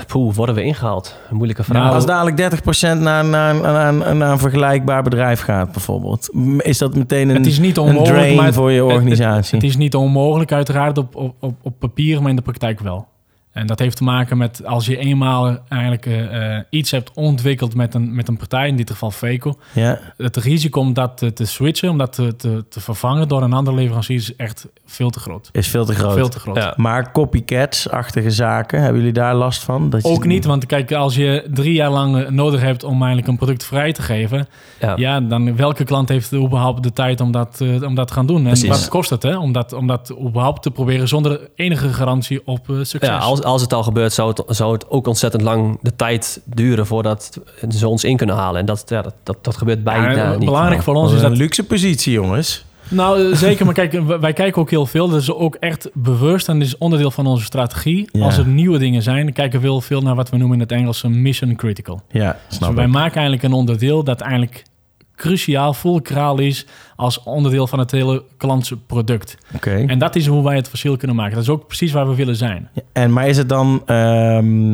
Poeh, 0.07 0.35
worden 0.35 0.55
we 0.55 0.62
ingehaald? 0.62 1.16
Een 1.31 1.37
moeilijke 1.37 1.64
vraag. 1.64 1.83
Nou, 1.83 1.94
Als 1.94 2.07
dadelijk 2.07 2.37
30% 2.37 2.99
naar, 3.01 3.25
naar, 3.25 3.55
naar, 3.55 4.16
naar 4.16 4.31
een 4.31 4.38
vergelijkbaar 4.38 5.03
bedrijf 5.03 5.40
gaat 5.40 5.73
bijvoorbeeld. 5.73 6.31
Is 6.59 6.79
dat 6.79 6.94
meteen 6.94 7.29
een, 7.29 7.37
Het 7.37 7.47
is 7.47 7.59
niet 7.59 7.77
een 7.77 7.83
onmogelijk, 7.83 8.16
drain 8.18 8.37
maar 8.37 8.44
het- 8.44 8.55
voor 8.55 8.70
je 8.73 8.83
het- 8.85 8.92
organisatie? 8.92 9.59
Het 9.59 9.66
is 9.68 9.77
niet 9.77 9.94
onmogelijk, 9.94 10.53
uiteraard 10.53 10.99
op, 10.99 11.16
op, 11.40 11.55
op 11.62 11.75
papier, 11.79 12.20
maar 12.20 12.31
in 12.31 12.37
de 12.37 12.42
praktijk 12.42 12.81
wel. 12.81 13.07
En 13.55 13.67
dat 13.67 13.79
heeft 13.79 13.97
te 13.97 14.05
maken 14.05 14.37
met 14.38 14.67
als 14.67 14.87
je 14.87 14.97
eenmaal 14.97 15.59
eigenlijk 15.69 16.07
eh, 16.07 16.55
eh, 16.57 16.62
iets 16.71 16.90
hebt 16.90 17.11
ontwikkeld 17.14 17.75
met 17.75 17.95
een, 17.95 18.14
met 18.14 18.29
een 18.29 18.37
partij, 18.37 18.69
in 18.69 18.77
dit 18.77 18.90
geval 18.90 19.11
Veco. 19.11 19.59
ja, 19.73 19.99
Het 20.17 20.37
risico 20.37 20.81
om 20.81 20.93
dat 20.93 21.17
te, 21.19 21.33
te 21.33 21.45
switchen, 21.45 21.90
om 21.90 21.99
dat 21.99 22.12
te, 22.12 22.37
te, 22.37 22.64
te 22.69 22.81
vervangen 22.81 23.29
door 23.29 23.43
een 23.43 23.53
andere 23.53 23.77
leverancier 23.77 24.17
is 24.17 24.37
echt 24.37 24.67
veel 24.87 25.11
te 25.11 25.21
groot. 25.21 25.49
is 25.53 25.69
veel 25.69 25.85
te 25.85 25.95
groot. 25.95 26.12
Veel 26.14 26.29
te 26.29 26.38
groot. 26.38 26.57
Ja. 26.57 26.75
Maar 26.77 27.12
copycats-achtige 27.12 28.31
zaken, 28.31 28.81
hebben 28.81 28.99
jullie 28.99 29.12
daar 29.14 29.35
last 29.35 29.62
van? 29.62 29.90
Dat 29.90 30.03
je- 30.03 30.09
Ook 30.09 30.25
niet, 30.27 30.45
want 30.45 30.67
kijk, 30.67 30.93
als 30.93 31.14
je 31.17 31.47
drie 31.55 31.73
jaar 31.73 31.90
lang 31.90 32.17
eh, 32.19 32.31
nodig 32.31 32.61
hebt 32.61 32.85
om 32.85 32.97
eigenlijk 32.97 33.27
een 33.29 33.37
product 33.37 33.64
vrij 33.64 33.93
te 33.93 34.03
geven, 34.03 34.47
Ja. 34.81 34.93
ja, 34.97 35.21
dan 35.21 35.57
welke 35.57 35.85
klant 35.85 36.09
heeft 36.09 36.33
überhaupt 36.35 36.83
de 36.83 36.93
tijd 36.93 37.21
om 37.21 37.33
dat, 37.33 37.61
eh, 37.61 37.83
om 37.83 37.95
dat 37.95 38.07
te 38.09 38.12
gaan 38.14 38.27
doen? 38.27 38.37
En 38.38 38.43
Precies. 38.45 38.69
wat 38.69 38.88
kost 38.88 39.11
het, 39.11 39.23
hè? 39.23 39.37
Om 39.38 39.53
dat, 39.53 39.73
om 39.73 39.87
dat 39.87 40.14
überhaupt 40.21 40.62
te 40.62 40.71
proberen 40.71 41.09
zonder 41.09 41.40
enige 41.55 41.88
garantie 41.93 42.47
op 42.47 42.71
eh, 42.71 42.77
succes? 42.83 43.09
Ja, 43.09 43.19
als, 43.19 43.43
als 43.45 43.63
het 43.63 43.73
al 43.73 43.83
gebeurt, 43.83 44.13
zou 44.13 44.29
het, 44.29 44.43
zou 44.57 44.73
het 44.73 44.91
ook 44.91 45.07
ontzettend 45.07 45.43
lang 45.43 45.79
de 45.83 45.97
tijd 45.97 46.41
duren 46.45 46.87
voordat 46.87 47.39
ze 47.71 47.89
ons 47.89 48.05
in 48.05 48.17
kunnen 48.17 48.37
halen. 48.37 48.61
En 48.61 48.67
dat, 48.67 48.85
ja, 48.87 49.03
dat, 49.03 49.15
dat, 49.23 49.37
dat 49.45 49.57
gebeurt 49.57 49.85
bijna 49.85 50.11
Ja, 50.11 50.31
niet. 50.37 50.45
belangrijk 50.45 50.83
voor 50.83 50.95
ons 50.95 51.13
is 51.13 51.23
een 51.23 51.29
dat 51.29 51.39
luxe 51.39 51.65
positie, 51.65 52.13
jongens. 52.13 52.65
Nou, 52.89 53.31
eh, 53.31 53.37
zeker. 53.37 53.65
Maar 53.65 53.75
kijk, 53.75 53.93
w- 53.93 54.21
wij 54.21 54.33
kijken 54.33 54.61
ook 54.63 54.71
heel 54.71 54.87
veel. 54.87 55.09
Dat 55.09 55.21
is 55.21 55.33
ook 55.33 55.55
echt 55.55 55.89
bewust 55.93 56.49
en 56.49 56.59
dat 56.59 56.67
is 56.69 56.79
onderdeel 56.79 57.11
van 57.11 57.27
onze 57.27 57.45
strategie. 57.45 58.09
Ja. 58.13 58.25
Als 58.25 58.37
er 58.39 58.47
nieuwe 58.47 58.79
dingen 58.79 59.03
zijn, 59.03 59.25
dan 59.25 59.33
kijken 59.33 59.61
we 59.61 59.67
heel 59.67 59.81
veel 59.81 60.01
naar 60.03 60.15
wat 60.15 60.31
we 60.31 60.37
noemen 60.37 60.57
in 60.57 60.63
het 60.63 60.73
Engels 60.73 61.03
een 61.03 61.23
mission 61.23 61.57
critical. 61.57 62.03
Ja, 62.11 62.37
Dus 62.49 62.57
snap 62.57 62.75
wij 62.75 62.85
ik. 62.85 62.91
maken 62.91 63.15
eigenlijk 63.15 63.43
een 63.43 63.53
onderdeel 63.53 64.05
dat 64.05 64.21
eigenlijk 64.21 64.63
cruciaal, 65.16 65.72
fulcraal 65.74 66.38
is 66.38 66.66
als 66.96 67.22
onderdeel 67.22 67.66
van 67.66 67.79
het 67.79 67.90
hele 67.90 68.24
klantse 68.37 68.77
product. 68.77 69.37
Oké. 69.55 69.70
En 69.87 69.98
dat 69.98 70.16
is 70.16 70.27
hoe 70.27 70.44
wij 70.44 70.57
het 70.57 70.68
verschil 70.68 70.96
kunnen 70.96 71.16
maken. 71.16 71.35
Dat 71.35 71.42
is 71.42 71.48
ook 71.50 71.66
precies 71.66 71.92
waar 71.92 72.09
we 72.09 72.14
willen 72.14 72.37
zijn. 72.37 72.68
En, 72.92 73.12
maar 73.12 73.29
is 73.29 73.37
het 73.37 73.48
dan 73.48 73.83
ehm, 73.87 74.72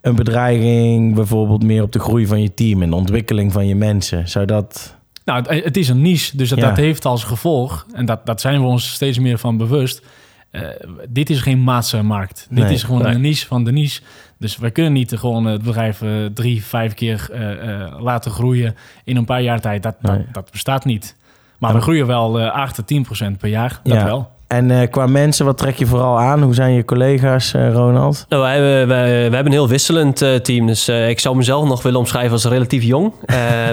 een 0.00 0.14
bedreiging 0.14 1.14
bijvoorbeeld 1.14 1.62
meer 1.62 1.82
op 1.82 1.92
de 1.92 1.98
groei 1.98 2.26
van 2.26 2.42
je 2.42 2.54
team 2.54 2.82
en 2.82 2.90
de 2.90 2.96
ontwikkeling 2.96 3.52
van 3.52 3.66
je 3.66 3.74
mensen? 3.74 4.28
Zou 4.28 4.46
dat... 4.46 4.98
Nou, 5.24 5.42
het, 5.48 5.64
het 5.64 5.76
is 5.76 5.88
een 5.88 6.02
niche, 6.02 6.36
dus 6.36 6.48
dat, 6.48 6.58
Ja. 6.58 6.68
dat 6.68 6.76
heeft 6.76 7.04
als 7.04 7.24
gevolg, 7.24 7.86
en 7.92 8.06
dat, 8.06 8.26
dat 8.26 8.40
zijn 8.40 8.60
we 8.60 8.66
ons 8.66 8.92
steeds 8.92 9.18
meer 9.18 9.38
van 9.38 9.56
bewust. 9.56 10.02
eh, 10.50 10.62
dit 11.08 11.30
is 11.30 11.40
geen 11.40 11.58
massamarkt. 11.60 12.46
Dit 12.50 12.64
Nee, 12.64 12.72
is 12.72 12.82
gewoon 12.82 13.06
een 13.06 13.20
niche 13.20 13.46
van 13.46 13.64
de 13.64 13.72
niche. 13.72 14.00
Dus 14.40 14.56
wij 14.56 14.70
kunnen 14.70 14.92
niet 14.92 15.12
gewoon 15.18 15.44
het 15.44 15.62
bedrijf 15.62 16.02
eh, 16.02 16.24
drie, 16.34 16.64
vijf 16.64 16.94
keer 16.94 17.28
eh, 17.32 17.82
eh, 17.84 18.00
laten 18.02 18.30
groeien 18.30 18.74
in 19.04 19.16
een 19.16 19.24
paar 19.24 19.42
jaar 19.42 19.60
tijd. 19.60 19.82
Dat, 19.82 20.02
Nee. 20.02 20.16
dat, 20.16 20.24
dat 20.34 20.50
bestaat 20.50 20.84
niet. 20.84 21.16
Maar 21.58 21.74
we 21.74 21.80
groeien 21.80 22.06
wel 22.06 22.40
eh 22.40 22.50
8 22.52 22.74
tot 22.74 22.86
10 22.86 23.02
procent 23.02 23.38
per 23.38 23.48
jaar. 23.48 23.80
Dat 23.82 23.92
Ja. 23.92 24.04
wel. 24.04 24.30
En 24.50 24.70
eh, 24.70 24.90
qua 24.90 25.06
mensen, 25.06 25.44
wat 25.44 25.58
trek 25.58 25.76
je 25.76 25.86
vooral 25.86 26.18
aan? 26.18 26.42
Hoe 26.42 26.54
zijn 26.54 26.72
je 26.72 26.84
collega's, 26.84 27.54
eh, 27.54 27.72
Ronald? 27.72 28.26
Nou, 28.28 28.42
wij, 28.42 28.54
hebben- 28.54 28.88
wij, 28.88 29.06
wij 29.06 29.20
hebben 29.20 29.46
een 29.46 29.52
heel 29.52 29.68
wisselend 29.68 30.22
eh, 30.22 30.34
team. 30.34 30.66
Dus 30.66 30.88
ik 30.88 31.20
zou 31.20 31.36
mezelf 31.36 31.68
nog 31.68 31.82
willen 31.82 31.98
omschrijven 31.98 32.32
als 32.32 32.44
relatief 32.44 32.82
jong. 32.82 33.12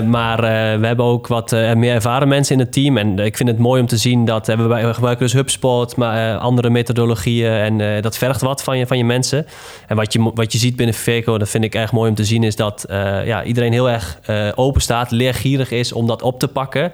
Maar 0.05 0.41
we 0.79 0.87
hebben 0.87 1.05
ook 1.05 1.27
wat 1.27 1.51
meer 1.51 1.93
ervaren 1.93 2.27
mensen 2.27 2.53
in 2.53 2.61
het 2.61 2.71
team. 2.71 2.97
En 2.97 3.19
ik 3.19 3.37
vind 3.37 3.49
het 3.49 3.57
mooi 3.57 3.81
om 3.81 3.87
te 3.87 3.97
zien 3.97 4.25
dat 4.25 4.47
we, 4.47 4.93
gebruiken 4.93 5.25
dus 5.25 5.33
HubSpot, 5.33 5.95
maar 5.95 6.37
andere 6.37 6.69
methodologieën. 6.69 7.51
En 7.51 8.01
dat 8.01 8.17
vergt 8.17 8.41
wat 8.41 8.63
van 8.63 8.77
je, 8.77 8.87
van 8.87 8.97
je 8.97 9.03
mensen. 9.03 9.45
En 9.87 9.95
wat 9.95 10.13
je, 10.13 10.31
wat 10.33 10.51
je 10.51 10.57
ziet 10.57 10.75
binnen 10.75 10.95
Veco, 10.95 11.37
dat 11.37 11.49
vind 11.49 11.63
ik 11.63 11.75
erg 11.75 11.91
mooi 11.91 12.09
om 12.09 12.15
te 12.15 12.25
zien, 12.25 12.43
is 12.43 12.55
dat 12.55 12.85
ja, 13.25 13.43
iedereen 13.43 13.71
heel 13.71 13.89
erg 13.89 14.19
open 14.55 14.81
staat, 14.81 15.11
leergierig 15.11 15.71
is 15.71 15.93
om 15.93 16.07
dat 16.07 16.21
op 16.21 16.39
te 16.39 16.47
pakken. 16.47 16.91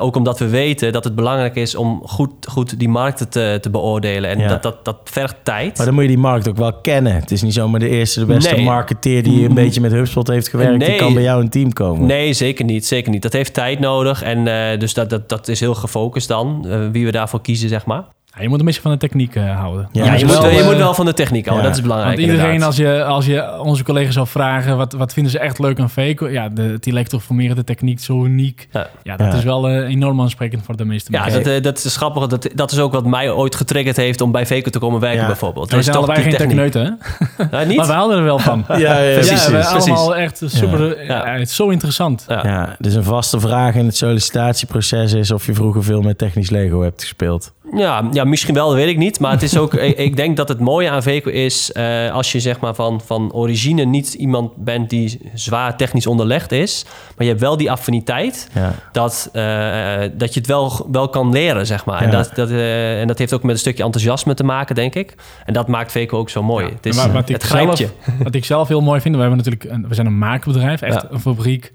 Ook 0.00 0.16
omdat 0.16 0.38
we 0.38 0.48
weten 0.48 0.92
dat 0.92 1.04
het 1.04 1.14
belangrijk 1.14 1.56
is 1.56 1.74
om 1.74 2.02
goed, 2.04 2.30
goed 2.48 2.78
die 2.78 2.88
markten 3.18 3.28
te, 3.28 3.58
te 3.60 3.70
beoordelen. 3.70 4.30
En 4.30 4.38
Ja. 4.38 4.48
dat, 4.48 4.62
dat, 4.62 4.84
dat 4.84 4.96
vergt 5.04 5.36
tijd. 5.42 5.76
Maar 5.76 5.86
dan 5.86 5.94
moet 5.94 6.02
je 6.02 6.08
die 6.08 6.18
markt 6.18 6.48
ook 6.48 6.56
wel 6.56 6.72
kennen. 6.72 7.14
Het 7.14 7.30
is 7.30 7.42
niet 7.42 7.52
zomaar 7.54 7.80
de 7.80 7.88
eerste, 7.88 8.20
de 8.20 8.26
beste 8.26 8.54
Nee. 8.54 8.64
marketeer 8.64 9.22
die 9.22 9.48
een 9.48 9.54
beetje 9.54 9.80
met 9.80 9.92
HubSpot 9.92 10.28
heeft 10.28 10.48
gewerkt. 10.48 10.86
Die 10.86 10.96
kan 10.96 11.14
bij 11.14 11.22
jou 11.22 11.38
in 11.38 11.44
een 11.44 11.50
team 11.50 11.72
komen. 11.72 12.06
Nee, 12.06 12.32
zeker 12.32 12.64
niet. 12.64 12.86
Zeker 12.86 13.10
niet. 13.10 13.22
Dat 13.22 13.32
heeft 13.32 13.54
tijd 13.54 13.78
nodig. 13.80 14.22
En 14.22 14.46
eh, 14.46 14.78
dus 14.78 14.94
dat, 14.94 15.10
dat, 15.10 15.28
dat 15.28 15.48
is 15.48 15.60
heel 15.60 15.74
gefocust 15.74 16.28
dan, 16.28 16.66
eh, 16.68 16.80
wie 16.92 17.04
we 17.04 17.12
daarvoor 17.12 17.40
kiezen, 17.40 17.68
zeg 17.68 17.84
maar. 17.86 18.04
Ja, 18.36 18.42
je 18.42 18.48
moet 18.48 18.58
een 18.58 18.64
beetje 18.64 18.80
van 18.80 18.90
de 18.90 18.96
techniek 18.96 19.34
eh, 19.34 19.56
houden. 19.58 19.88
Ja, 19.92 20.04
Ja, 20.04 20.14
je, 20.14 20.26
wel, 20.26 20.42
moet, 20.42 20.50
je 20.52 20.58
eh, 20.58 20.66
moet 20.66 20.76
wel 20.76 20.94
van 20.94 21.04
de 21.06 21.12
techniek 21.14 21.46
houden, 21.46 21.64
ja. 21.64 21.70
dat 21.70 21.78
is 21.78 21.82
belangrijk. 21.88 22.16
Want 22.16 22.28
iedereen, 22.30 22.52
inderdaad. 22.52 22.66
als 22.68 22.76
je, 22.86 23.04
als 23.04 23.26
je 23.26 23.60
onze 23.60 23.82
collega's 23.84 24.14
zou 24.14 24.26
vragen, 24.26 24.76
wat, 24.76 24.92
wat 24.92 25.12
vinden 25.12 25.32
ze 25.32 25.38
echt 25.38 25.58
leuk 25.58 25.78
aan 25.80 25.90
Veco? 25.90 26.28
Ja, 26.28 26.48
de, 26.48 26.62
het 26.62 26.86
elektroformerende 26.86 27.64
techniek, 27.64 28.00
zo 28.00 28.24
uniek. 28.24 28.68
Ja. 28.72 28.86
Ja, 29.02 29.16
dat 29.16 29.32
Ja. 29.32 29.38
is 29.38 29.44
wel 29.44 29.68
eh, 29.68 29.76
enorm 29.88 30.20
aansprekend 30.20 30.64
voor 30.64 30.76
de 30.76 30.84
meeste 30.84 31.12
Ja, 31.12 31.20
mensen. 31.22 31.42
dat, 31.44 31.52
eh, 31.52 31.62
dat 31.62 31.84
is 31.84 31.96
grappig. 31.96 32.26
Dat, 32.26 32.48
dat 32.54 32.72
is 32.72 32.78
ook 32.78 32.92
wat 32.92 33.06
mij 33.06 33.30
ooit 33.30 33.54
getriggerd 33.54 33.96
heeft 33.96 34.20
om 34.20 34.32
bij 34.32 34.46
Veco 34.46 34.70
te 34.70 34.78
komen 34.78 35.00
werken, 35.00 35.20
Ja. 35.20 35.26
bijvoorbeeld. 35.26 35.70
we 35.70 35.76
Dus 35.76 35.84
zijn 35.84 35.96
toch 35.96 36.06
allebei 36.06 36.28
die 36.28 36.36
geen 36.36 36.46
techneuten, 36.48 36.98
hè? 37.38 37.58
Ja, 37.58 37.64
niet? 37.68 37.76
Maar 37.76 37.86
we 37.86 37.92
houden 37.92 38.18
er 38.18 38.24
wel 38.24 38.38
van. 38.38 38.64
Ja, 38.68 38.76
ja, 38.98 39.14
Precies, 39.14 39.46
ja, 39.46 39.50
we 39.52 39.68
precies. 39.70 39.92
allemaal 39.92 40.16
echt 40.16 40.42
super... 40.46 41.04
Ja. 41.04 41.26
Ja. 41.26 41.32
het 41.38 41.48
is 41.48 41.56
zo 41.56 41.68
interessant. 41.68 42.24
Ja. 42.28 42.40
Ja, 42.46 42.76
dus 42.78 42.94
een 42.94 43.04
vaste 43.04 43.40
vraag 43.40 43.74
in 43.74 43.84
het 43.86 43.96
sollicitatieproces 43.96 45.12
is 45.12 45.30
of 45.30 45.46
je 45.46 45.54
vroeger 45.54 45.84
veel 45.84 46.02
met 46.02 46.18
technisch 46.18 46.50
Lego 46.50 46.80
hebt 46.82 47.00
gespeeld. 47.02 47.52
Ja, 47.76 48.08
ja, 48.12 48.24
misschien 48.24 48.54
wel, 48.54 48.66
dat 48.68 48.76
weet 48.76 48.88
ik 48.88 48.96
niet. 48.98 49.20
Maar 49.20 49.30
het 49.32 49.42
is 49.42 49.56
ook, 49.56 49.74
ik, 49.90 49.98
ik 49.98 50.16
denk 50.16 50.36
dat 50.36 50.48
het 50.48 50.60
mooie 50.60 50.90
aan 50.90 51.02
Veco 51.02 51.30
is... 51.30 51.72
eh, 51.72 52.12
als 52.12 52.32
je 52.32 52.40
zeg 52.40 52.60
maar 52.60 52.74
van, 52.74 53.00
van 53.04 53.32
origine 53.32 53.84
niet 53.84 54.14
iemand 54.14 54.56
bent 54.56 54.90
die 54.90 55.20
zwaar 55.34 55.76
technisch 55.76 56.06
onderlegd 56.06 56.52
is... 56.52 56.84
maar 56.86 57.24
je 57.24 57.28
hebt 57.28 57.40
wel 57.40 57.56
die 57.56 57.70
affiniteit... 57.70 58.48
Ja. 58.54 58.74
dat, 58.92 59.28
eh, 59.32 59.98
dat 60.12 60.34
je 60.34 60.40
het 60.40 60.48
wel, 60.48 60.86
wel 60.92 61.08
kan 61.08 61.32
leren, 61.32 61.66
zeg 61.66 61.84
maar. 61.84 62.00
En, 62.02 62.10
dat, 62.10 62.30
dat, 62.34 62.50
eh, 62.50 63.00
en 63.00 63.06
dat 63.06 63.18
heeft 63.18 63.32
ook 63.32 63.42
met 63.42 63.52
een 63.54 63.58
stukje 63.60 63.82
enthousiasme 63.84 64.34
te 64.34 64.44
maken, 64.44 64.74
denk 64.74 64.94
ik. 64.94 65.14
En 65.44 65.52
dat 65.52 65.68
maakt 65.68 65.92
Veco 65.92 66.18
ook 66.18 66.30
zo 66.30 66.42
mooi. 66.42 66.66
het 66.66 66.86
is, 66.86 66.96
Maar 66.96 67.12
wat, 67.12 67.28
het 67.28 67.42
ik 67.42 67.48
zelf, 67.48 67.80
wat 68.22 68.34
ik 68.34 68.44
zelf 68.44 68.68
heel 68.68 68.80
mooi 68.80 69.00
vind, 69.00 69.14
we, 69.14 69.20
hebben 69.20 69.38
natuurlijk 69.38 69.64
een, 69.64 69.88
we 69.88 69.94
zijn 69.94 70.06
een 70.06 70.18
maakbedrijf, 70.18 70.82
echt 70.82 71.02
Ja. 71.02 71.06
een 71.10 71.20
fabriek. 71.20 71.72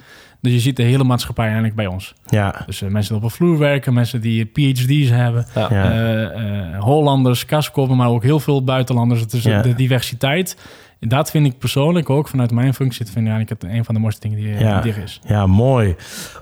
Dus 0.47 0.55
je 0.55 0.61
ziet 0.61 0.75
de 0.75 0.83
hele 0.83 1.03
maatschappij 1.03 1.45
eigenlijk 1.45 1.75
bij 1.75 1.87
ons. 1.87 2.13
Ja. 2.25 2.63
Dus 2.65 2.81
eh, 2.81 2.89
mensen 2.89 3.13
die 3.13 3.23
op 3.23 3.29
een 3.29 3.35
vloer 3.35 3.57
werken, 3.57 3.93
mensen 3.93 4.21
die 4.21 4.45
PhD's 4.45 5.09
hebben, 5.09 5.45
Ja. 5.55 5.69
Eh, 5.69 6.23
eh, 6.23 6.79
Hollanders, 6.83 7.45
kaskoppen, 7.45 7.97
maar 7.97 8.09
ook 8.09 8.23
heel 8.23 8.39
veel 8.39 8.63
buitenlanders. 8.63 9.19
Het 9.21 9.33
is 9.33 9.43
Ja. 9.43 9.61
de 9.61 9.75
diversiteit. 9.75 10.57
Dat 10.99 11.29
vind 11.31 11.45
ik 11.45 11.57
persoonlijk 11.57 12.09
ook 12.09 12.27
vanuit 12.27 12.51
mijn 12.51 12.73
functie, 12.73 13.05
dat 13.05 13.13
vind 13.13 13.25
ik 13.27 13.31
eigenlijk 13.31 13.61
het, 13.61 13.71
een 13.71 13.85
van 13.85 13.93
de 13.95 13.99
mooiste 14.01 14.21
dingen 14.21 14.37
die, 14.37 14.59
Ja. 14.59 14.81
die 14.81 14.93
er 14.93 15.03
is. 15.03 15.19
Ja, 15.27 15.45
mooi. 15.47 15.95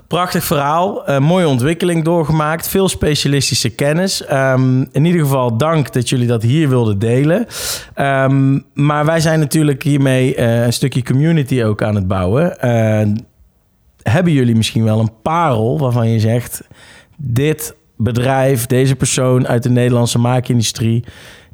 Prachtig 0.06 0.44
verhaal. 0.44 1.06
Eh, 1.06 1.18
mooie 1.18 1.48
ontwikkeling 1.48 2.04
doorgemaakt. 2.04 2.68
Veel 2.68 2.88
specialistische 2.88 3.70
kennis. 3.70 4.24
Ehm, 4.24 4.84
in 4.92 5.04
ieder 5.04 5.20
geval 5.20 5.56
dank 5.56 5.92
dat 5.92 6.08
jullie 6.08 6.26
dat 6.26 6.42
hier 6.42 6.68
wilden 6.68 6.98
delen. 6.98 7.46
Ehm, 7.94 8.58
maar 8.74 9.04
wij 9.04 9.20
zijn 9.20 9.38
natuurlijk 9.38 9.82
hiermee 9.82 10.34
eh, 10.34 10.64
een 10.64 10.72
stukje 10.72 11.02
community 11.02 11.62
ook 11.62 11.82
aan 11.82 11.94
het 11.94 12.06
bouwen. 12.08 12.58
Hebben 14.10 14.32
jullie 14.32 14.56
misschien 14.56 14.84
wel 14.84 15.00
een 15.00 15.12
parel 15.22 15.78
waarvan 15.78 16.08
je 16.08 16.20
zegt... 16.20 16.68
dit 17.16 17.76
bedrijf, 17.96 18.66
deze 18.66 18.96
persoon 18.96 19.46
uit 19.46 19.62
de 19.62 19.70
Nederlandse 19.70 20.18
maakindustrie... 20.18 21.04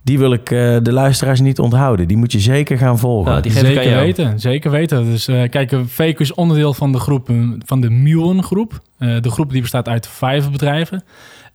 die 0.03 0.19
wil 0.19 0.33
ik 0.33 0.51
eh, 0.51 0.77
de 0.83 0.93
luisteraars 0.93 1.41
niet 1.41 1.59
onthouden. 1.59 2.09
Die 2.09 2.17
moet 2.17 2.33
je 2.33 2.41
zeker 2.41 2.79
gaan 2.79 2.99
volgen. 2.99 3.33
Ja, 3.33 3.41
die 3.41 3.53
Zeker 3.53 3.95
weten, 3.95 4.41
zeker 4.41 4.71
weten. 4.71 5.05
Dus 5.05 5.29
eh, 5.29 5.49
kijk, 5.49 5.77
Veco 5.87 6.23
is 6.23 6.35
onderdeel 6.35 6.75
van 6.75 6.93
de 6.93 6.99
groep, 6.99 7.31
eh, 7.31 7.37
van 7.67 7.81
de 7.81 7.91
Muon 7.91 8.43
groep. 8.43 8.81
Eh, 8.99 9.21
de 9.21 9.31
groep 9.31 9.51
die 9.51 9.61
bestaat 9.61 9.89
uit 9.89 10.07
vijf 10.07 10.51
bedrijven. 10.51 11.05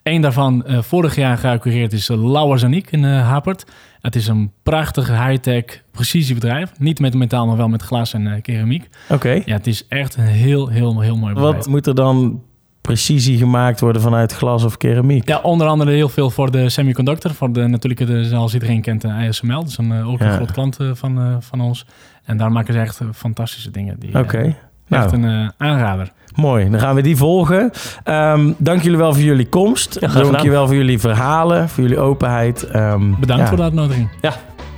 Eén 0.07 0.21
daarvan 0.21 0.65
eh, 0.65 0.81
vorig 0.81 1.15
jaar 1.15 1.37
geaccureerd 1.37 1.93
is 1.93 2.09
uh, 2.09 2.31
Lauwers 2.31 2.63
en 2.63 2.73
ik 2.73 2.91
in 2.91 3.05
eh, 3.05 3.27
Hapert. 3.27 3.65
Het 4.01 4.15
is 4.15 4.27
een 4.27 4.51
prachtig 4.63 5.07
high-tech 5.07 5.63
precisiebedrijf. 5.91 6.71
Niet 6.79 6.99
met 6.99 7.13
metaal, 7.13 7.47
maar 7.47 7.57
wel 7.57 7.67
met 7.67 7.81
glas 7.81 8.13
en 8.13 8.27
eh, 8.27 8.41
keramiek. 8.41 8.89
Oké. 9.09 9.29
Ja, 9.45 9.53
het 9.53 9.67
is 9.67 9.87
echt 9.87 10.15
een 10.17 10.23
heel, 10.23 10.67
heel, 10.67 10.99
heel 11.01 11.17
mooi 11.17 11.33
bedrijf. 11.33 11.55
Wat 11.55 11.67
moet 11.67 11.87
er 11.87 11.95
dan 11.95 12.41
precisie 12.81 13.37
gemaakt 13.37 13.79
worden 13.79 14.01
vanuit 14.01 14.33
glas 14.33 14.63
of 14.63 14.77
keramiek? 14.77 15.27
Ja, 15.27 15.39
onder 15.39 15.67
andere 15.67 15.91
heel 15.91 16.09
veel 16.09 16.29
voor 16.29 16.51
de 16.51 16.69
semiconductor. 16.69 17.33
Voor 17.33 17.51
de 17.53 17.67
natuurlijke, 17.67 18.05
de, 18.05 18.25
zoals 18.25 18.53
iedereen 18.53 18.81
kent, 18.81 19.01
de 19.01 19.07
ASML. 19.11 19.59
Dat 19.59 19.67
is 19.67 19.77
een, 19.77 19.91
eh, 19.91 20.09
ook 20.09 20.19
een 20.19 20.27
Ja. 20.27 20.35
groot 20.35 20.51
klant 20.51 20.79
eh, 20.79 20.89
van, 20.93 21.17
eh, 21.19 21.35
van 21.39 21.61
ons. 21.61 21.85
En 22.23 22.37
daar 22.37 22.51
maken 22.51 22.73
ze 22.73 22.79
echt 22.79 22.99
eh, 22.99 23.07
fantastische 23.13 23.71
dingen. 23.71 23.97
Eh, 24.13 24.53
Oké. 24.89 25.01
Echt 25.03 25.11
Nou, 25.11 25.23
een 25.23 25.51
eh, 25.57 25.67
aanrader. 25.67 26.11
mooi. 26.35 26.69
Dan 26.69 26.79
gaan 26.79 26.95
we 26.95 27.01
die 27.01 27.17
volgen. 27.17 27.71
Ehm, 28.03 28.51
dank 28.57 28.81
jullie 28.81 28.97
wel 28.97 29.13
voor 29.13 29.23
jullie 29.23 29.47
komst. 29.49 29.97
Ja, 29.99 30.07
dank 30.07 30.39
je 30.39 30.49
wel 30.49 30.65
voor 30.65 30.75
jullie 30.75 30.99
verhalen, 30.99 31.69
voor 31.69 31.83
jullie 31.83 31.99
openheid. 31.99 32.63
Ehm, 32.63 33.13
Bedankt 33.19 33.41
ja, 33.43 33.47
voor 33.47 33.57
de 33.57 33.63
uitnodiging. 33.63 34.09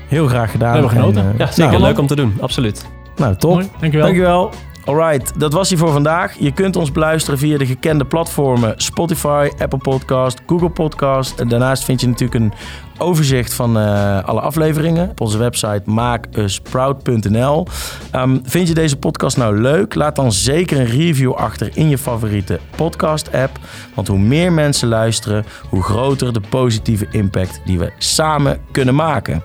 Heel 0.07 0.27
graag 0.27 0.51
gedaan. 0.51 0.71
We 0.73 0.77
hebben 0.79 0.97
genoten. 0.97 1.21
En, 1.21 1.31
eh, 1.31 1.37
Ja, 1.39 1.45
zeker 1.51 1.71
nou, 1.71 1.83
leuk 1.83 1.99
om 1.99 2.07
te 2.07 2.15
doen. 2.15 2.37
Absoluut. 2.41 2.85
Nou, 3.15 3.35
top. 3.35 3.53
Mooi, 3.53 3.69
dankjewel. 3.79 4.05
Dankjewel. 4.07 4.51
Alright, 4.85 5.39
dat 5.39 5.53
was 5.53 5.69
hij 5.69 5.77
voor 5.77 5.91
vandaag. 5.91 6.35
Je 6.39 6.51
kunt 6.51 6.75
ons 6.75 6.91
beluisteren 6.91 7.39
via 7.39 7.57
de 7.57 7.65
gekende 7.65 8.05
platformen 8.05 8.73
Spotify, 8.77 9.49
Apple 9.59 9.77
Podcast, 9.79 10.41
Google 10.47 10.69
Podcast. 10.69 11.39
En 11.39 11.47
daarnaast 11.47 11.83
vind 11.83 12.01
je 12.01 12.07
natuurlijk 12.07 12.39
een 12.43 12.53
overzicht 12.99 13.53
van 13.53 13.77
eh, 13.77 14.23
alle 14.23 14.39
afleveringen 14.39 15.09
op 15.09 15.21
onze 15.21 15.37
website 15.37 15.81
maakusproud.nl. 15.85 17.67
Ehm, 18.11 18.37
vind 18.43 18.67
je 18.67 18.73
deze 18.73 18.97
podcast 18.97 19.37
nou 19.37 19.61
leuk? 19.61 19.95
Laat 19.95 20.15
dan 20.15 20.31
zeker 20.31 20.79
een 20.79 20.85
review 20.85 21.33
achter 21.33 21.71
in 21.73 21.89
je 21.89 21.97
favoriete 21.97 22.59
podcast-app. 22.75 23.59
Want 23.93 24.07
hoe 24.07 24.19
meer 24.19 24.53
mensen 24.53 24.87
luisteren, 24.87 25.45
hoe 25.69 25.83
groter 25.83 26.33
de 26.33 26.41
positieve 26.49 27.07
impact 27.11 27.61
die 27.65 27.79
we 27.79 27.91
samen 27.97 28.59
kunnen 28.71 28.95
maken. 28.95 29.43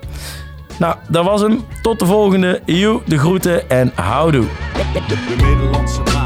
Nou, 0.79 0.95
dat 1.09 1.25
was 1.25 1.41
hem. 1.41 1.63
Tot 1.81 1.99
de 1.99 2.05
volgende. 2.05 2.61
Joe, 2.65 3.01
de 3.05 3.17
groeten 3.17 3.69
en 3.69 3.91
houdoe. 3.95 4.45
De. 5.07 6.24